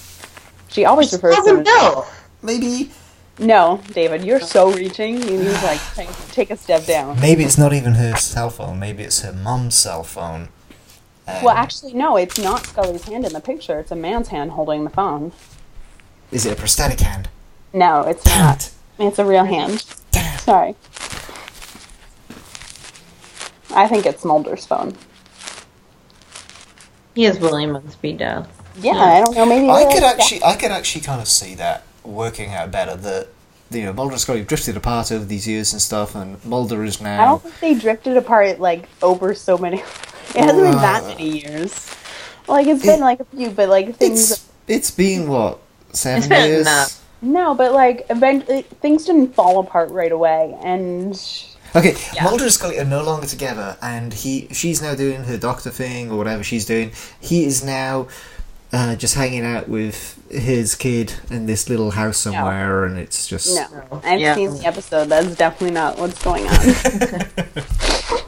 She 0.68 0.84
always 0.84 1.12
refers 1.12 1.36
to 1.36 1.40
him. 1.42 1.64
Cousin 1.64 1.66
as- 1.68 1.92
Bill. 1.94 2.06
Maybe 2.42 2.90
No, 3.38 3.80
David, 3.92 4.24
you're 4.24 4.40
so 4.40 4.72
reaching. 4.72 5.16
You 5.22 5.38
need 5.38 5.54
to 5.56 5.64
like 5.64 5.80
take, 5.94 6.08
take 6.32 6.50
a 6.50 6.56
step 6.56 6.86
down. 6.86 7.20
maybe 7.20 7.44
it's 7.44 7.58
not 7.58 7.72
even 7.72 7.94
her 7.94 8.16
cell 8.16 8.50
phone. 8.50 8.78
Maybe 8.80 9.04
it's 9.04 9.20
her 9.20 9.32
mom's 9.32 9.74
cell 9.76 10.02
phone. 10.02 10.48
Um, 11.28 11.44
Well, 11.44 11.54
actually, 11.56 11.92
no, 11.94 12.16
it's 12.16 12.38
not 12.38 12.66
Scully's 12.66 13.04
hand 13.04 13.24
in 13.26 13.32
the 13.32 13.40
picture. 13.40 13.78
It's 13.78 13.90
a 13.90 13.96
man's 13.96 14.28
hand 14.28 14.52
holding 14.52 14.84
the 14.84 14.90
phone. 14.90 15.32
is 16.32 16.44
it 16.46 16.52
a 16.52 16.56
prosthetic 16.56 17.00
hand? 17.00 17.28
No, 17.72 18.02
it's 18.02 18.24
Damn 18.24 18.44
not. 18.46 18.56
it! 18.98 19.04
It's 19.06 19.18
a 19.18 19.24
real 19.24 19.44
hand. 19.44 19.84
Damn. 20.10 20.38
Sorry. 20.40 20.74
I 23.70 23.86
think 23.86 24.06
it's 24.06 24.24
Mulder's 24.24 24.64
phone. 24.66 24.96
He 27.14 27.24
has 27.24 27.38
William 27.38 27.76
on 27.76 27.88
speed 27.90 28.18
dial. 28.18 28.46
Yeah, 28.80 28.92
I 28.92 29.20
don't 29.20 29.34
know. 29.36 29.44
Maybe 29.46 29.68
I 29.68 29.84
could 29.92 30.02
like- 30.02 30.18
actually, 30.18 30.42
I 30.44 30.54
could 30.56 30.70
actually 30.70 31.00
kind 31.02 31.20
of 31.20 31.28
see 31.28 31.54
that 31.56 31.82
working 32.04 32.54
out 32.54 32.70
better. 32.70 32.94
That 32.96 33.28
you 33.70 33.84
know, 33.84 33.92
Mulder 33.92 34.12
and 34.12 34.20
Scully 34.20 34.38
have 34.38 34.48
drifted 34.48 34.76
apart 34.76 35.12
over 35.12 35.24
these 35.24 35.46
years 35.46 35.72
and 35.72 35.82
stuff, 35.82 36.14
and 36.14 36.42
Mulder 36.44 36.82
is 36.84 37.00
now. 37.00 37.20
I 37.22 37.26
don't 37.26 37.42
think 37.42 37.60
they 37.60 37.74
drifted 37.74 38.16
apart 38.16 38.60
like 38.60 38.88
over 39.02 39.34
so 39.34 39.58
many. 39.58 39.82
It 40.34 40.42
hasn't 40.44 40.62
been 40.62 40.72
that 40.76 41.04
Uh, 41.04 41.08
many 41.08 41.38
years. 41.40 41.86
Like 42.46 42.66
it's 42.66 42.82
been 42.82 43.00
It- 43.00 43.02
like 43.02 43.20
a 43.20 43.24
few, 43.24 43.50
but 43.50 43.68
like 43.68 43.96
things. 43.96 44.30
It's 44.30 44.44
it's 44.66 44.90
been 44.90 45.28
what 45.28 45.58
seven 45.92 46.28
been 46.28 46.48
years. 46.50 46.60
enough. 46.62 47.00
No, 47.20 47.54
but 47.54 47.72
like 47.72 48.06
eventually 48.10 48.62
things 48.80 49.04
didn't 49.06 49.34
fall 49.34 49.58
apart 49.58 49.90
right 49.90 50.12
away, 50.12 50.56
and 50.62 51.20
Okay, 51.76 51.94
Yeah. 52.14 52.24
Mulder 52.24 52.44
and 52.44 52.52
Scully 52.52 52.78
are 52.78 52.84
no 52.84 53.02
longer 53.02 53.26
together, 53.26 53.76
and 53.82 54.14
he 54.14 54.48
she's 54.52 54.80
now 54.80 54.94
doing 54.94 55.24
her 55.24 55.36
doctor 55.36 55.68
thing 55.70 56.10
or 56.10 56.16
whatever 56.16 56.42
she's 56.42 56.64
doing. 56.64 56.92
He 57.20 57.44
is 57.44 57.62
now 57.62 58.06
uh, 58.72 58.94
just 58.96 59.14
hanging 59.14 59.44
out 59.44 59.68
with 59.68 60.18
his 60.30 60.74
kid 60.74 61.12
in 61.30 61.44
this 61.46 61.68
little 61.68 61.90
house 61.92 62.16
somewhere, 62.18 62.84
and 62.84 62.98
it's 62.98 63.26
just 63.26 63.54
no, 63.54 64.00
I've 64.04 64.20
Yeah. 64.20 64.34
seen 64.34 64.54
the 64.56 64.66
episode. 64.66 65.08
That's 65.10 65.34
definitely 65.36 65.74
not 65.74 65.98
what's 65.98 66.22
going 66.22 66.46
on. 66.46 66.56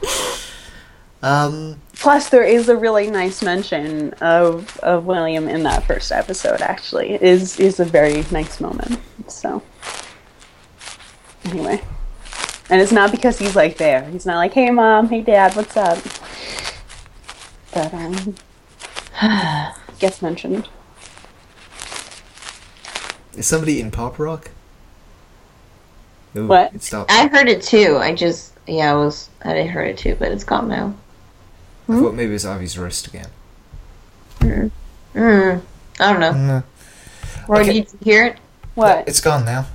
um. 1.21 1.79
Plus, 1.95 2.29
there 2.29 2.43
is 2.43 2.67
a 2.67 2.75
really 2.75 3.11
nice 3.11 3.43
mention 3.43 4.13
of 4.21 4.77
of 4.79 5.05
William 5.05 5.47
in 5.47 5.63
that 5.63 5.83
first 5.85 6.11
episode. 6.11 6.61
Actually, 6.61 7.11
It 7.11 7.21
is 7.21 7.59
is 7.59 7.79
a 7.79 7.85
very 7.85 8.25
nice 8.31 8.59
moment. 8.59 8.99
So, 9.27 9.61
anyway, 11.45 11.81
and 12.69 12.81
it's 12.81 12.91
not 12.91 13.11
because 13.11 13.37
he's 13.37 13.55
like 13.55 13.77
there. 13.77 14.03
He's 14.05 14.25
not 14.25 14.37
like, 14.37 14.53
"Hey, 14.53 14.71
mom. 14.71 15.09
Hey, 15.09 15.21
dad. 15.21 15.55
What's 15.55 15.77
up?" 15.77 15.99
But 17.73 17.93
um, 17.93 18.35
gets 19.99 20.21
mentioned. 20.21 20.67
Is 23.35 23.47
somebody 23.47 23.79
in 23.79 23.91
pop 23.91 24.19
rock? 24.19 24.49
Ooh, 26.35 26.47
What? 26.47 26.73
It. 26.73 26.93
I 27.09 27.27
heard 27.27 27.47
it 27.47 27.61
too. 27.61 27.97
I 27.97 28.13
just 28.13 28.53
yeah, 28.67 28.91
I 28.91 28.95
was 28.95 29.29
I 29.43 29.63
heard 29.63 29.89
it 29.89 29.97
too, 29.97 30.15
but 30.19 30.31
it's 30.31 30.43
gone 30.43 30.67
now. 30.67 30.93
I 31.91 31.99
thought 31.99 32.13
maybe 32.13 32.29
it 32.31 32.33
was 32.33 32.45
Ivy's 32.45 32.77
wrist 32.77 33.07
again. 33.07 33.27
Mm, 34.39 35.61
I 35.99 36.11
don't 36.13 36.19
know. 36.19 36.31
No, 36.31 36.63
Roy, 37.47 37.61
Okay. 37.61 37.73
did 37.73 37.87
you 37.91 37.99
hear 38.03 38.25
it? 38.27 38.37
What? 38.75 39.07
it's 39.07 39.19
gone 39.21 39.45
now. 39.45 39.65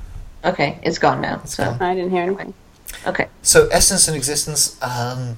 Okay, 0.45 0.79
it's 0.83 0.99
gone 0.99 1.21
now. 1.21 1.41
It's 1.45 1.57
so 1.57 1.65
gone. 1.65 1.83
I 1.83 1.95
didn't 1.95 2.11
hear 2.11 2.23
anything. 2.23 2.55
okay. 3.07 3.29
So 3.43 3.69
essence 3.69 4.09
and 4.09 4.17
existence. 4.17 4.81
Um, 4.83 5.37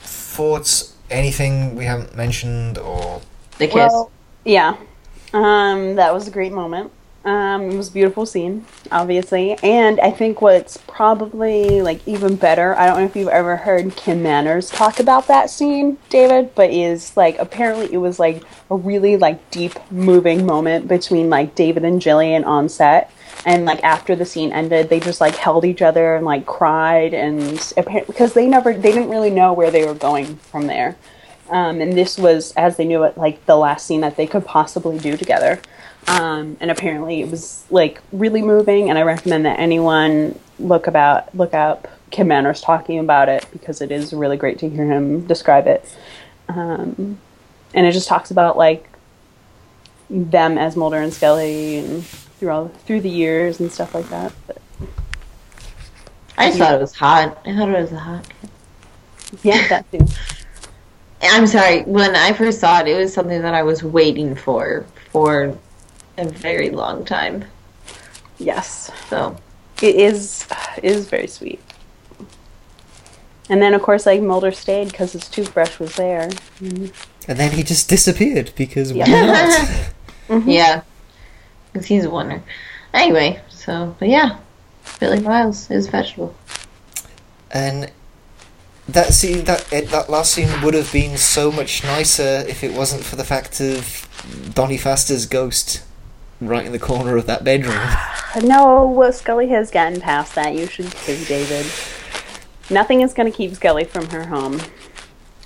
thoughts? 0.00 0.94
Anything 1.10 1.74
we 1.74 1.84
haven't 1.86 2.14
mentioned 2.16 2.78
or 2.78 3.20
The 3.58 3.66
kiss. 3.66 3.74
Well, 3.74 4.12
yeah. 4.44 4.76
Um, 5.32 5.96
that 5.96 6.14
was 6.14 6.28
a 6.28 6.30
great 6.30 6.52
moment. 6.52 6.92
Um, 7.22 7.70
it 7.70 7.76
was 7.76 7.90
a 7.90 7.92
beautiful 7.92 8.24
scene, 8.24 8.64
obviously. 8.90 9.52
And 9.62 10.00
I 10.00 10.10
think 10.10 10.40
what's 10.40 10.78
probably 10.78 11.82
like 11.82 12.06
even 12.08 12.36
better, 12.36 12.74
I 12.74 12.86
don't 12.86 12.98
know 12.98 13.04
if 13.04 13.14
you've 13.14 13.28
ever 13.28 13.56
heard 13.56 13.94
Kim 13.94 14.22
Manners 14.22 14.70
talk 14.70 15.00
about 15.00 15.26
that 15.28 15.50
scene, 15.50 15.98
David, 16.08 16.54
but 16.54 16.70
is 16.70 17.16
like 17.18 17.38
apparently 17.38 17.92
it 17.92 17.98
was 17.98 18.18
like 18.18 18.42
a 18.70 18.76
really 18.76 19.18
like 19.18 19.50
deep 19.50 19.74
moving 19.90 20.46
moment 20.46 20.88
between 20.88 21.28
like 21.28 21.54
David 21.54 21.84
and 21.84 22.00
Gillian 22.00 22.44
on 22.44 22.70
set. 22.70 23.12
And 23.44 23.66
like 23.66 23.82
after 23.84 24.16
the 24.16 24.24
scene 24.24 24.52
ended, 24.52 24.88
they 24.88 25.00
just 25.00 25.20
like 25.20 25.34
held 25.34 25.66
each 25.66 25.82
other 25.82 26.14
and 26.14 26.24
like 26.24 26.46
cried 26.46 27.12
and 27.12 27.72
apparently 27.76 28.12
because 28.12 28.32
they 28.32 28.46
never 28.46 28.72
they 28.72 28.92
didn't 28.92 29.10
really 29.10 29.30
know 29.30 29.52
where 29.52 29.70
they 29.70 29.84
were 29.84 29.94
going 29.94 30.36
from 30.36 30.66
there. 30.66 30.96
Um, 31.50 31.80
and 31.80 31.92
this 31.94 32.16
was, 32.16 32.52
as 32.52 32.76
they 32.76 32.84
knew 32.84 33.02
it, 33.02 33.18
like 33.18 33.44
the 33.46 33.56
last 33.56 33.86
scene 33.86 34.02
that 34.02 34.16
they 34.16 34.26
could 34.26 34.46
possibly 34.46 34.98
do 34.98 35.16
together. 35.16 35.60
Um, 36.08 36.56
and 36.60 36.70
apparently, 36.70 37.20
it 37.20 37.30
was 37.30 37.64
like 37.70 38.00
really 38.12 38.42
moving. 38.42 38.90
And 38.90 38.98
I 38.98 39.02
recommend 39.02 39.44
that 39.46 39.58
anyone 39.58 40.38
look 40.58 40.86
about 40.86 41.34
look 41.34 41.54
up 41.54 41.88
Kim 42.10 42.28
Manners 42.28 42.60
talking 42.60 42.98
about 42.98 43.28
it 43.28 43.46
because 43.52 43.80
it 43.80 43.90
is 43.90 44.12
really 44.12 44.36
great 44.36 44.58
to 44.60 44.68
hear 44.68 44.86
him 44.86 45.26
describe 45.26 45.66
it. 45.66 45.96
Um, 46.48 47.18
and 47.74 47.86
it 47.86 47.92
just 47.92 48.08
talks 48.08 48.30
about 48.30 48.56
like 48.56 48.88
them 50.08 50.58
as 50.58 50.76
Mulder 50.76 50.98
and 50.98 51.12
Scully 51.12 51.78
and 51.78 52.04
through 52.04 52.50
all 52.50 52.68
through 52.68 53.00
the 53.02 53.10
years 53.10 53.60
and 53.60 53.70
stuff 53.70 53.94
like 53.94 54.08
that. 54.08 54.32
But 54.46 54.58
I 56.36 56.48
just 56.48 56.58
thought 56.58 56.74
it 56.74 56.80
was 56.80 56.94
hot. 56.94 57.40
I 57.46 57.54
thought 57.54 57.68
it 57.68 57.80
was 57.80 57.90
hot 57.90 58.26
yeah, 59.42 59.68
that 59.68 59.90
too. 59.90 60.06
I'm 61.22 61.46
sorry. 61.46 61.82
When 61.82 62.16
I 62.16 62.32
first 62.32 62.60
saw 62.60 62.80
it, 62.80 62.88
it 62.88 62.96
was 62.96 63.12
something 63.12 63.42
that 63.42 63.54
I 63.54 63.62
was 63.62 63.82
waiting 63.82 64.34
for 64.34 64.86
for 65.10 65.56
a 66.20 66.30
very 66.30 66.70
long 66.70 67.04
time. 67.04 67.44
Yes. 68.38 68.90
So 69.08 69.36
It 69.82 69.94
is 69.96 70.46
it 70.78 70.84
is 70.84 71.08
very 71.08 71.26
sweet. 71.26 71.60
And 73.48 73.60
then 73.60 73.74
of 73.74 73.82
course 73.82 74.06
like 74.06 74.20
Mulder 74.22 74.52
stayed 74.52 74.88
because 74.90 75.12
his 75.12 75.28
toothbrush 75.28 75.78
was 75.78 75.96
there. 75.96 76.30
and 76.60 77.38
then 77.38 77.52
he 77.52 77.62
just 77.62 77.88
disappeared 77.88 78.52
because 78.56 78.92
why 78.92 79.04
Yeah. 79.06 79.26
not? 80.28 80.46
yeah, 80.46 80.82
because 81.72 81.86
he's 81.86 82.04
a 82.04 82.10
wonder. 82.10 82.42
Anyway, 82.94 83.40
so 83.48 83.94
but 83.98 84.08
yeah, 84.08 84.38
Billy 85.00 85.20
Miles 85.20 85.70
is 85.70 85.88
vegetable. 85.88 86.34
and 87.50 87.90
that 88.88 89.12
scene, 89.12 89.44
that 89.44 89.72
it, 89.72 89.88
that 89.90 90.10
last 90.10 90.32
scene 90.34 90.48
would 90.62 90.74
have 90.74 90.92
been 90.92 91.16
so 91.16 91.52
much 91.52 91.84
nicer 91.84 92.44
if 92.48 92.64
it 92.64 92.72
wasn't 92.74 93.04
for 93.04 93.14
the 93.16 93.24
fact 93.24 93.60
of 93.60 94.06
Donnie 94.54 94.76
Pfaster's 94.78 95.26
ghost 95.26 95.82
right 96.40 96.64
in 96.64 96.72
the 96.72 96.78
corner 96.78 97.16
of 97.16 97.26
that 97.26 97.44
bedroom. 97.44 97.78
No, 98.44 98.86
well, 98.86 99.12
Scully 99.12 99.48
has 99.48 99.72
gotten 99.72 100.00
past 100.00 100.36
that. 100.36 100.54
You 100.54 100.68
should 100.68 100.92
too, 100.92 101.16
David. 101.24 101.66
Nothing 102.70 103.00
is 103.00 103.12
going 103.12 103.28
to 103.28 103.36
keep 103.36 103.52
Scully 103.56 103.82
from 103.82 104.06
her 104.10 104.26
home. 104.26 104.60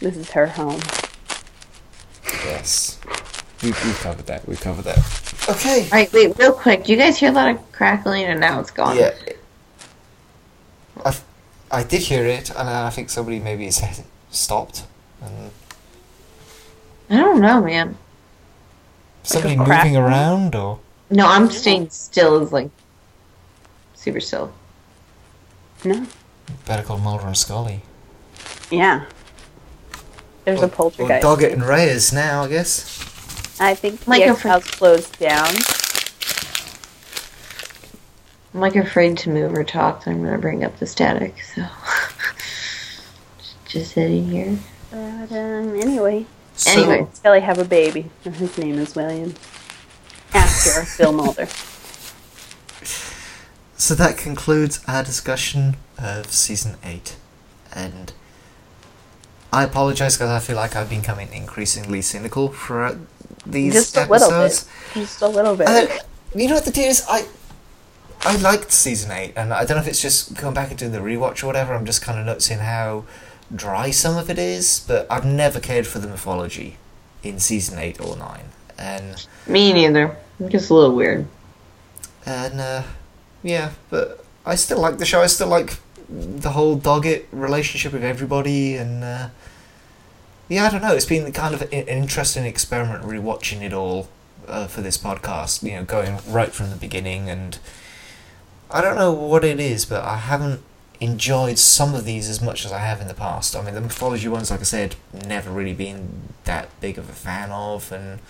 This 0.01 0.19
is 0.19 0.31
her 0.33 0.49
home. 0.49 0.83
yes, 2.45 3.01
we've, 3.63 3.85
we've 3.87 3.99
covered 4.01 4.27
that. 4.27 4.47
We've 4.47 4.61
covered 4.61 4.85
that. 4.85 4.99
Okay. 5.49 5.85
All 5.85 5.91
right, 5.93 6.13
wait, 6.13 6.37
real 6.37 6.53
quick. 6.53 6.85
Do 6.85 6.93
you 6.93 6.99
guys 6.99 7.17
hear 7.17 7.31
a 7.31 7.33
lot 7.33 7.49
of 7.55 7.73
crackling, 7.73 8.25
and 8.25 8.39
now 8.39 8.61
it's 8.61 8.71
gone? 8.71 8.99
Yeah. 8.99 9.15
I, 11.03 11.17
I 11.71 11.85
did 11.85 12.03
hear 12.03 12.27
it, 12.27 12.51
and 12.51 12.69
I 12.69 12.91
think 12.91 13.09
somebody 13.09 13.41
maybe 13.41 13.71
said 13.71 14.05
stopped. 14.31 14.85
And 15.23 15.51
I 17.09 17.17
don't 17.17 17.41
know, 17.41 17.63
man. 17.63 17.97
somebody 19.23 19.57
crack? 19.57 19.85
moving 19.85 19.97
around, 19.97 20.55
or 20.55 20.81
No, 21.15 21.27
I'm 21.29 21.49
staying 21.49 21.91
still. 21.91 22.43
Is 22.43 22.53
like 22.53 22.71
super 23.95 24.21
still. 24.21 24.53
No. 25.85 26.07
better 26.67 26.83
call 26.83 26.99
Mulder 26.99 27.27
and 27.27 27.37
Scully. 27.37 27.83
Yeah. 28.71 29.05
There's 30.45 30.61
a 30.61 30.65
Or 30.65 30.69
poltergeist. 30.69 31.25
Doggett 31.25 31.53
and 31.53 31.63
Reyes 31.63 32.13
now, 32.13 32.45
I 32.45 32.49
guess. 32.49 33.01
I 33.61 33.75
think 33.75 34.07
Like 34.09 34.25
the 34.25 34.33
a 34.33 34.35
fr- 34.35 34.49
house 34.49 34.69
closed 34.71 35.19
down. 35.19 35.49
I'm 38.53 38.61
like 38.61 38.77
afraid 38.77 39.17
to 39.19 39.31
move 39.31 39.53
or 39.55 39.65
talk. 39.65 40.03
So 40.03 40.11
I'm 40.11 40.23
gonna 40.23 40.39
bring 40.39 40.65
up 40.65 40.79
the 40.79 40.87
static. 40.87 41.35
So 41.55 41.63
just 43.67 43.93
sitting 43.93 44.29
here. 44.29 44.59
But 44.91 45.31
um, 45.33 45.81
anyway, 45.81 46.27
So, 46.57 46.71
Anyway. 46.73 47.07
Scully 47.13 47.41
have 47.41 47.59
a 47.59 47.65
baby. 47.65 48.11
His 48.25 48.59
name 48.59 48.79
is 48.79 48.95
William. 48.97 49.35
After 50.35 51.03
Bill 51.03 51.13
Mulder. 51.13 51.47
so 53.77 53.95
that 53.95 54.17
concludes 54.17 54.83
our 54.89 55.03
discussion 55.03 55.77
of 55.99 56.33
season 56.33 56.77
eight, 56.85 57.17
and 57.73 58.13
I 59.53 59.63
apologize 59.65 60.17
because 60.17 60.31
I 60.31 60.41
feel 60.41 60.57
like 60.57 60.75
I've 60.77 60.91
been 60.91 61.01
becoming 61.01 61.33
increasingly 61.33 62.03
cynical 62.03 62.49
for 62.49 62.99
these 63.47 63.75
Just 63.75 63.97
a 63.97 64.07
little 64.07 64.31
bit. 64.31 64.65
Just 64.95 65.23
a 65.23 65.29
little 65.29 65.57
bit. 65.57 65.69
Uh, 65.69 65.87
you 66.35 66.49
know 66.49 66.55
what 66.55 66.65
the 66.65 66.71
deal 66.73 66.89
is? 66.89 67.05
I 67.09 67.27
I 68.23 68.37
liked 68.37 68.73
season 68.73 69.11
eight, 69.13 69.35
and 69.37 69.53
I 69.53 69.65
don't 69.65 69.77
know 69.77 69.83
if 69.83 69.89
it's 69.89 70.01
just 70.03 70.35
going 70.35 70.55
back 70.55 70.71
and 70.71 70.79
doing 70.79 70.93
the 70.93 70.99
rewatch 70.99 71.43
or 71.43 71.47
whatever. 71.47 71.75
I'm 71.75 71.87
just 71.87 72.03
kind 72.03 72.19
of 72.19 72.27
noticing 72.27 72.59
how 72.59 73.05
dry 73.55 73.91
some 73.91 74.17
of 74.17 74.31
it 74.31 74.39
is, 74.39 74.85
but 74.89 75.07
I've 75.11 75.27
never 75.27 75.61
cared 75.61 75.87
for 75.87 75.99
the 75.99 76.09
mythology 76.09 76.79
in 77.23 77.39
season 77.39 77.79
eight 77.79 78.01
or 78.01 78.17
nine. 78.17 78.47
And 78.79 79.27
Me 79.47 79.73
neither. 79.73 80.17
Just 80.49 80.71
a 80.71 80.75
little 80.75 80.95
weird. 80.97 81.27
and 82.27 82.61
uh, 82.61 82.83
yeah, 83.43 83.71
but 83.91 84.25
I 84.45 84.55
still 84.57 84.81
like 84.81 84.99
the 84.99 85.05
show. 85.07 85.23
I 85.23 85.27
still 85.27 85.49
like 85.49 85.77
the 86.09 86.51
whole 86.51 86.77
Doggett 86.79 87.25
relationship 87.33 87.93
with 87.93 88.05
everybody, 88.05 88.77
and 88.77 89.05
uh, 89.05 89.29
yeah, 90.49 90.65
I 90.67 90.71
don't 90.71 90.83
know. 90.83 90.95
It's 90.95 91.07
been 91.07 91.31
kind 91.33 91.55
of 91.55 91.63
an 91.63 91.69
an 91.73 91.87
interesting 91.89 92.45
experiment 92.45 93.05
rewatching 93.05 93.63
it 93.63 93.73
all 93.73 94.09
uh, 94.49 94.67
for 94.67 94.81
this 94.81 94.99
podcast. 94.99 95.63
You 95.63 95.77
know, 95.77 95.85
going 95.85 96.19
right 96.29 96.53
from 96.53 96.71
the 96.71 96.77
beginning, 96.77 97.31
and 97.31 97.59
I 98.71 98.81
don't 98.81 98.97
know 98.97 99.13
what 99.13 99.45
it 99.45 99.61
is, 99.61 99.85
but 99.85 100.03
I 100.03 100.17
haven't 100.17 100.61
enjoyed 101.01 101.59
some 101.59 101.95
of 101.95 102.05
these 102.05 102.29
as 102.31 102.41
much 102.41 102.65
as 102.65 102.73
I 102.73 102.79
have 102.79 103.01
in 103.01 103.09
the 103.09 103.15
past. 103.15 103.55
I 103.57 103.63
mean, 103.63 103.75
the 103.75 103.81
mythology 103.81 104.29
ones, 104.29 104.51
like 104.51 104.61
I 104.61 104.65
said, 104.65 104.97
never 105.27 105.51
really 105.51 105.75
been 105.75 106.31
that 106.45 106.69
big 106.81 106.99
of 106.99 107.09
a 107.09 107.13
fan 107.13 107.51
of, 107.51 107.93
and 107.93 108.21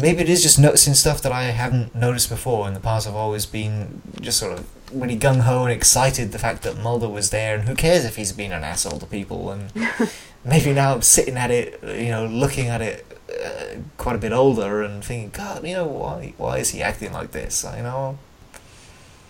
maybe 0.00 0.20
it 0.20 0.28
is 0.28 0.42
just 0.42 0.58
noticing 0.58 0.94
stuff 0.94 1.22
that 1.22 1.32
I 1.32 1.44
haven't 1.44 1.94
noticed 1.94 2.28
before. 2.28 2.66
In 2.68 2.74
the 2.74 2.80
past, 2.80 3.06
I've 3.08 3.14
always 3.14 3.46
been 3.46 4.02
just 4.20 4.38
sort 4.38 4.52
of 4.58 4.66
really 4.92 5.16
gung 5.18 5.40
ho 5.40 5.62
and 5.64 5.72
excited 5.72 6.32
the 6.32 6.38
fact 6.38 6.62
that 6.62 6.78
Mulder 6.78 7.08
was 7.08 7.30
there, 7.30 7.54
and 7.56 7.68
who 7.68 7.74
cares 7.74 8.04
if 8.04 8.16
he's 8.16 8.32
been 8.32 8.52
an 8.52 8.64
asshole 8.64 8.98
to 8.98 9.06
people. 9.06 9.50
And 9.50 9.72
maybe 10.44 10.72
now 10.72 10.94
I'm 10.94 11.02
sitting 11.02 11.36
at 11.36 11.50
it, 11.50 11.80
you 11.82 12.08
know, 12.10 12.26
looking 12.26 12.66
at 12.68 12.80
it 12.82 13.06
uh, 13.30 13.76
quite 13.96 14.16
a 14.16 14.18
bit 14.18 14.32
older 14.32 14.82
and 14.82 15.04
thinking, 15.04 15.30
God, 15.30 15.64
you 15.66 15.74
know, 15.74 15.86
why 15.86 16.34
why 16.36 16.58
is 16.58 16.70
he 16.70 16.82
acting 16.82 17.12
like 17.12 17.30
this? 17.32 17.64
You 17.76 17.82
know, 17.82 18.18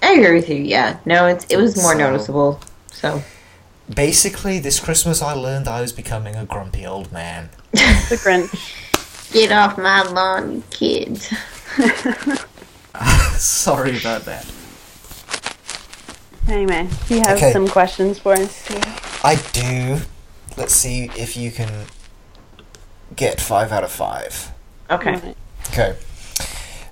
I 0.03 0.13
agree 0.15 0.35
with 0.35 0.49
you. 0.49 0.57
Yeah. 0.57 0.99
No, 1.05 1.27
it's 1.27 1.45
it 1.47 1.57
was 1.59 1.77
more 1.77 1.93
So- 1.93 1.99
noticeable. 1.99 2.61
So 2.93 3.23
basically, 3.95 4.59
this 4.59 4.81
Christmas 4.81 5.23
I 5.23 5.33
learned 5.33 5.69
I 5.69 5.81
was 5.81 5.93
becoming 5.93 6.35
a 6.37 6.45
grumpy 6.45 6.87
old 6.87 7.13
man. 7.13 7.51
The 7.73 8.17
Grinch. 8.17 8.75
Get 9.33 9.53
off 9.53 9.79
my 9.79 10.03
lawn, 10.03 10.57
you 10.57 10.63
kids. 10.71 11.27
Sorry 13.39 13.97
about 13.99 14.23
that. 14.23 14.47
Anyway, 16.49 16.89
do 17.09 17.15
you 17.15 17.21
have 17.21 17.37
Okay. 17.39 17.53
some 17.53 17.69
questions 17.69 18.19
for 18.19 18.33
us? 18.33 18.67
here? 18.67 18.81
I 19.23 19.37
do. 19.53 20.01
Let's 20.57 20.75
see 20.75 21.11
if 21.17 21.37
you 21.37 21.51
can 21.51 21.87
get 23.15 23.41
five 23.41 23.71
out 23.73 23.85
of 23.85 23.93
five. 23.93 24.51
Okay. 24.91 25.15
Alright. 25.15 25.37
Okay. 25.71 25.97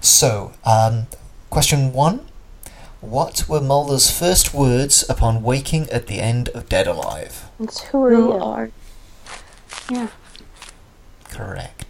So, 0.01 0.53
um, 0.65 1.07
question 1.51 1.93
one. 1.93 2.27
What 3.01 3.49
were 3.49 3.61
Mulder's 3.61 4.11
first 4.11 4.53
words 4.55 5.05
upon 5.09 5.43
waking 5.43 5.89
at 5.91 6.07
the 6.09 6.21
end 6.21 6.49
of 6.51 6.69
Dead 6.69 6.87
Alive? 6.87 7.49
It's 7.61 7.81
who 7.85 8.05
are 8.05 8.11
Who 8.11 8.27
you? 8.29 8.33
are 8.33 8.71
Yeah. 9.91 10.09
Correct. 11.31 11.88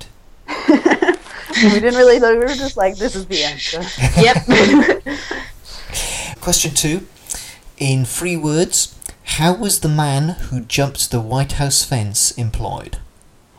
We 0.68 1.80
didn't 1.80 1.96
really 1.96 2.20
know. 2.20 2.32
We 2.32 2.38
were 2.40 2.46
just 2.48 2.76
like, 2.76 2.96
this 2.96 3.16
is 3.16 3.26
the 3.26 3.44
answer. 3.44 3.82
Yep. 4.20 4.36
Question 6.40 6.74
two. 6.74 7.06
In 7.78 8.04
three 8.04 8.36
words, 8.36 8.94
how 9.24 9.54
was 9.54 9.80
the 9.80 9.88
man 9.88 10.30
who 10.30 10.60
jumped 10.60 11.10
the 11.10 11.20
White 11.20 11.52
House 11.52 11.84
fence 11.84 12.32
employed? 12.32 12.98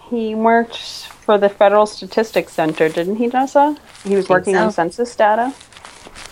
He 0.09 0.35
worked 0.35 0.77
for 0.77 1.37
the 1.37 1.49
Federal 1.49 1.85
Statistics 1.85 2.53
Center, 2.53 2.89
didn't 2.89 3.17
he, 3.17 3.29
Jessa? 3.29 3.77
He 4.03 4.15
was 4.15 4.25
Think 4.25 4.29
working 4.29 4.55
on 4.55 4.71
census 4.71 5.15
data. 5.15 5.53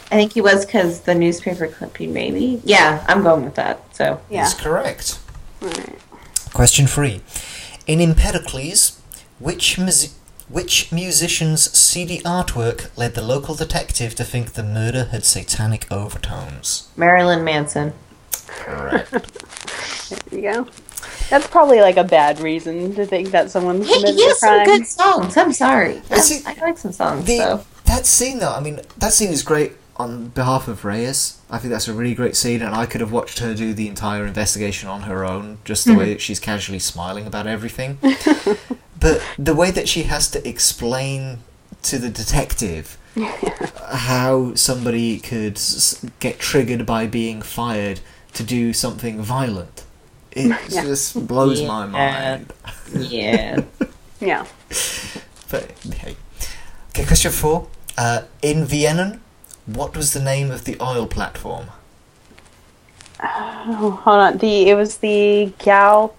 I 0.10 0.16
think 0.16 0.34
he 0.34 0.42
was 0.42 0.66
because 0.66 1.02
the 1.02 1.14
newspaper 1.14 1.68
clipping, 1.68 2.14
maybe. 2.14 2.62
Yeah, 2.64 3.04
I'm 3.08 3.24
going 3.24 3.44
with 3.44 3.56
that. 3.56 3.94
So 3.96 4.20
Yeah. 4.30 4.48
Is 4.48 4.54
correct. 4.54 5.20
Alright. 5.62 6.00
Question 6.54 6.88
three. 6.88 7.22
In 7.86 8.00
Empedocles, 8.02 9.00
which 9.40 9.78
mus- 9.78 10.17
which 10.50 10.92
musician's 10.92 11.72
CD 11.78 12.20
artwork 12.22 12.96
led 12.98 13.16
the 13.16 13.22
local 13.22 13.56
detective 13.56 14.16
to 14.16 14.24
think 14.24 14.54
the 14.54 14.64
murder 14.64 15.06
had 15.06 15.26
satanic 15.26 15.92
overtones? 15.92 16.90
Marilyn 16.96 17.44
Manson. 17.44 17.94
Correct. 18.48 19.12
There 20.30 20.40
you 20.40 20.54
go. 20.54 20.68
That's 21.30 21.48
probably 21.48 21.82
like 21.82 21.98
a 21.98 22.04
bad 22.04 22.40
reason 22.40 22.96
to 22.96 23.06
think 23.06 23.32
that 23.32 23.52
someone's 23.52 23.86
Hey, 23.86 23.96
committed 23.96 24.16
he 24.16 24.24
a 24.24 24.28
has 24.28 24.40
some 24.40 24.56
crime. 24.56 24.66
good 24.66 24.88
songs. 24.88 25.36
I'm 25.36 25.52
sorry. 25.52 26.02
Is 26.10 26.32
it- 26.32 26.48
I 26.48 26.54
like 26.62 26.78
some 26.78 26.94
songs. 26.94 27.26
the, 27.26 27.38
so 27.40 27.66
That 27.86 28.06
scene, 28.06 28.40
though, 28.40 28.54
I 28.54 28.62
mean, 28.62 28.80
that 28.98 29.12
scene 29.12 29.32
is 29.32 29.44
great 29.44 29.74
on 29.98 30.30
behalf 30.30 30.70
of 30.70 30.86
Reyes. 30.86 31.40
I 31.50 31.58
think 31.58 31.72
that's 31.72 31.90
a 31.90 31.94
really 31.94 32.16
great 32.16 32.38
scene, 32.38 32.62
and 32.62 32.74
I 32.74 32.86
could 32.86 33.02
have 33.02 33.12
watched 33.12 33.40
her 33.40 33.54
do 33.54 33.74
the 33.74 33.90
entire 33.90 34.26
investigation 34.26 34.88
on 34.88 35.02
her 35.04 35.26
own, 35.26 35.58
just 35.66 35.86
the 35.86 35.92
hmm. 35.92 36.00
way 36.00 36.14
that 36.14 36.22
she's 36.22 36.40
casually 36.40 36.80
smiling 36.80 37.26
about 37.28 37.48
everything. 37.48 37.98
but 39.00 39.22
the 39.38 39.54
way 39.56 39.72
that 39.72 39.88
she 39.88 40.04
has 40.04 40.30
to 40.32 40.48
explain 40.48 41.40
to 41.84 41.98
the 42.00 42.10
detective 42.10 42.98
how 43.94 44.54
somebody 44.56 45.20
could 45.20 45.58
s- 45.58 46.06
get 46.20 46.40
triggered 46.40 46.86
by 46.86 47.08
being 47.08 47.42
fired 47.42 48.00
to 48.34 48.44
do 48.44 48.74
something 48.74 49.22
violent. 49.22 49.84
It 50.32 50.48
Yeah. 50.70 50.84
just 50.84 51.28
blows 51.28 51.62
my 51.64 51.86
Yeah. 51.86 51.92
mind. 51.92 52.54
yeah. 52.96 53.62
Yeah. 54.20 54.46
But 55.50 55.72
hey. 56.02 56.16
Okay, 56.90 57.06
question 57.06 57.32
four. 57.32 57.68
Uh, 57.98 58.24
in 58.42 58.66
Vienen, 58.66 59.20
what 59.68 59.96
was 59.96 60.14
the 60.14 60.20
name 60.20 60.50
of 60.50 60.64
the 60.66 60.76
oil 60.82 61.06
platform? 61.06 61.68
Oh, 63.24 64.00
hold 64.04 64.20
on. 64.20 64.38
The 64.40 64.70
it 64.70 64.76
was 64.76 64.98
the 64.98 65.54
Galpex. 65.60 66.14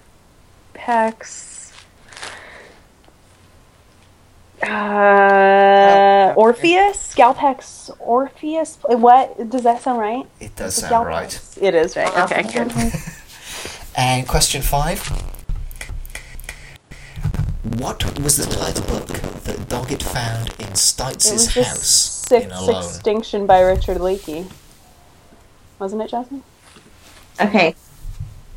Uh, 4.62 6.34
Orpheus, 6.36 7.14
Galpex, 7.14 7.90
Orpheus. 8.00 8.78
What 8.86 9.50
does 9.50 9.62
that 9.62 9.80
sound 9.82 9.98
right? 9.98 10.26
It 10.40 10.54
does 10.56 10.76
The 10.76 10.82
sound 10.88 11.06
right. 11.06 11.40
It 11.60 11.74
is 11.74 11.96
right. 11.96 12.30
Okay, 12.30 12.42
good. 12.42 12.72
And 13.96 14.28
question 14.28 14.62
five. 14.62 15.00
What 17.78 18.20
was 18.20 18.36
the 18.36 18.46
title 18.46 18.84
book 18.86 19.08
that 19.08 19.56
Doggett 19.68 20.02
found 20.04 20.50
in 20.60 20.66
It 20.68 20.74
Stites' 20.74 21.32
was 21.32 21.52
the 21.52 21.64
house 21.64 22.22
in 22.30 22.42
Sixth 22.42 22.58
Alone? 22.60 22.84
Extinction 22.84 23.46
by 23.46 23.60
Richard 23.60 23.98
Leakey. 23.98 24.48
Wasn't 25.80 26.00
it, 26.00 26.10
Jasmine? 26.10 26.44
Okay. 27.40 27.74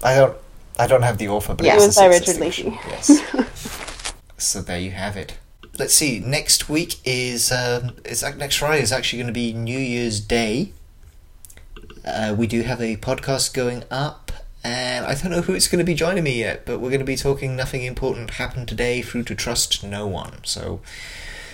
I 0.04 0.16
don't. 0.16 0.38
I 0.78 0.86
don't 0.88 1.02
have 1.02 1.18
the 1.18 1.28
author, 1.30 1.56
but 1.56 1.66
Yeah. 1.66 1.74
it's 1.76 1.84
It 1.84 1.88
was 1.88 1.96
the 1.96 2.02
by 2.02 2.12
Sixth 2.12 2.40
Richard 2.40 2.48
Extinction, 2.48 2.74
Leakey. 2.74 2.90
Yes. 2.92 4.14
so 4.38 4.62
there 4.62 4.80
you 4.80 4.92
have 4.92 5.18
it. 5.18 5.38
Let's 5.82 5.96
see. 5.96 6.20
Next 6.20 6.70
week 6.70 6.98
is 7.06 7.52
um, 7.52 7.96
it's 8.06 8.22
ac- 8.22 8.38
next 8.38 8.58
Friday 8.58 8.84
is 8.84 8.92
actually 8.92 9.18
going 9.18 9.34
to 9.34 9.34
be 9.34 9.52
New 9.52 9.80
Year's 9.80 10.20
Day. 10.20 10.74
Uh, 12.06 12.36
we 12.38 12.46
do 12.46 12.62
have 12.62 12.80
a 12.80 12.98
podcast 12.98 13.52
going 13.56 13.84
up, 13.90 14.32
and 14.64 15.08
I 15.08 15.16
don't 15.16 15.32
know 15.32 15.42
who 15.42 15.56
it's 15.56 15.68
going 15.68 15.80
to 15.80 15.84
be 15.84 15.96
joining 15.96 16.24
me 16.24 16.38
yet, 16.38 16.68
but 16.68 16.78
we're 16.78 16.92
going 16.92 17.00
to 17.00 17.04
be 17.04 17.16
talking 17.16 17.56
nothing 17.56 17.82
important 17.82 18.30
happened 18.36 18.68
today 18.68 19.02
through 19.02 19.24
to 19.24 19.34
trust 19.34 19.84
no 19.84 20.06
one. 20.06 20.44
So, 20.44 20.82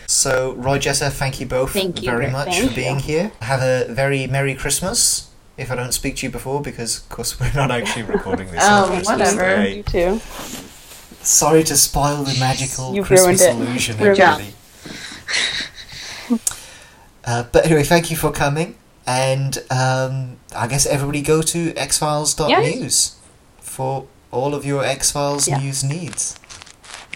so 0.07 0.51
Roy 0.55 0.77
Jesser, 0.77 1.09
thank 1.09 1.39
you 1.39 1.45
both 1.45 1.71
Thank 1.71 2.01
you. 2.01 2.11
very 2.11 2.29
much 2.29 2.49
Thank 2.49 2.71
for 2.71 2.75
being 2.75 2.95
you. 2.97 3.01
here. 3.03 3.31
Have 3.39 3.61
a 3.61 3.85
very 3.93 4.27
merry 4.27 4.55
Christmas. 4.55 5.29
If 5.55 5.71
I 5.71 5.75
don't 5.75 5.93
speak 5.93 6.17
to 6.17 6.25
you 6.25 6.31
before, 6.33 6.61
because 6.61 6.97
of 6.97 7.07
course 7.07 7.39
we're 7.39 7.53
not 7.53 7.71
actually 7.71 8.03
recording 8.03 8.51
this. 8.51 8.59
Oh, 8.61 8.93
whatever. 9.05 9.39
Day. 9.39 9.77
You 9.77 9.83
too. 9.83 10.19
Sorry 11.27 11.63
to 11.65 11.75
spoil 11.75 12.23
the 12.23 12.37
magical 12.39 12.95
You've 12.95 13.05
Christmas 13.07 13.41
it. 13.41 13.51
illusion, 13.51 13.97
Ruined 13.97 14.17
it. 14.17 14.21
everybody. 14.23 14.53
uh, 17.25 17.43
but 17.51 17.65
anyway, 17.65 17.83
thank 17.83 18.09
you 18.09 18.15
for 18.17 18.31
coming, 18.31 18.75
and 19.05 19.57
um, 19.69 20.37
I 20.55 20.67
guess 20.67 20.85
everybody 20.85 21.21
go 21.21 21.41
to 21.41 21.73
xfiles.news 21.73 23.15
for 23.59 24.05
all 24.31 24.55
of 24.55 24.65
your 24.65 24.83
X 24.85 25.11
Files 25.11 25.47
Yeah. 25.47 25.59
news 25.59 25.83
needs. 25.83 26.39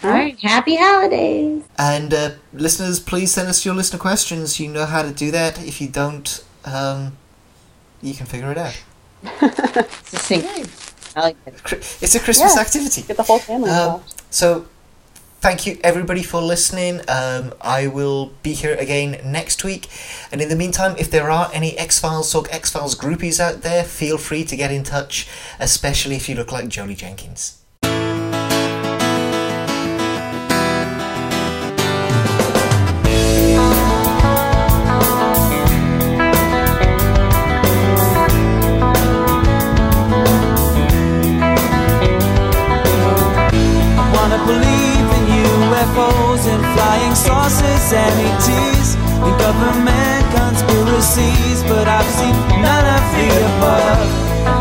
All 0.03 0.09
right. 0.09 0.37
Happy 0.39 0.75
holidays. 0.77 1.63
And 1.77 2.13
uh, 2.13 2.31
listeners, 2.53 2.99
please 2.99 3.31
send 3.31 3.47
us 3.47 3.63
your 3.65 3.75
listener 3.75 3.99
questions. 3.99 4.59
You 4.59 4.67
know 4.69 4.85
how 4.85 5.03
to 5.03 5.11
do 5.11 5.29
that. 5.31 5.63
If 5.63 5.79
you 5.79 5.87
don't, 5.87 6.43
um, 6.65 7.15
you 8.01 8.13
can 8.13 8.25
figure 8.25 8.51
it 8.51 8.57
out. 8.57 8.81
Succinct. 10.03 10.90
I 11.15 11.21
like 11.21 11.37
it. 11.45 11.53
It's 12.01 12.15
a 12.15 12.19
Christmas 12.19 12.55
Yeah. 12.55 12.61
activity. 12.61 13.01
Get 13.03 13.17
the 13.17 13.23
whole 13.23 13.39
family 13.39 13.69
Um, 13.69 13.77
involved. 13.77 14.21
so, 14.29 14.65
thank 15.41 15.65
you 15.65 15.77
everybody 15.83 16.23
for 16.23 16.41
listening. 16.41 17.01
Um, 17.07 17.53
I 17.61 17.87
will 17.87 18.31
be 18.43 18.53
here 18.53 18.75
again 18.75 19.19
next 19.25 19.63
week. 19.63 19.87
And 20.31 20.41
in 20.41 20.49
the 20.49 20.55
meantime, 20.55 20.95
if 20.97 21.09
there 21.11 21.29
are 21.29 21.49
any 21.53 21.77
X 21.77 21.99
Files 21.99 22.31
Talk 22.31 22.47
X 22.51 22.69
Files 22.69 22.95
groupies 22.95 23.39
out 23.39 23.61
there, 23.61 23.83
feel 23.83 24.17
free 24.17 24.43
to 24.45 24.55
get 24.55 24.71
in 24.71 24.83
touch, 24.83 25.27
especially 25.59 26.15
if 26.15 26.29
you 26.29 26.35
look 26.35 26.51
like 26.51 26.65
Jodie 26.69 26.95
Jenkins. 26.97 27.53
UFOs 45.91 46.47
and 46.47 46.63
flying 46.73 47.15
saucers 47.15 47.93
and 47.93 48.13
ETs. 48.27 48.95
in 48.95 49.37
government 49.37 50.23
conspiracies, 50.35 51.63
but 51.63 51.87
I've 51.87 52.05
seen 52.05 52.35
none 52.61 52.85
of 52.97 53.03
the 53.15 53.27
above. 53.49 54.07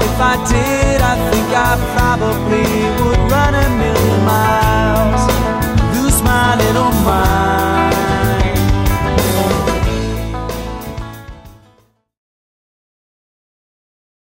If 0.03 0.21
I 0.21 0.35
did, 0.51 1.01
I 1.01 1.15
think 1.31 1.49
I 1.55 1.73
probably 1.97 2.67
would 3.03 3.31
run 3.31 3.55
a 3.55 3.69
million 3.79 4.25
miles, 4.27 5.23
lose 5.97 6.21
my 6.23 6.57
little 6.57 6.93
mind. 7.05 7.80